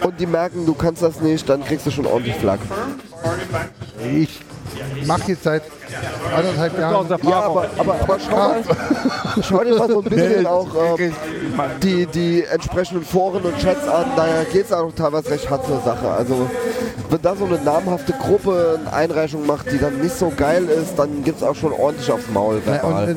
und 0.04 0.20
die 0.20 0.26
merken, 0.26 0.66
du 0.66 0.74
kannst 0.74 1.02
das 1.02 1.20
nicht, 1.20 1.48
dann 1.48 1.64
kriegst 1.64 1.86
du 1.86 1.90
schon 1.90 2.06
ordentlich 2.06 2.34
Flak. 2.36 2.60
Ich 4.12 4.40
mache 5.06 5.32
jetzt 5.32 5.44
seit 5.44 5.62
anderthalb 6.34 6.78
Jahren. 6.78 7.08
Ja, 7.22 7.40
aber, 7.40 7.66
aber, 7.76 7.94
aber 8.00 8.18
schau, 8.18 8.36
mal, 8.36 8.62
schau 9.42 9.64
dir 9.64 9.76
mal 9.76 9.88
so 9.88 9.98
ein 10.02 10.04
bisschen 10.04 10.46
auch 10.46 10.68
ähm, 10.98 11.12
die, 11.82 12.06
die 12.06 12.44
entsprechenden 12.44 13.04
Foren 13.04 13.42
und 13.42 13.58
Chats 13.58 13.86
an. 13.88 14.06
Da 14.16 14.26
geht 14.50 14.66
es 14.66 14.72
auch 14.72 14.92
teilweise 14.92 15.30
recht 15.30 15.50
hart 15.50 15.66
zur 15.66 15.80
Sache. 15.80 16.08
Also, 16.08 16.48
wenn 17.10 17.22
da 17.22 17.36
so 17.36 17.44
eine 17.44 17.58
namhafte 17.58 18.12
Gruppe 18.12 18.80
eine 18.80 18.92
Einreichung 18.92 19.46
macht, 19.46 19.70
die 19.70 19.78
dann 19.78 20.00
nicht 20.00 20.16
so 20.16 20.32
geil 20.34 20.64
ist, 20.66 20.98
dann 20.98 21.22
gibt 21.24 21.38
es 21.38 21.42
auch 21.42 21.54
schon 21.54 21.72
ordentlich 21.72 22.10
aufs 22.10 22.28
Maul. 22.32 22.62
Ja, 22.66 22.82
und, 22.82 23.08
äh, 23.08 23.14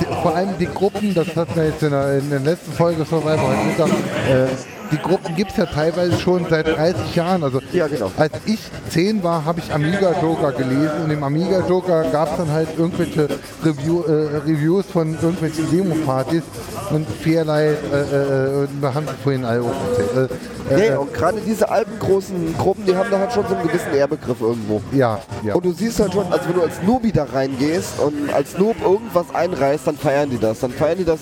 die, 0.00 0.04
vor 0.22 0.34
allem 0.34 0.58
die 0.58 0.66
Gruppen, 0.66 1.14
das 1.14 1.34
hatten 1.36 1.56
wir 1.56 1.66
jetzt 1.66 1.82
in 1.82 1.90
der, 1.90 2.18
in 2.18 2.30
der 2.30 2.40
letzten 2.40 2.72
Folge 2.72 3.04
Survivor 3.04 3.48
heute 3.48 3.64
Mittag, 3.66 3.88
äh, 3.88 4.79
die 4.92 4.98
Gruppen 4.98 5.34
gibt 5.36 5.52
es 5.52 5.56
ja 5.56 5.66
teilweise 5.66 6.18
schon 6.18 6.46
seit 6.48 6.66
30 6.66 7.14
Jahren. 7.14 7.42
Also 7.44 7.60
Ja, 7.72 7.86
genau. 7.86 8.10
als 8.16 8.32
ich 8.46 8.58
10 8.90 9.22
war, 9.22 9.44
habe 9.44 9.60
ich 9.60 9.72
Amiga 9.72 10.14
Joker 10.20 10.52
gelesen 10.52 11.04
und 11.04 11.10
im 11.10 11.22
Amiga 11.22 11.62
Joker 11.68 12.04
gab 12.10 12.32
es 12.32 12.36
dann 12.38 12.50
halt 12.50 12.68
irgendwelche 12.76 13.28
Review, 13.64 14.02
äh, 14.02 14.38
Reviews 14.46 14.86
von 14.86 15.14
irgendwelchen 15.14 15.70
Demo-Partys 15.70 16.42
und 16.90 17.06
Fairlight, 17.08 17.78
äh, 17.92 18.64
äh, 18.64 18.68
wir 18.80 18.94
haben 18.94 19.06
es 19.06 19.14
vorhin 19.22 19.44
alle 19.44 19.62
auch 19.62 19.74
erzählt. 19.90 20.30
Äh, 20.30 20.34
Nee, 20.70 20.86
äh, 20.86 20.96
und 20.96 21.12
gerade 21.12 21.40
diese 21.40 21.68
alten 21.68 21.98
großen 21.98 22.56
Gruppen, 22.56 22.86
die 22.86 22.94
haben 22.94 23.10
da 23.10 23.18
halt 23.18 23.32
schon 23.32 23.44
so 23.48 23.54
einen 23.56 23.66
gewissen 23.66 23.92
Ehrbegriff 23.92 24.40
irgendwo. 24.40 24.80
ja, 24.92 25.18
ja. 25.42 25.54
Und 25.54 25.64
du 25.64 25.72
siehst 25.72 25.98
halt 25.98 26.12
schon, 26.12 26.32
also 26.32 26.48
wenn 26.48 26.54
du 26.54 26.62
als 26.62 26.80
Noobi 26.82 27.10
da 27.10 27.24
reingehst 27.24 27.98
und 27.98 28.32
als 28.32 28.56
Noob 28.56 28.76
irgendwas 28.80 29.26
einreißt, 29.34 29.86
dann 29.88 29.96
feiern 29.96 30.30
die 30.30 30.38
das. 30.38 30.60
Dann 30.60 30.70
feiern 30.70 30.98
die 30.98 31.04
das 31.04 31.18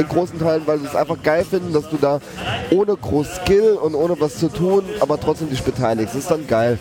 in 0.00 0.08
großen 0.08 0.38
Teilen, 0.38 0.62
weil 0.66 0.78
sie 0.78 0.86
es 0.86 0.96
einfach 0.96 1.22
geil 1.22 1.44
finden, 1.48 1.72
dass 1.72 1.88
du 1.88 1.96
da 1.96 2.20
ohne 2.70 2.96
groß 2.96 3.36
Skill 3.42 3.78
und 3.82 3.94
ohne 3.94 4.20
was 4.20 4.36
zu 4.38 4.48
tun, 4.48 4.84
aber 5.00 5.18
trotzdem 5.20 5.50
dich 5.50 5.62
beteiligst. 5.62 6.14
Das 6.14 6.22
ist 6.22 6.30
dann 6.30 6.46
geil. 6.46 6.78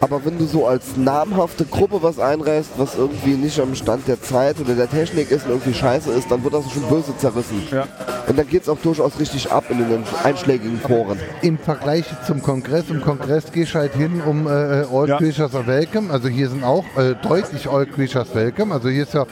Aber 0.00 0.24
wenn 0.24 0.36
du 0.36 0.46
so 0.46 0.66
als 0.66 0.96
namhafte 0.96 1.64
Gruppe 1.64 2.02
was 2.02 2.18
einreißt, 2.18 2.70
was 2.76 2.96
irgendwie 2.96 3.34
nicht 3.34 3.60
am 3.60 3.72
Stand 3.76 4.08
der 4.08 4.20
Zeit 4.20 4.58
oder 4.60 4.74
der 4.74 4.90
Technik 4.90 5.30
ist 5.30 5.44
und 5.44 5.52
irgendwie 5.52 5.74
scheiße 5.74 6.10
ist, 6.10 6.28
dann 6.28 6.42
wird 6.42 6.54
das 6.54 6.68
schon 6.72 6.82
böse 6.88 7.16
zerrissen. 7.18 7.62
Ja. 7.70 7.86
Und 8.26 8.36
dann 8.36 8.48
geht 8.48 8.62
es 8.62 8.68
auch 8.68 8.78
durchaus 8.82 9.20
richtig 9.20 9.52
ab 9.52 9.62
in 9.68 9.78
den 9.78 10.02
einschlägigen 10.24 10.80
Foren. 10.80 11.20
im 11.42 11.56
Vergleich 11.56 12.04
zum 12.26 12.42
Kongress, 12.42 12.86
im 12.90 13.00
Kongress 13.00 13.52
gehst 13.52 13.74
du 13.74 13.78
halt 13.78 13.94
hin, 13.94 14.20
um 14.26 14.48
äh, 14.48 14.80
äh, 14.82 14.86
All 14.92 15.08
Ja. 15.08 15.18
Creatures 15.18 15.54
are 15.54 15.68
Welcome. 15.68 16.12
Also 16.12 16.26
hier 16.26 16.48
sind 16.48 16.64
auch 16.64 16.84
äh, 16.96 17.14
deutlich 17.22 17.68
All 17.68 17.86
Creatures 17.86 18.34
Welcome. 18.34 18.74
Also 18.74 18.88
hier 18.88 19.04
ist 19.04 19.14
ja, 19.14 19.24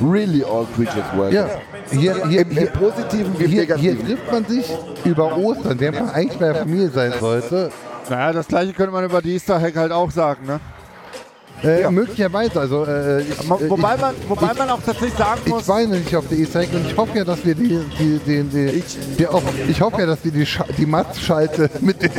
Really 0.00 0.42
all 0.44 0.66
creatures 0.76 1.04
welcome. 1.14 1.32
ja 1.34 1.48
hier, 1.90 2.26
hier, 2.28 2.40
Im, 2.42 2.50
Im 2.50 2.56
hier, 2.56 2.66
Positiven 2.70 3.38
wie 3.38 3.44
im 3.44 3.50
hier, 3.50 3.76
hier 3.76 3.98
trifft 4.06 4.30
man 4.32 4.44
sich 4.44 4.66
über 5.04 5.36
Ostern, 5.36 5.78
der 5.78 5.92
man 5.92 6.10
eigentlich 6.10 6.38
bei 6.38 6.46
der 6.46 6.56
Familie 6.56 6.88
sein 6.90 7.12
sollte. 7.18 7.70
Naja, 8.10 8.32
das 8.32 8.46
gleiche 8.48 8.72
könnte 8.72 8.92
man 8.92 9.04
über 9.04 9.20
die 9.22 9.34
Easter 9.34 9.60
Hack 9.60 9.76
halt 9.76 9.92
auch 9.92 10.10
sagen, 10.10 10.46
ne? 10.46 10.60
Äh, 11.60 11.90
Möglicherweise, 11.90 12.60
also 12.60 12.84
äh, 12.84 13.20
ich, 13.22 13.30
äh, 13.30 13.48
Wobei 13.68 13.94
ich, 13.96 14.00
man, 14.00 14.14
wobei 14.28 14.54
man 14.54 14.70
auch 14.70 14.78
tatsächlich 14.80 15.14
sagen 15.14 15.40
ich 15.44 15.50
muss, 15.50 15.66
war 15.66 15.80
noch 15.82 15.88
nicht 15.88 16.14
auf 16.14 16.28
der 16.28 16.38
E-Cycle 16.38 16.78
und 16.78 16.86
ich 16.86 16.96
hoffe 16.96 17.18
ja, 17.18 17.24
dass 17.24 17.44
wir 17.44 17.56
die, 17.56 17.80
die, 17.98 18.20
die, 18.24 18.42
die, 18.44 18.82
die 19.18 19.26
auch, 19.26 19.42
ich 19.68 19.80
hoffe 19.80 20.00
ja, 20.02 20.06
dass 20.06 20.24
wir 20.24 20.30
die, 20.30 20.46
Scha 20.46 20.64
die 20.78 20.86
Matz-Schalte 20.86 21.68
mit, 21.80 22.00
den- 22.00 22.12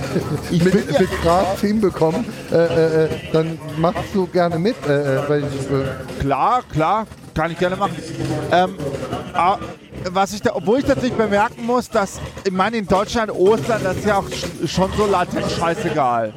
mit, 0.52 0.74
mit 1.00 1.22
Gras 1.24 1.62
hinbekommen. 1.62 2.26
Äh, 2.52 2.56
äh, 2.56 3.04
äh, 3.06 3.10
dann 3.32 3.58
machst 3.78 4.14
du 4.14 4.28
gerne 4.28 4.60
mit, 4.60 4.76
äh, 4.86 5.16
äh, 5.16 5.30
weil 5.30 5.40
ich, 5.40 5.72
äh, 5.72 6.20
Klar, 6.20 6.62
klar, 6.74 7.08
kann 7.40 7.52
ich 7.52 7.58
gerne 7.58 7.78
machen. 7.78 7.96
Ähm, 8.52 8.76
ah, 9.34 9.58
was 10.12 10.34
ich 10.34 10.42
da, 10.42 10.52
obwohl 10.56 10.80
ich 10.80 10.86
tatsächlich 10.86 11.14
bemerken 11.18 11.66
muss, 11.66 11.90
dass 11.90 12.20
ich 12.44 12.52
meine 12.52 12.76
in 12.78 12.86
Deutschland 12.88 13.32
Ostern, 13.32 13.82
das 13.82 13.96
ist 13.98 14.06
ja 14.06 14.18
auch 14.18 14.26
sch- 14.26 14.68
schon 14.68 14.92
so 14.98 15.06
latent 15.06 15.46
scheißegal. 15.50 16.34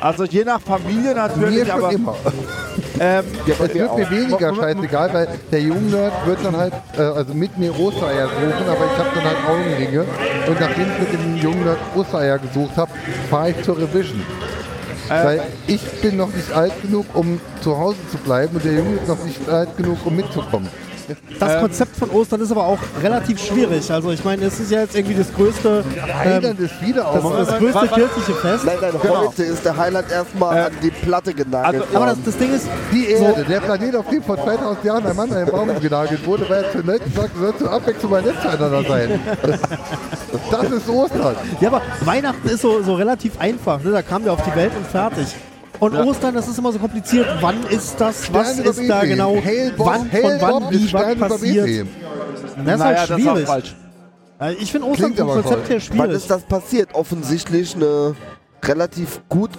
Also 0.00 0.24
je 0.24 0.42
nach 0.44 0.60
Familie 0.60 1.10
mir 1.10 1.14
natürlich, 1.14 1.68
schon 1.68 1.78
aber 1.78 1.92
immer. 1.92 2.14
ähm, 3.00 3.24
Es 3.46 3.72
wird 3.74 3.96
mir 3.96 4.10
weniger 4.10 4.54
scheißegal, 4.54 5.14
weil 5.14 5.28
der 5.52 5.60
Jungnerd 5.60 6.12
wird 6.26 6.44
dann 6.44 6.56
halt, 6.56 6.72
äh, 6.98 7.02
also 7.02 7.34
mit 7.34 7.56
mir 7.58 7.78
Ostereier 7.78 8.26
suchen, 8.26 8.68
aber 8.68 8.84
ich 8.92 8.98
habe 8.98 9.10
dann 9.14 9.24
halt 9.24 9.36
Augenringe. 9.48 10.04
Und 10.48 10.60
nachdem 10.60 10.86
ich 10.92 10.98
mit 10.98 11.12
dem 11.12 11.36
Jungnerd 11.36 11.78
Ostereier 11.94 12.38
gesucht 12.38 12.76
habe, 12.76 12.90
fahre 13.30 13.50
ich 13.50 13.62
zur 13.62 13.78
Revision. 13.78 14.22
Weil 15.08 15.42
ich 15.66 15.82
bin 16.00 16.16
noch 16.16 16.32
nicht 16.32 16.52
alt 16.52 16.72
genug, 16.82 17.06
um 17.14 17.40
zu 17.62 17.76
Hause 17.76 17.98
zu 18.10 18.18
bleiben 18.18 18.56
und 18.56 18.64
der 18.64 18.74
Junge 18.74 18.96
ist 18.96 19.08
noch 19.08 19.24
nicht 19.24 19.48
alt 19.48 19.76
genug, 19.76 19.98
um 20.04 20.16
mitzukommen. 20.16 20.68
Das 21.38 21.60
Konzept 21.60 21.96
von 21.96 22.10
Ostern 22.10 22.40
ist 22.40 22.50
aber 22.50 22.64
auch 22.66 22.78
relativ 23.02 23.42
schwierig. 23.42 23.90
Also 23.90 24.10
ich 24.10 24.24
meine, 24.24 24.44
es 24.46 24.58
ist 24.60 24.70
ja 24.70 24.80
jetzt 24.80 24.94
irgendwie 24.96 25.14
das 25.16 25.32
größte, 25.34 25.84
Heiland 26.18 26.58
ähm, 26.58 26.64
ist 26.64 26.80
wieder 26.86 27.04
das, 27.12 27.24
auf. 27.24 27.36
das 27.36 27.58
größte 27.58 27.88
kirchliche 27.88 28.34
Fest. 28.34 28.64
Nein, 28.64 28.76
nein, 28.80 28.92
heute 29.08 29.42
ist 29.44 29.64
der 29.64 29.76
Highlight 29.76 30.10
erstmal 30.10 30.58
an 30.66 30.72
die 30.82 30.90
Platte 30.90 31.32
genagelt 31.34 31.82
also- 31.84 31.96
Aber 31.96 32.06
das, 32.06 32.18
das 32.24 32.36
Ding 32.36 32.54
ist, 32.54 32.66
Die 32.92 33.10
Erde, 33.10 33.44
der 33.44 33.60
Planet, 33.60 33.96
auf 33.96 34.08
dem 34.08 34.22
vor 34.22 34.36
2000 34.42 34.84
Jahren 34.84 35.06
ein 35.06 35.16
Mann 35.16 35.30
an 35.30 35.36
einen 35.38 35.50
Baum 35.50 35.80
genagelt 35.80 36.24
wurde, 36.26 36.48
weil 36.48 36.64
er 36.64 36.72
zu 36.72 36.78
nett 36.78 37.02
und 37.04 37.14
sagte, 37.14 37.38
soll 37.38 37.56
zur 37.56 37.70
Abwechslung 37.72 38.10
mein 38.12 38.24
Netzteilender 38.24 38.82
sein. 38.84 39.20
Das 40.50 40.70
ist 40.70 40.88
Ostern. 40.88 41.36
ja, 41.60 41.68
aber 41.68 41.82
Weihnachten 42.04 42.48
ist 42.48 42.62
so, 42.62 42.82
so 42.82 42.94
relativ 42.94 43.38
einfach. 43.38 43.82
Ne? 43.82 43.90
Da 43.90 44.02
kam 44.02 44.24
der 44.24 44.32
auf 44.32 44.42
die 44.42 44.54
Welt 44.56 44.72
und 44.76 44.86
fertig. 44.86 45.26
Und 45.82 45.96
Ostern, 45.96 46.34
das 46.34 46.46
ist 46.46 46.58
immer 46.58 46.70
so 46.72 46.78
kompliziert. 46.78 47.26
Wann 47.40 47.62
ist 47.64 48.00
das? 48.00 48.32
Was 48.32 48.52
Stern 48.54 48.60
über 48.60 48.70
ist 48.70 48.88
da 48.88 49.04
genau? 49.04 49.34
Hail 49.44 49.72
Bob, 49.76 49.86
wann, 49.88 50.12
Hail 50.12 50.22
von 50.22 50.40
wann, 50.40 50.50
Bob 50.62 50.70
wie, 50.70 50.92
was 50.92 51.12
über 51.16 51.28
passiert? 51.28 51.66
Das 51.68 51.76
ist 51.76 52.56
naja, 52.64 52.84
halt 52.84 52.96
das 52.98 53.02
ist 53.04 53.10
auch 53.10 53.16
schwierig. 53.32 53.46
falsch. 53.46 53.76
Also 54.38 54.58
Ich 54.60 54.70
finde 54.72 54.86
Ostern 54.88 55.14
vom 55.16 55.26
Konzept 55.28 55.68
her 55.68 55.76
Wann 55.76 55.80
schwierig. 55.80 56.10
ist 56.12 56.30
das 56.30 56.42
passiert? 56.44 56.94
Offensichtlich 56.94 57.74
eine 57.74 58.14
relativ 58.64 59.20
gut 59.28 59.50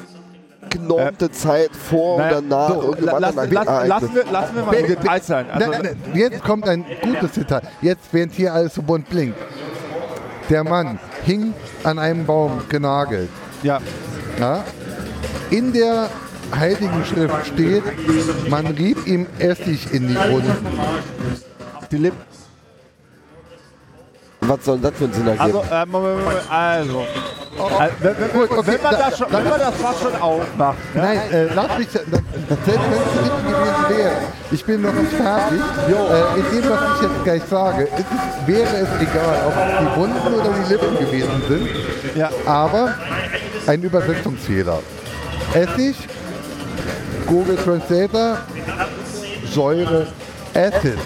genormte 0.69 1.29
Zeit 1.31 1.71
vor 1.75 2.19
Naja, 2.19 2.37
und 2.37 2.49
danach 2.49 2.69
so, 2.73 2.81
irgendeinem 2.83 3.19
la- 3.21 3.27
anderen 3.27 3.51
lass, 3.51 3.65
lass, 3.65 3.87
lassen, 3.87 4.15
wir, 4.15 4.31
lassen 4.31 4.55
wir 4.55 4.63
mal 4.63 4.73
im 4.75 4.87
Detail 4.87 5.21
sein. 5.21 5.45
Also, 5.51 5.71
Nein, 5.71 5.81
nein, 5.83 5.95
nein, 6.07 6.15
jetzt 6.19 6.43
kommt 6.43 6.67
ein 6.69 6.85
gutes 7.03 7.31
Detail. 7.33 7.61
Jetzt, 7.81 8.01
während 8.13 8.33
hier 8.33 8.53
alles 8.53 8.73
so 8.73 8.81
bunt 8.81 9.09
blinkt. 9.09 9.37
Der 10.49 10.63
Mann 10.63 10.99
hing 11.25 11.53
an 11.83 11.99
einem 11.99 12.25
Baum 12.25 12.61
genagelt. 12.69 13.29
ja. 13.61 13.79
Ja? 14.39 14.63
In 15.53 15.71
der 15.71 16.09
Heiligen 16.57 17.05
Schrift 17.05 17.45
steht, 17.53 17.83
man 18.49 18.65
rieb 18.65 19.05
ihm 19.05 19.27
Essig 19.37 19.93
in 19.93 20.07
die 20.07 20.15
Wunden. 20.15 20.65
Die 21.91 21.97
Lippen. 21.97 22.17
Was 24.41 24.65
soll 24.65 24.79
das 24.79 24.93
für 24.97 25.03
einen 25.03 25.13
Sinn 25.13 25.27
ergeben? 25.27 25.43
Also, 25.43 25.59
äh, 25.71 25.85
Moment, 25.85 26.19
Moment, 26.23 26.51
also. 26.51 27.01
Äh, 27.01 27.89
wenn, 27.99 28.15
wenn, 28.19 28.31
Gut, 28.31 28.49
okay, 28.51 28.63
wenn, 28.65 28.81
man 28.81 28.91
da- 28.93 29.09
das 29.09 29.17
schon, 29.19 29.27
wenn 29.31 29.43
man 29.47 29.59
das 29.59 29.75
Fass 29.75 30.01
schon 30.01 30.15
aufmacht, 30.15 30.77
Nein, 30.95 31.19
äh, 31.31 31.53
lass 31.53 31.77
mich, 31.77 31.87
selbst 31.91 32.11
wenn 32.11 32.23
es 32.23 33.21
nicht 33.21 33.47
gewesen 33.47 33.97
wäre, 33.97 34.11
ich 34.51 34.65
bin 34.65 34.81
noch 34.81 34.93
nicht 34.93 35.13
fertig. 35.13 35.59
Äh, 35.87 36.39
in 36.39 36.61
dem, 36.61 36.69
was 36.71 36.79
ich 36.95 37.01
jetzt 37.03 37.23
gleich 37.23 37.43
sage, 37.47 37.83
ist 37.83 37.91
es, 37.99 38.47
wäre 38.47 38.75
es 38.75 38.89
egal, 39.01 39.37
ob 39.47 39.53
es 39.55 39.79
die 39.79 39.99
Wunden 39.99 40.33
oder 40.33 40.49
die 40.49 40.73
Lippen 40.73 40.97
gewesen 40.97 41.41
sind. 41.47 41.69
Ja. 42.17 42.31
Aber 42.47 42.95
ein 43.67 43.83
Übersetzungsfehler. 43.83 44.79
Essig, 45.53 45.95
Google 47.27 47.57
Translator, 47.57 48.37
Säure, 49.51 50.07
Acid. 50.55 50.97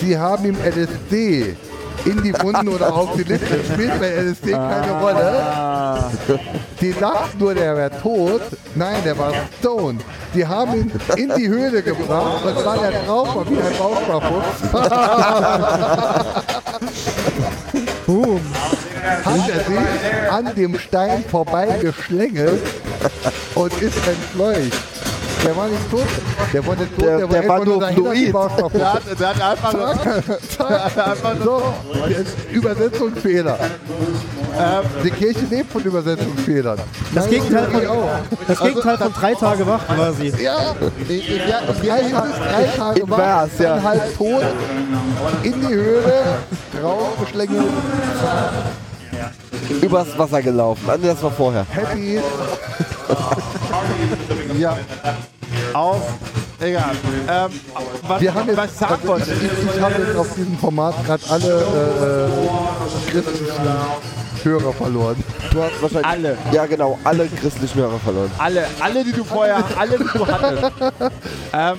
Sie 0.00 0.16
haben 0.16 0.44
ihm 0.44 0.56
LSD 0.62 1.56
in 2.04 2.22
die 2.22 2.32
Wunden 2.40 2.68
oder 2.68 2.94
auf 2.94 3.14
die 3.16 3.22
Lippen. 3.22 3.48
Das 3.50 3.66
spielt 3.74 3.98
bei 4.00 4.08
LSD 4.08 4.52
keine 4.52 5.00
Rolle. 5.00 6.10
Die 6.80 6.92
dachten 6.92 7.38
nur, 7.38 7.54
der 7.54 7.76
wäre 7.76 7.90
tot. 8.02 8.42
Nein, 8.74 9.02
der 9.04 9.18
war 9.18 9.32
stoned. 9.58 10.02
Die 10.34 10.46
haben 10.46 10.74
ihn 10.74 10.92
in 11.16 11.32
die 11.36 11.48
Höhle 11.48 11.82
gebracht 11.82 12.44
und 12.44 12.64
weil 12.64 12.78
er 12.80 13.02
drauf 13.04 13.34
war 13.34 13.50
wie 13.50 13.56
ein 13.56 13.78
Bauchbarfuchs, 13.78 14.62
Boom. 18.06 18.40
Hat 19.24 19.48
er 19.48 19.64
sich 19.64 20.30
an 20.30 20.54
dem 20.54 20.78
Stein 20.78 21.24
vorbeigeschlängelt 21.30 22.62
und 23.54 23.72
ist 23.82 23.96
entfleucht. 24.06 24.72
Der 25.44 25.56
war 25.56 25.68
nicht 25.68 25.88
tot. 25.90 26.00
Der 26.52 26.66
war 26.66 26.74
nicht 26.74 26.94
tot, 26.98 27.04
Der- 27.04 27.18
der, 27.18 27.26
der 27.28 27.48
war, 27.48 27.48
war 27.48 27.54
einfach 27.56 27.64
nur 27.64 27.88
Fluid. 27.88 28.34
der 28.74 28.92
hat, 28.92 29.02
der 29.20 29.28
hat 29.28 29.40
einfach 29.40 29.72
nur, 29.72 29.94
Zack, 30.58 30.94
zack. 30.94 31.16
So, 31.44 31.62
Übersetzungsfehler. 32.50 33.56
Die 35.04 35.10
Kirche 35.10 35.46
lebt 35.48 35.70
von 35.70 35.82
Übersetzungsfehlern. 35.82 36.78
Das 37.14 37.28
Gegenteil 37.28 37.68
von, 37.70 37.86
auch. 37.86 38.08
das 38.48 38.58
Gegenteil 38.60 38.98
von 38.98 39.12
drei 39.12 39.34
Tage 39.34 39.66
wach 39.66 39.86
quasi. 39.86 40.32
Ja, 40.42 40.74
ich, 41.08 41.10
ich, 41.30 41.36
ja 41.48 41.60
drei, 41.60 42.00
Tage, 42.10 42.28
drei 42.50 42.64
Tage 42.76 43.00
Im 43.00 43.10
wach, 43.10 43.46
ja. 43.58 43.74
dann 43.76 43.82
halb 43.84 44.16
tot, 44.18 44.42
in 45.44 45.60
die 45.60 45.74
Höhle, 45.74 46.22
draufgeschlängelt, 46.82 47.62
Übers 49.82 50.18
Wasser 50.18 50.42
gelaufen. 50.42 50.84
Ah, 50.88 50.96
nee, 51.00 51.06
das 51.08 51.22
war 51.22 51.30
vorher. 51.30 51.66
happy. 51.70 52.20
ja, 54.58 54.76
auf, 55.72 56.02
egal. 56.60 56.92
Ähm, 57.28 57.50
was, 58.06 58.20
Wir 58.20 58.34
haben 58.34 58.48
jetzt, 58.48 58.56
was 58.56 58.78
sagen 58.78 58.94
also 58.94 59.08
wollte, 59.08 59.32
ich, 59.32 59.74
ich, 59.76 59.80
habe 59.80 59.94
jetzt 60.02 60.16
auf 60.16 60.34
diesem 60.34 60.58
Format 60.58 60.94
gerade 61.04 61.22
alle 61.30 61.52
äh, 61.52 62.26
äh, 62.26 63.10
christlichen 63.10 63.46
Hörer 64.42 64.72
verloren. 64.72 65.16
Du 65.50 65.62
hast 65.62 65.82
wahrscheinlich. 65.82 66.06
Alle. 66.06 66.38
Ja, 66.52 66.66
genau, 66.66 66.98
alle 67.04 67.26
christlichen 67.26 67.80
Hörer 67.80 67.98
verloren. 67.98 68.30
Alle, 68.38 68.66
alle, 68.80 69.04
die 69.04 69.12
du 69.12 69.24
vorher, 69.24 69.64
alle, 69.76 69.98
die 69.98 70.04
du 70.04 70.26
hattest. 70.26 70.72
ähm, 71.52 71.78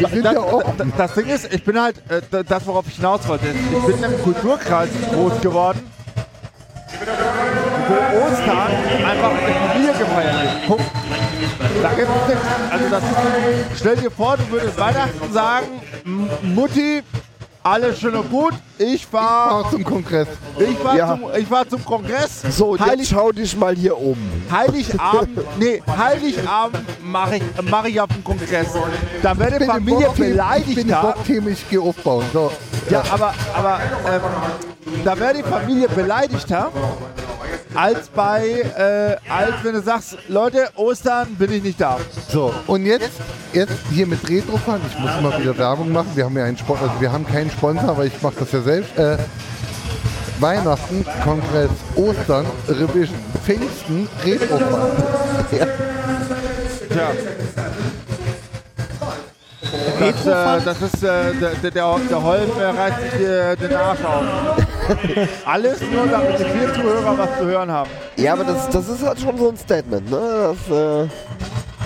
das, 0.00 0.12
ja 0.12 0.34
das, 0.96 1.14
Ding 1.14 1.26
ist, 1.26 1.52
ich 1.52 1.62
bin 1.64 1.80
halt, 1.80 1.96
äh, 2.08 2.44
das 2.44 2.66
worauf 2.66 2.86
ich 2.88 2.96
hinaus 2.96 3.26
wollte, 3.28 3.46
ich 3.48 3.86
bin 3.86 4.02
im 4.02 4.22
Kulturkreis 4.22 4.88
groß 5.12 5.40
geworden, 5.40 5.80
wo 7.88 8.24
Ostern 8.24 8.70
einfach 9.04 9.32
mit 9.32 9.42
Familie 9.42 9.92
gefeiert 9.92 10.34
wird. 10.42 10.66
Punkt. 10.66 10.84
Da 11.82 11.90
nichts. 12.28 12.46
Also 12.70 12.88
das, 12.90 13.02
stell 13.76 13.96
dir 13.96 14.10
vor, 14.10 14.36
du 14.36 14.50
würdest 14.50 14.78
Weihnachten 14.78 15.32
sagen, 15.32 15.66
Mutti, 16.42 17.02
alles 17.62 18.00
schön 18.00 18.14
und 18.14 18.30
gut, 18.30 18.54
ich 18.78 19.10
war, 19.12 19.70
zum 19.70 19.84
Kongress. 19.84 20.26
ich 20.58 20.84
war, 20.84 20.96
Ja. 20.96 21.08
zum, 21.08 21.22
ich 21.38 21.50
war 21.50 21.68
zum 21.68 21.84
Kongress. 21.84 22.42
So, 22.50 22.70
und 22.70 22.80
jetzt 22.80 22.90
Heilig, 22.90 23.08
schau 23.08 23.30
dich 23.32 23.56
mal 23.56 23.74
hier 23.74 23.96
um. 23.96 24.16
Heiligabend, 24.50 25.38
nee, 25.58 25.82
Heiligabend 25.86 26.84
mache 27.04 27.36
ich, 27.36 27.42
mach 27.70 27.84
ich 27.84 28.00
auf 28.00 28.08
dem 28.08 28.24
Kongress. 28.24 28.68
Da 29.22 29.38
wäre 29.38 29.58
die 29.58 29.64
Ich 29.64 29.70
Familie 29.70 30.06
Bockteam- 30.08 30.10
Ich 30.24 30.30
beleidigt 30.32 30.74
bin. 30.74 30.88
Bockteam, 30.88 31.48
ich 31.48 31.68
gehe 31.70 31.80
aufbauen. 31.80 32.24
So. 32.32 32.50
Ja, 32.90 33.02
aber, 33.10 33.32
aber 33.54 33.80
ähm, 34.10 34.20
da 35.04 35.18
wäre 35.18 35.34
die 35.34 35.42
Familie 35.44 35.88
beleidigter, 35.88 36.70
als 37.74 38.08
bei, 38.08 38.60
äh, 38.76 39.30
als 39.30 39.54
wenn 39.62 39.74
du 39.74 39.82
sagst, 39.82 40.16
Leute, 40.28 40.68
Ostern 40.76 41.34
bin 41.36 41.52
ich 41.52 41.62
nicht 41.62 41.80
da. 41.80 41.98
So, 42.28 42.52
und 42.66 42.86
jetzt, 42.86 43.10
jetzt 43.52 43.74
hier 43.90 44.06
mit 44.06 44.28
Retrofahren, 44.28 44.80
ich 44.88 44.98
muss 44.98 45.20
mal 45.20 45.40
wieder 45.40 45.56
Werbung 45.56 45.92
machen. 45.92 46.10
Wir 46.14 46.24
haben 46.24 46.36
ja 46.36 46.44
einen 46.44 46.58
Sponsor, 46.58 46.88
also 46.88 47.00
wir 47.00 47.12
haben 47.12 47.26
keinen 47.26 47.50
Sponsor, 47.50 47.88
aber 47.90 48.04
ich 48.04 48.20
mache 48.22 48.34
das 48.38 48.52
ja 48.52 48.60
selbst. 48.62 48.96
Äh, 48.98 49.18
Weihnachten, 50.40 51.06
Kongress, 51.22 51.70
Ostern, 51.94 52.46
Revision, 52.68 53.18
Pfingsten, 53.44 54.08
Retrofahren. 54.24 54.90
Tja. 56.90 57.12
Das, 59.72 60.26
äh, 60.26 60.64
das 60.64 60.82
ist, 60.82 61.02
äh, 61.02 61.34
der, 61.34 61.50
der, 61.62 61.70
der, 61.70 62.22
Holm 62.22 62.50
äh, 62.58 62.64
reißt 62.64 63.00
sich 63.00 63.20
äh, 63.20 63.56
den 63.56 63.74
Arsch 63.74 64.04
auf. 64.04 64.24
Alles 65.46 65.80
nur, 65.80 66.06
damit 66.06 66.38
die 66.38 66.44
vier 66.44 66.74
Zuhörer 66.74 67.18
was 67.18 67.38
zu 67.38 67.46
hören 67.46 67.70
haben. 67.70 67.90
Ja, 68.16 68.34
aber 68.34 68.44
das, 68.44 68.68
das 68.68 68.88
ist 68.88 69.02
halt 69.02 69.18
schon 69.18 69.38
so 69.38 69.48
ein 69.48 69.56
Statement, 69.56 70.10
ne? 70.10 70.54
Das, 70.68 70.76
äh, 70.76 71.08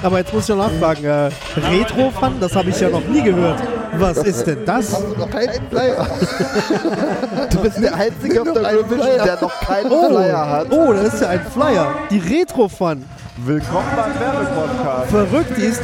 Aber 0.03 0.19
jetzt 0.19 0.33
muss 0.35 0.49
ich 0.49 0.55
noch 0.55 0.67
nachfragen, 0.67 1.05
äh, 1.05 1.31
Retro-Fun, 1.57 2.41
das 2.41 2.57
habe 2.57 2.71
ich 2.71 2.81
ja 2.81 2.89
noch 2.89 3.05
nie 3.07 3.23
gehört. 3.23 3.63
Was 3.99 4.19
ist 4.19 4.45
denn 4.47 4.65
das? 4.65 4.93
Hast 4.93 5.03
du 5.03 5.19
noch 5.21 5.31
keinen 5.31 5.69
Flyer? 5.71 6.07
du 7.51 7.59
bist 7.61 7.83
der 7.83 7.95
Einzige 7.95 8.43
auf 8.43 8.53
der 8.53 8.65
Flyer. 8.65 9.25
der 9.25 9.39
noch 9.41 9.61
keinen 9.61 9.91
Oh, 9.91 10.09
Flyer 10.11 10.51
hat. 10.51 10.67
oh, 10.71 10.93
da 10.93 11.01
ist 11.03 11.21
ja 11.21 11.29
ein 11.29 11.41
Flyer. 11.53 11.95
Die 12.11 12.19
Retro-Fun. 12.19 13.05
Willkommen 13.39 13.87
beim 13.95 14.19
Werbepodcast. 14.19 15.11
Verrückt 15.11 15.59
ist, 15.59 15.83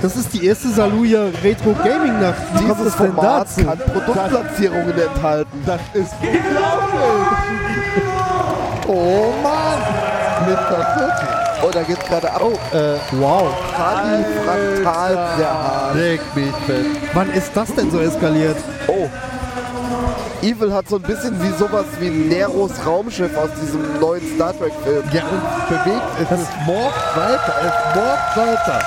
das 0.00 0.16
ist 0.16 0.32
die 0.32 0.46
erste 0.46 0.68
Saluja 0.68 1.24
Retro 1.42 1.74
Gaming 1.82 2.20
Nacht. 2.20 2.36
Wie 2.54 2.58
kommt 2.66 2.78
Dieses 2.80 2.92
es 2.92 2.96
denn 2.98 3.12
Format 3.14 3.46
dazu? 3.48 3.64
kann 3.64 3.78
Produktplatzierungen 3.78 4.92
enthalten. 4.98 5.62
Das 5.66 5.80
ist 5.94 6.12
unglaublich. 6.20 6.42
Oh 8.86 9.32
Mann! 9.42 9.80
Mr. 10.46 10.76
Cookie. 10.98 11.43
Oh, 11.62 11.70
da 11.70 11.82
geht's 11.82 12.04
gerade 12.06 12.30
ab. 12.30 12.42
Oh, 12.42 12.76
Äh, 12.76 12.96
wow. 13.12 13.48
Party 13.74 14.24
fraktal 14.44 15.28
der. 15.38 16.00
Leg 16.02 16.20
mich 16.34 16.54
fest. 16.66 16.88
Wann 17.14 17.30
ist 17.32 17.50
das 17.54 17.74
denn 17.74 17.90
so 17.90 17.98
eskaliert? 18.00 18.56
Oh. 18.88 19.08
Evil 20.42 20.72
hat 20.74 20.88
so 20.88 20.96
ein 20.96 21.02
bisschen 21.02 21.40
wie 21.42 21.50
sowas 21.56 21.86
wie 22.00 22.10
Neros 22.10 22.72
Raumschiff 22.84 23.34
aus 23.36 23.48
diesem 23.62 23.98
neuen 23.98 24.22
Star 24.34 24.52
Trek 24.58 24.72
Film. 24.84 25.02
Ja, 25.10 25.22
und 25.22 25.68
bewegt, 25.68 26.02
es 26.30 26.38
ist 26.40 26.50
morgt 26.66 27.16
weiter, 27.16 27.54
es 27.60 27.96
morgt 27.96 28.36
weiter. 28.36 28.80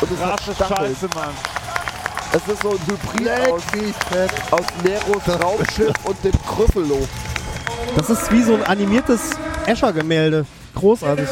Und 0.00 0.10
es 0.12 0.20
hat 0.24 0.36
Krasse 0.38 0.54
Stacheln. 0.54 0.96
Scheiße, 0.96 1.08
Mann. 1.14 1.34
Es 2.32 2.52
ist 2.52 2.62
so 2.62 2.70
ein 2.70 2.78
Hybrid 2.86 3.52
aus, 3.52 3.62
aus 4.50 4.66
Neros 4.82 5.42
Raumschiff 5.44 5.92
und 6.04 6.24
dem 6.24 6.32
Krüppelo. 6.46 7.06
Das 7.96 8.08
ist 8.10 8.32
wie 8.32 8.42
so 8.42 8.54
ein 8.54 8.64
animiertes 8.64 9.20
Escher-Gemälde. 9.66 10.46
Großartig. 10.74 11.28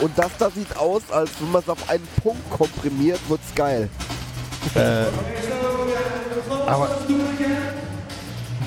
Und 0.00 0.18
das 0.18 0.30
da 0.38 0.50
sieht 0.50 0.76
aus, 0.76 1.02
als 1.12 1.30
wenn 1.40 1.52
man 1.52 1.62
es 1.62 1.68
auf 1.68 1.88
einen 1.88 2.06
Punkt 2.22 2.50
komprimiert, 2.50 3.20
wird's 3.28 3.54
geil. 3.54 3.88
Aber 6.66 6.88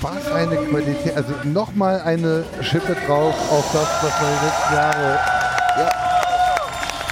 was 0.01 0.31
eine 0.31 0.55
Qualität, 0.57 1.15
also 1.15 1.33
nochmal 1.43 2.01
eine 2.01 2.45
Schippe 2.61 2.95
drauf 3.05 3.33
auf 3.51 3.65
das, 3.73 3.87
was 4.01 4.21
wir 4.21 4.27
die 4.27 4.45
letzten 4.45 4.73
Jahre 4.75 5.19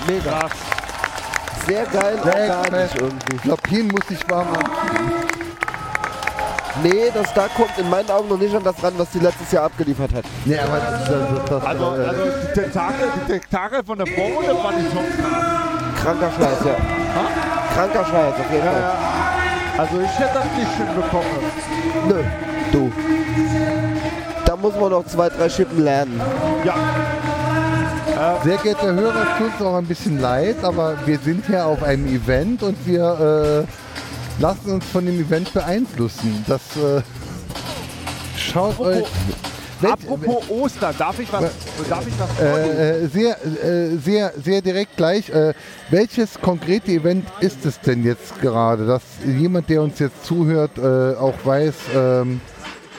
Mega. 0.08 0.50
Sehr 1.66 1.86
geil, 1.86 2.20
organisch 2.20 2.92
irgendwie. 3.00 3.38
Floppin 3.38 3.88
muss 3.88 4.04
ich 4.10 4.30
warm 4.30 4.52
machen. 4.52 5.23
Nee, 6.82 7.12
das 7.14 7.32
da 7.34 7.48
kommt 7.56 7.78
in 7.78 7.88
meinen 7.90 8.10
Augen 8.10 8.30
noch 8.30 8.38
nicht 8.40 8.56
an 8.56 8.64
das 8.64 8.82
ran, 8.82 8.94
was 8.98 9.10
die 9.12 9.20
letztes 9.20 9.52
Jahr 9.52 9.66
abgeliefert 9.66 10.12
hat. 10.14 10.26
Nee, 10.46 10.58
aber 10.58 10.80
das, 10.80 11.08
das, 11.08 11.50
das, 11.50 11.66
Also, 11.66 11.84
äh, 11.84 12.06
also 12.08 12.22
die 12.24 12.54
Tentakel, 12.62 13.08
die 13.28 13.32
Tentakel 13.40 13.84
von 13.84 13.98
der 14.00 14.08
Vorrunde 14.08 14.56
fand 14.56 14.78
ich 14.80 14.92
schon 14.92 15.06
krass. 15.22 16.02
Kranker 16.04 16.32
Scheiß, 16.32 16.58
ja. 16.66 16.76
Kranker 17.76 18.06
Scheiß, 18.06 18.34
auf 18.34 18.52
jeden 18.52 18.66
Ja, 18.66 18.72
Fall. 18.72 18.82
ja. 18.82 18.94
Also 19.78 20.00
ich 20.02 20.20
hätte 20.20 20.34
das 20.34 20.46
nicht 20.58 20.78
hinbekommen. 20.78 21.28
Nö, 22.08 22.24
du. 22.72 22.92
Da 24.46 24.56
muss 24.56 24.74
man 24.80 24.90
noch 24.92 25.06
zwei, 25.06 25.30
drei 25.30 25.50
Schippen 25.50 25.84
lernen. 25.84 26.20
Ja, 26.64 26.76
Sehr 28.44 28.58
geehrte 28.58 28.94
Hörer, 28.94 29.22
es 29.32 29.38
tut 29.38 29.60
uns 29.60 29.62
auch 29.68 29.76
ein 29.78 29.86
bisschen 29.86 30.20
leid, 30.22 30.58
aber 30.64 30.96
wir 31.06 31.18
sind 31.20 31.46
hier 31.48 31.66
auf 31.66 31.82
einem 31.84 32.08
Event 32.08 32.62
und 32.64 32.78
wir 32.86 33.66
äh, 33.66 34.13
lassen 34.40 34.72
uns 34.72 34.86
von 34.86 35.06
dem 35.06 35.20
Event 35.20 35.54
beeinflussen. 35.54 36.44
Das 36.48 36.62
äh, 36.78 37.02
schaut 38.38 38.80
euch. 38.80 39.04
Wenn- 39.82 39.92
apropos 39.92 40.50
Ostern, 40.50 40.96
darf 40.98 41.20
ich 41.20 41.32
was, 41.34 41.44
darf 41.90 42.08
ich 42.08 42.14
was? 42.18 42.40
Äh, 42.40 43.04
äh, 43.04 43.08
sehr, 43.08 43.38
äh, 43.46 43.98
sehr, 43.98 44.32
sehr 44.42 44.62
direkt 44.62 44.96
gleich. 44.96 45.30
Äh, 45.30 45.54
welches 45.90 46.40
konkrete 46.40 46.92
Event 46.92 47.26
ist 47.42 47.66
es 47.66 47.82
denn 47.82 48.06
jetzt 48.06 48.40
gerade, 48.40 48.86
dass 48.86 49.02
jemand, 49.26 49.70
der 49.70 49.82
uns 49.82 50.00
jetzt 50.00 50.24
zuhört, 50.26 50.78
äh, 50.78 51.16
auch 51.18 51.34
weiß, 51.44 51.74
ähm, 51.96 52.40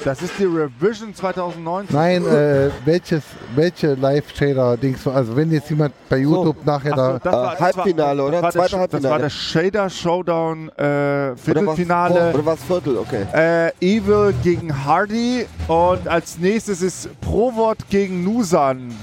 Das 0.04 0.20
ist 0.20 0.32
die 0.38 0.44
Revision 0.44 1.14
2019. 1.14 1.96
nein, 1.96 2.26
äh, 2.26 2.70
welches, 2.84 3.22
welche 3.54 3.94
Live-Shader-Dings, 3.94 5.06
also 5.06 5.34
wenn 5.34 5.50
jetzt 5.50 5.70
jemand 5.70 5.94
bei 6.10 6.18
YouTube 6.18 6.64
nachher 6.66 6.92
Ach 6.92 6.96
so, 6.96 7.18
da, 7.18 7.18
das 7.18 7.32
Äh, 7.32 7.36
war- 7.36 7.50
das 7.52 7.60
Halbfinale, 7.60 8.18
war- 8.22 8.28
oder? 8.28 8.42
Das 8.42 8.54
war, 8.54 8.66
Zweite 8.68 8.76
der, 8.76 8.88
das 8.88 9.02
war 9.02 9.10
Halbfinale. 9.12 9.22
der 9.22 9.30
Shader 9.30 9.90
Showdown 9.90 10.68
äh, 10.68 10.72
Oder 10.82 11.32
was, 11.34 11.40
Viertelfinale. 11.40 12.34
oder 12.34 12.44
was 12.46 12.62
Viertel, 12.64 12.98
okay. 12.98 13.26
Äh, 13.32 13.70
Evil 13.80 14.34
gegen 14.42 14.84
Hardy 14.84 15.46
und 15.68 16.06
als 16.06 16.36
nächstes 16.38 16.82
ist 16.82 17.08
Provot 17.22 17.78
gegen 17.88 18.24
Nusan. 18.24 18.94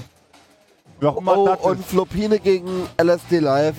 Oh, 1.04 1.46
das 1.48 1.58
und. 1.62 1.84
Flopine 1.84 2.38
gegen 2.38 2.68
LSD 2.96 3.40
Live. 3.40 3.74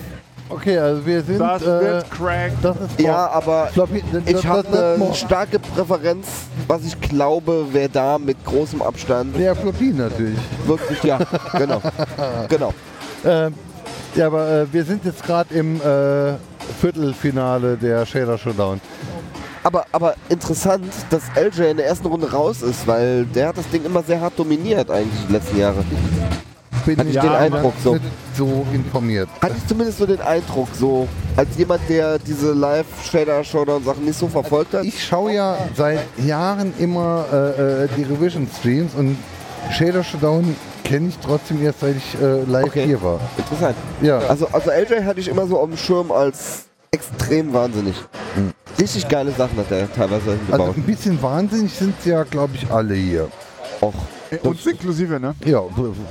Okay, 0.48 0.78
also 0.78 1.06
wir 1.06 1.22
sind. 1.22 1.38
Das 1.38 1.62
äh, 1.62 1.66
wird 1.66 2.10
crank. 2.10 2.52
das 2.62 2.76
ist 2.76 3.00
Ja, 3.00 3.28
aber 3.30 3.68
Floppy, 3.72 4.02
das, 4.12 4.22
ich 4.26 4.46
habe 4.46 4.96
eine 4.96 5.14
starke 5.14 5.58
Präferenz, 5.58 6.26
was 6.68 6.84
ich 6.84 7.00
glaube, 7.00 7.66
wer 7.72 7.88
da 7.88 8.18
mit 8.18 8.44
großem 8.44 8.82
Abstand 8.82 9.36
Der 9.38 9.56
Floppy 9.56 9.92
natürlich. 9.92 10.38
wirklich, 10.66 11.02
ja, 11.02 11.18
genau, 11.56 11.80
genau. 12.48 12.74
Ähm, 13.24 13.54
ja, 14.14 14.26
aber 14.26 14.48
äh, 14.48 14.72
wir 14.72 14.84
sind 14.84 15.04
jetzt 15.04 15.24
gerade 15.24 15.54
im 15.54 15.80
äh, 15.80 16.34
Viertelfinale 16.80 17.76
der 17.76 18.04
Shader 18.04 18.38
Showdown. 18.38 18.80
Aber, 19.62 19.86
aber 19.92 20.14
interessant, 20.28 20.92
dass 21.08 21.22
LJ 21.34 21.70
in 21.70 21.76
der 21.78 21.86
ersten 21.86 22.06
Runde 22.06 22.30
raus 22.30 22.60
ist, 22.60 22.86
weil 22.86 23.24
der 23.24 23.48
hat 23.48 23.56
das 23.56 23.68
Ding 23.70 23.84
immer 23.84 24.02
sehr 24.02 24.20
hart 24.20 24.38
dominiert 24.38 24.90
eigentlich 24.90 25.26
die 25.26 25.32
letzten 25.32 25.58
Jahre. 25.58 25.82
Bin 26.86 26.98
Hatte 26.98 27.08
ich 27.08 27.14
ich 27.16 27.20
den 27.20 27.30
Eindruck 27.30 27.72
so. 27.82 27.92
nicht 27.94 28.04
so 28.36 28.66
informiert. 28.72 29.28
Hatte 29.40 29.54
ich 29.56 29.66
zumindest 29.66 29.98
so 29.98 30.06
den 30.06 30.20
Eindruck, 30.20 30.68
so 30.78 31.08
als 31.36 31.48
jemand, 31.56 31.80
der 31.88 32.18
diese 32.18 32.52
Live-Shader-Showdown-Sachen 32.52 34.04
nicht 34.04 34.18
so 34.18 34.28
verfolgt 34.28 34.74
hat. 34.74 34.84
Ich 34.84 35.02
schaue 35.04 35.32
ja 35.32 35.56
seit 35.74 36.00
Jahren 36.18 36.74
immer 36.78 37.24
äh, 37.32 37.84
äh, 37.84 37.88
die 37.96 38.02
Revision-Streams 38.02 38.94
und 38.96 39.16
Shader 39.70 40.04
Showdown 40.04 40.54
kenne 40.84 41.08
ich 41.08 41.18
trotzdem 41.18 41.62
erst, 41.64 41.80
seit 41.80 41.96
ich 41.96 42.20
äh, 42.20 42.42
live 42.44 42.64
Okay. 42.66 42.84
hier 42.86 43.02
war. 43.02 43.18
Interessant. 43.38 43.76
Ja, 44.02 44.18
Also, 44.18 44.46
also 44.52 44.70
LJ 44.70 45.04
hatte 45.04 45.20
ich 45.20 45.28
immer 45.28 45.46
so 45.46 45.58
auf 45.58 45.68
dem 45.68 45.78
Schirm 45.78 46.12
als 46.12 46.64
extrem 46.90 47.52
wahnsinnig. 47.54 47.94
Richtig 48.78 49.08
geile 49.08 49.30
Sachen 49.32 49.56
hat 49.56 49.70
er 49.70 49.90
teilweise 49.92 50.30
also 50.30 50.32
hingebaut. 50.32 50.76
ein 50.76 50.82
bisschen 50.82 51.22
wahnsinnig 51.22 51.72
sind 51.72 51.94
ja, 52.04 52.24
glaube 52.24 52.52
ich, 52.56 52.70
alle 52.70 52.94
hier. 52.94 53.28
Och. 53.80 53.94
Uns 54.42 54.66
inklusive, 54.66 55.20
ne? 55.20 55.34
Ja, 55.44 55.62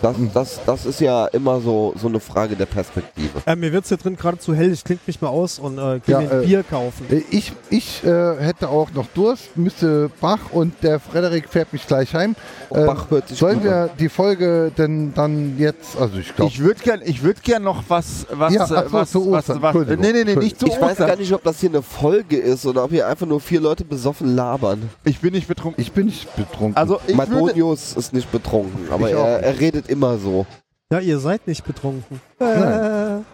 Das, 0.01 0.15
das, 0.33 0.59
das 0.65 0.85
ist 0.85 0.99
ja 1.01 1.25
immer 1.27 1.59
so, 1.61 1.93
so 1.97 2.07
eine 2.07 2.19
Frage 2.19 2.55
der 2.55 2.65
Perspektive. 2.65 3.41
Äh, 3.45 3.55
mir 3.55 3.71
wird's 3.73 3.89
hier 3.89 3.97
drin 3.97 4.15
gerade 4.15 4.37
zu 4.39 4.53
hell, 4.55 4.71
ich 4.71 4.83
klinge 4.83 4.99
mich 5.05 5.21
mal 5.21 5.27
aus 5.29 5.59
und 5.59 5.77
äh, 5.77 5.99
Ja, 6.07 6.21
mir 6.21 6.31
ein 6.31 6.41
äh, 6.43 6.45
Bier 6.45 6.63
kaufen. 6.63 7.05
Ich, 7.29 7.51
ich 7.69 8.03
äh, 8.03 8.35
hätte 8.39 8.69
auch 8.69 8.91
noch 8.93 9.07
Durst, 9.13 9.55
müsste 9.57 10.09
Bach 10.21 10.39
und 10.51 10.73
der 10.83 10.99
Frederik 10.99 11.49
fährt 11.49 11.73
mich 11.73 11.85
gleich 11.87 12.13
heim. 12.15 12.35
Äh, 12.71 12.85
Bach 12.85 13.09
hört 13.11 13.27
sich 13.29 13.37
sollen 13.39 13.55
gut 13.59 13.63
wir 13.65 13.89
die 13.99 14.09
Folge 14.09 14.71
denn 14.77 15.13
dann 15.13 15.57
jetzt, 15.57 15.97
also 15.99 16.17
ich 16.17 16.35
glaube, 16.35 16.51
Ich 16.51 16.59
würde 16.59 16.81
gern, 16.83 17.01
ich 17.03 17.23
würd 17.23 17.43
gern 17.43 17.63
noch 17.63 17.83
was, 17.87 18.25
was, 18.31 18.53
Ja, 18.53 18.63
äh, 18.63 18.67
so, 18.67 18.75
was, 18.93 19.11
zu 19.11 19.31
was, 19.31 19.49
Ostern. 19.49 19.61
was, 19.61 19.75
Entschuldigung. 19.75 20.01
nee, 20.05 20.23
nee, 20.23 20.23
nee, 20.23 20.35
nicht 20.35 20.59
zu 20.59 20.65
Ich 20.67 20.79
weiß 20.79 20.91
Ostern. 20.91 21.07
gar 21.07 21.15
nicht, 21.17 21.33
ob 21.33 21.43
das 21.43 21.59
hier 21.59 21.69
eine 21.69 21.81
Folge 21.81 22.37
ist 22.37 22.65
oder 22.65 22.83
ob 22.85 22.91
hier 22.91 23.07
einfach 23.07 23.25
nur 23.27 23.39
vier 23.41 23.61
Leute 23.61 23.83
besoffen 23.85 24.35
labern. 24.35 24.89
Ich 25.03 25.19
bin 25.19 25.33
nicht 25.33 25.47
betrunken. 25.47 25.81
ich 25.81 25.91
bin 25.91 26.05
nicht 26.05 26.33
betrunken. 26.35 26.77
Also 26.77 26.99
ich 27.07 27.17
würde, 27.17 27.31
Madonius 27.31 27.93
ist 27.95 28.12
nicht 28.13 28.31
betrunken, 28.31 28.87
aber 28.91 29.09
er, 29.09 29.41
er 29.41 29.59
redet 29.59 29.89
immer 29.89 30.17
so. 30.17 30.45
Ja, 30.91 30.99
ihr 30.99 31.19
seid 31.19 31.47
nicht 31.47 31.63
betrunken. 31.65 32.21
Nein. 32.39 33.25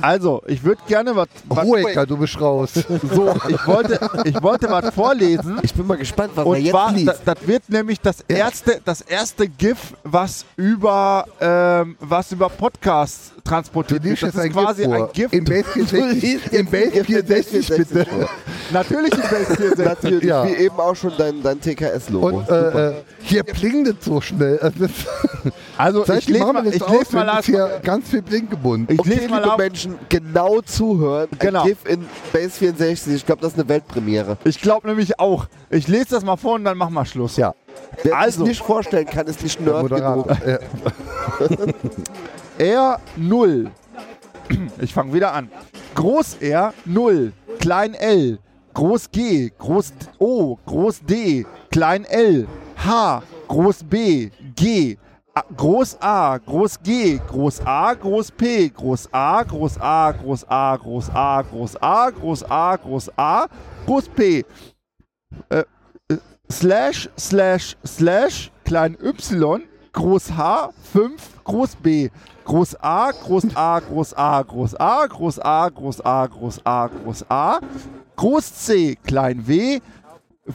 Also 0.00 0.42
ich 0.46 0.62
würde 0.62 0.80
gerne 0.86 1.14
was, 1.16 1.28
Ruhiger, 1.50 2.06
du 2.06 2.16
bist 2.16 2.40
raus. 2.40 2.70
so, 2.74 3.34
ich 3.48 3.66
wollte, 3.66 3.98
ich 4.24 4.42
wollte 4.42 4.70
was 4.70 4.94
vorlesen. 4.94 5.58
Ich 5.62 5.72
bin 5.74 5.86
mal 5.86 5.96
gespannt, 5.96 6.32
was 6.34 6.44
er 6.44 6.46
Und 6.50 6.56
jetzt 6.60 6.70
zwar, 6.70 6.92
liest. 6.92 7.08
das, 7.08 7.24
das 7.24 7.46
wird 7.46 7.68
nämlich 7.68 8.00
das 8.00 8.20
erste, 8.28 8.80
das 8.84 9.00
erste 9.00 9.48
GIF, 9.48 9.94
was 10.04 10.44
über, 10.56 11.26
ähm, 11.40 11.96
was 12.00 12.32
über 12.32 12.48
Podcasts 12.48 13.32
transportiert 13.44 14.04
wird. 14.04 14.22
Das 14.22 14.34
ist 14.34 14.52
quasi 14.52 14.84
ein 14.84 15.08
GIF. 15.12 15.32
Im 15.32 15.44
Base 15.44 15.64
64, 15.64 16.52
im 16.52 16.66
Base 16.66 17.04
64 17.04 17.68
bitte. 17.68 18.06
Natürlich 18.72 19.12
im 19.14 19.20
Base 19.20 19.56
64. 19.56 19.84
Natürlich, 19.84 20.24
Ja. 20.24 20.46
wie 20.46 20.54
eben 20.54 20.76
auch 20.78 20.94
schon 20.94 21.12
dein, 21.18 21.42
dein 21.42 21.60
TKS-Logo. 21.60 22.26
Und 22.38 22.48
äh, 22.48 22.90
äh, 22.90 22.94
hier 23.22 23.42
blinkt 23.44 23.88
es 23.98 24.04
so 24.04 24.20
schnell. 24.20 24.58
Also, 25.76 26.02
Also 26.04 26.14
ich 26.14 26.28
lese 26.28 26.52
mal, 26.52 26.66
ich 26.66 26.74
lese 26.74 27.14
mal 27.16 27.24
ist 27.28 27.38
aus. 27.38 27.44
hier 27.46 27.80
ganz 27.82 28.08
viel 28.08 28.22
blinkgebunden. 28.22 28.94
Ich 28.94 29.00
okay, 29.00 29.14
lese 29.14 29.28
mal 29.28 29.42
auf. 29.44 29.56
Menschen, 29.62 29.98
genau 30.08 30.60
zuhören. 30.60 31.28
Genau. 31.38 31.62
Ein 31.62 31.68
GIF 31.68 31.78
in 31.86 32.06
Base 32.32 32.50
64. 32.50 33.14
Ich 33.14 33.26
glaube, 33.26 33.42
das 33.42 33.52
ist 33.52 33.58
eine 33.58 33.68
Weltpremiere. 33.68 34.36
Ich 34.44 34.60
glaube 34.60 34.88
nämlich 34.88 35.18
auch. 35.18 35.46
Ich 35.70 35.88
lese 35.88 36.10
das 36.10 36.24
mal 36.24 36.36
vor 36.36 36.54
und 36.54 36.64
dann 36.64 36.76
machen 36.76 36.94
wir 36.94 37.04
Schluss. 37.04 37.36
Ja. 37.36 37.54
Wer 38.02 38.16
Also. 38.16 38.40
sich 38.40 38.48
nicht 38.48 38.62
vorstellen 38.62 39.06
kann, 39.06 39.26
ist 39.26 39.42
nicht 39.42 39.60
nerd 39.60 39.88
genug. 39.88 40.26
Moderator. 40.26 40.38
Äh, 42.58 42.74
R0. 42.74 43.70
Ich 44.80 44.92
fange 44.92 45.12
wieder 45.14 45.32
an. 45.32 45.48
Groß 45.94 46.36
R 46.40 46.74
0, 46.84 47.32
klein 47.58 47.94
L, 47.94 48.38
groß 48.74 49.10
G, 49.10 49.50
groß 49.58 49.92
O, 50.18 50.58
groß 50.66 51.00
D, 51.04 51.46
klein 51.70 52.04
L, 52.04 52.46
H, 52.84 53.22
groß 53.48 53.84
B, 53.84 54.30
G, 54.54 54.98
Groß 55.34 55.96
A, 56.00 56.36
groß 56.36 56.82
G, 56.82 57.18
groß 57.18 57.62
A, 57.64 57.94
groß 57.94 58.32
P, 58.32 58.68
groß 58.68 59.08
A, 59.12 59.42
groß 59.42 59.80
A, 59.80 60.12
groß 60.12 60.44
A, 60.46 60.76
groß 60.76 61.08
A, 61.10 61.40
groß 61.40 61.76
A, 61.80 62.10
groß 62.10 62.44
A, 62.50 62.76
groß 62.76 63.10
A, 63.16 63.46
groß 63.86 64.08
P. 64.10 64.44
Äh, 65.48 65.64
äh, 66.08 66.16
slash, 66.50 67.08
slash, 67.18 67.78
slash, 67.86 68.52
klein 68.66 68.94
Y, 69.00 69.62
groß 69.92 70.36
H, 70.36 70.70
5, 70.92 71.44
groß 71.44 71.76
B. 71.76 72.10
Groß 72.44 72.76
A, 72.82 73.12
Groß 73.12 73.56
A, 73.56 73.80
Groß 73.80 74.14
A, 74.14 74.42
Groß 74.42 74.74
A, 74.78 75.06
Groß 75.06 75.38
A, 75.38 75.68
Groß 75.70 76.00
A, 76.04 76.26
Groß 76.26 76.60
A, 76.66 76.86
Groß 76.88 77.24
A, 77.30 77.60
Groß 78.16 78.54
C, 78.54 78.96
klein 78.96 79.46
w, 79.46 79.80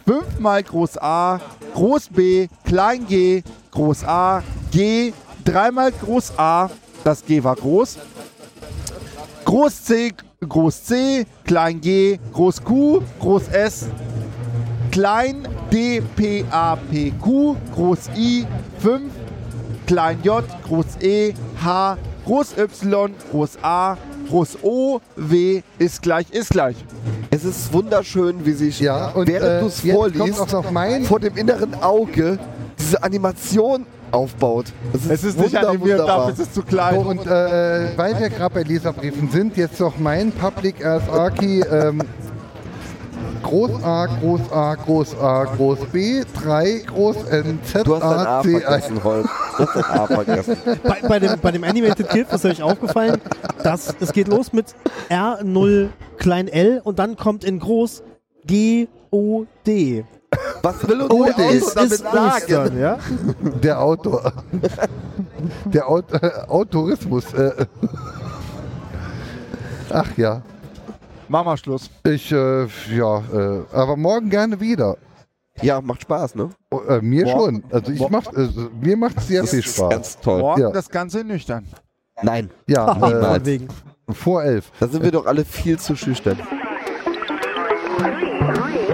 5 0.05 0.39
mal 0.39 0.63
Groß 0.63 0.97
A, 0.97 1.39
Groß 1.73 2.09
B, 2.09 2.49
klein 2.65 3.07
g, 3.07 3.41
Groß 3.71 4.03
A, 4.03 4.43
G, 4.71 5.13
3 5.45 5.71
mal 5.71 5.91
Groß 5.93 6.33
A, 6.37 6.69
das 7.05 7.25
G 7.25 7.41
war 7.41 7.55
groß, 7.55 7.97
Groß 9.45 9.83
C, 9.85 10.13
Groß 10.41 10.83
C, 10.83 11.25
klein 11.45 11.79
g, 11.79 12.19
Groß 12.33 12.63
Q, 12.63 13.01
Groß 13.19 13.47
S, 13.47 13.87
klein 14.91 15.47
D, 15.71 16.01
P, 16.17 16.43
A, 16.51 16.75
P, 16.75 17.11
Q, 17.11 17.55
Groß 17.73 18.09
I, 18.17 18.45
5, 18.79 19.11
klein 19.85 20.19
j, 20.21 20.43
groß 20.67 20.97
E, 21.01 21.33
H, 21.63 21.97
groß 22.25 22.57
Y, 22.57 23.13
groß 23.31 23.57
A, 23.61 23.97
groß 24.27 24.59
O, 24.63 24.99
W 25.15 25.61
ist 25.79 26.01
gleich, 26.01 26.29
ist 26.31 26.49
gleich. 26.51 26.75
Es 27.29 27.43
ist 27.43 27.71
wunderschön, 27.73 28.45
wie 28.45 28.53
sich, 28.53 28.79
Ja, 28.79 29.09
und 29.09 29.27
während 29.27 29.49
äh, 29.49 29.59
du 29.59 29.67
es 29.67 29.81
vorliest, 29.81 31.07
vor 31.07 31.19
dem 31.19 31.35
inneren 31.35 31.75
Auge 31.75 32.39
diese 32.79 33.01
Animation 33.03 33.85
aufbaut. 34.11 34.67
Es 35.09 35.23
ist 35.23 35.39
nicht 35.39 35.55
animiert, 35.55 35.99
dafür 35.99 36.33
ist 36.33 36.39
es 36.39 36.53
zu 36.53 36.63
klein. 36.63 36.95
So, 36.95 37.01
und 37.09 37.25
äh, 37.25 37.97
weil 37.97 38.19
wir 38.19 38.29
gerade 38.29 38.53
bei 38.53 38.63
Leserbriefen 38.63 39.29
sind, 39.29 39.57
jetzt 39.57 39.79
noch 39.79 39.97
mein 39.97 40.31
Public 40.31 40.75
RSA 40.83 41.29
Key. 41.31 41.61
Ähm, 41.61 42.01
Groß 43.47 43.83
A, 43.83 44.05
Groß 44.07 44.51
A, 44.51 44.75
Groß 44.75 45.15
A, 45.19 45.43
Groß 45.45 45.79
B, 45.91 46.23
3, 46.43 46.83
Groß 46.87 47.15
N, 47.29 47.59
Z, 47.63 47.87
Du 47.87 47.95
hast 47.95 48.01
dein 48.03 48.27
A, 48.27 48.39
A 48.39 48.41
C, 48.43 48.59
vergessen, 48.59 49.03
Holm. 49.03 49.29
Du 49.57 49.65
hast 49.65 49.75
dein 49.75 49.83
A 49.85 50.05
vergessen. 50.07 50.57
bei, 50.83 51.01
bei, 51.07 51.19
dem, 51.19 51.39
bei 51.41 51.51
dem 51.51 51.63
Animated 51.63 52.09
GIF 52.09 52.31
ist 52.33 52.45
euch 52.45 52.61
aufgefallen, 52.61 53.21
dass 53.63 53.95
es 53.99 54.11
geht 54.13 54.27
los 54.27 54.51
mit 54.53 54.75
R0 55.09 55.89
klein 56.17 56.47
l 56.47 56.81
und 56.83 56.99
dann 56.99 57.15
kommt 57.15 57.43
in 57.43 57.59
groß 57.59 58.03
G 58.45 58.87
O 59.11 59.45
D. 59.65 60.03
Was 60.61 60.85
will 60.87 61.01
uns 61.01 61.11
Oh, 61.13 61.23
der 61.25 61.33
der 61.33 61.45
Auto 61.45 61.53
ist- 61.55 61.75
damit 61.77 61.91
ist 61.91 61.99
sagen? 62.03 62.27
Ostern, 62.27 62.79
ja? 62.79 62.97
Der 63.63 63.81
Autor. 63.81 64.33
Der 65.65 65.87
Aut 65.89 66.05
äh, 66.11 66.31
Autorismus. 66.47 67.33
Äh. 67.33 67.65
Ach 69.89 70.17
ja. 70.17 70.41
Mach 71.29 71.43
mal 71.43 71.57
Schluss. 71.57 71.89
Ich, 72.05 72.31
äh, 72.31 72.65
ja, 72.95 73.17
äh, 73.33 73.63
aber 73.73 73.97
morgen 73.97 74.29
gerne 74.29 74.59
wieder. 74.59 74.97
Ja, 75.61 75.81
macht 75.81 76.01
Spaß, 76.03 76.35
ne? 76.35 76.49
Oh, 76.71 76.79
äh, 76.87 77.01
mir 77.01 77.25
Morgen- 77.25 77.63
schon. 77.63 77.71
Also 77.71 77.91
ich 77.91 78.07
mach, 78.09 78.31
äh, 78.33 78.47
mir 78.79 78.95
macht 78.95 79.19
sehr 79.21 79.43
viel 79.45 79.63
Spaß. 79.63 79.89
Ganz 79.89 80.19
toll. 80.19 80.39
Morgen 80.41 80.61
Ja. 80.61 80.69
das 80.71 80.89
Ganze 80.89 81.23
nüchtern. 81.23 81.67
Nein, 82.21 82.49
Ja, 82.67 82.91
äh, 83.35 83.45
wegen. 83.45 83.67
vor 84.11 84.43
elf. 84.43 84.71
da 84.79 84.87
sind 84.87 85.03
wir 85.03 85.11
doch 85.11 85.25
alle 85.25 85.43
viel 85.45 85.77
zu 85.79 85.95
schüchtern. 85.95 86.37
Three, 87.97 88.86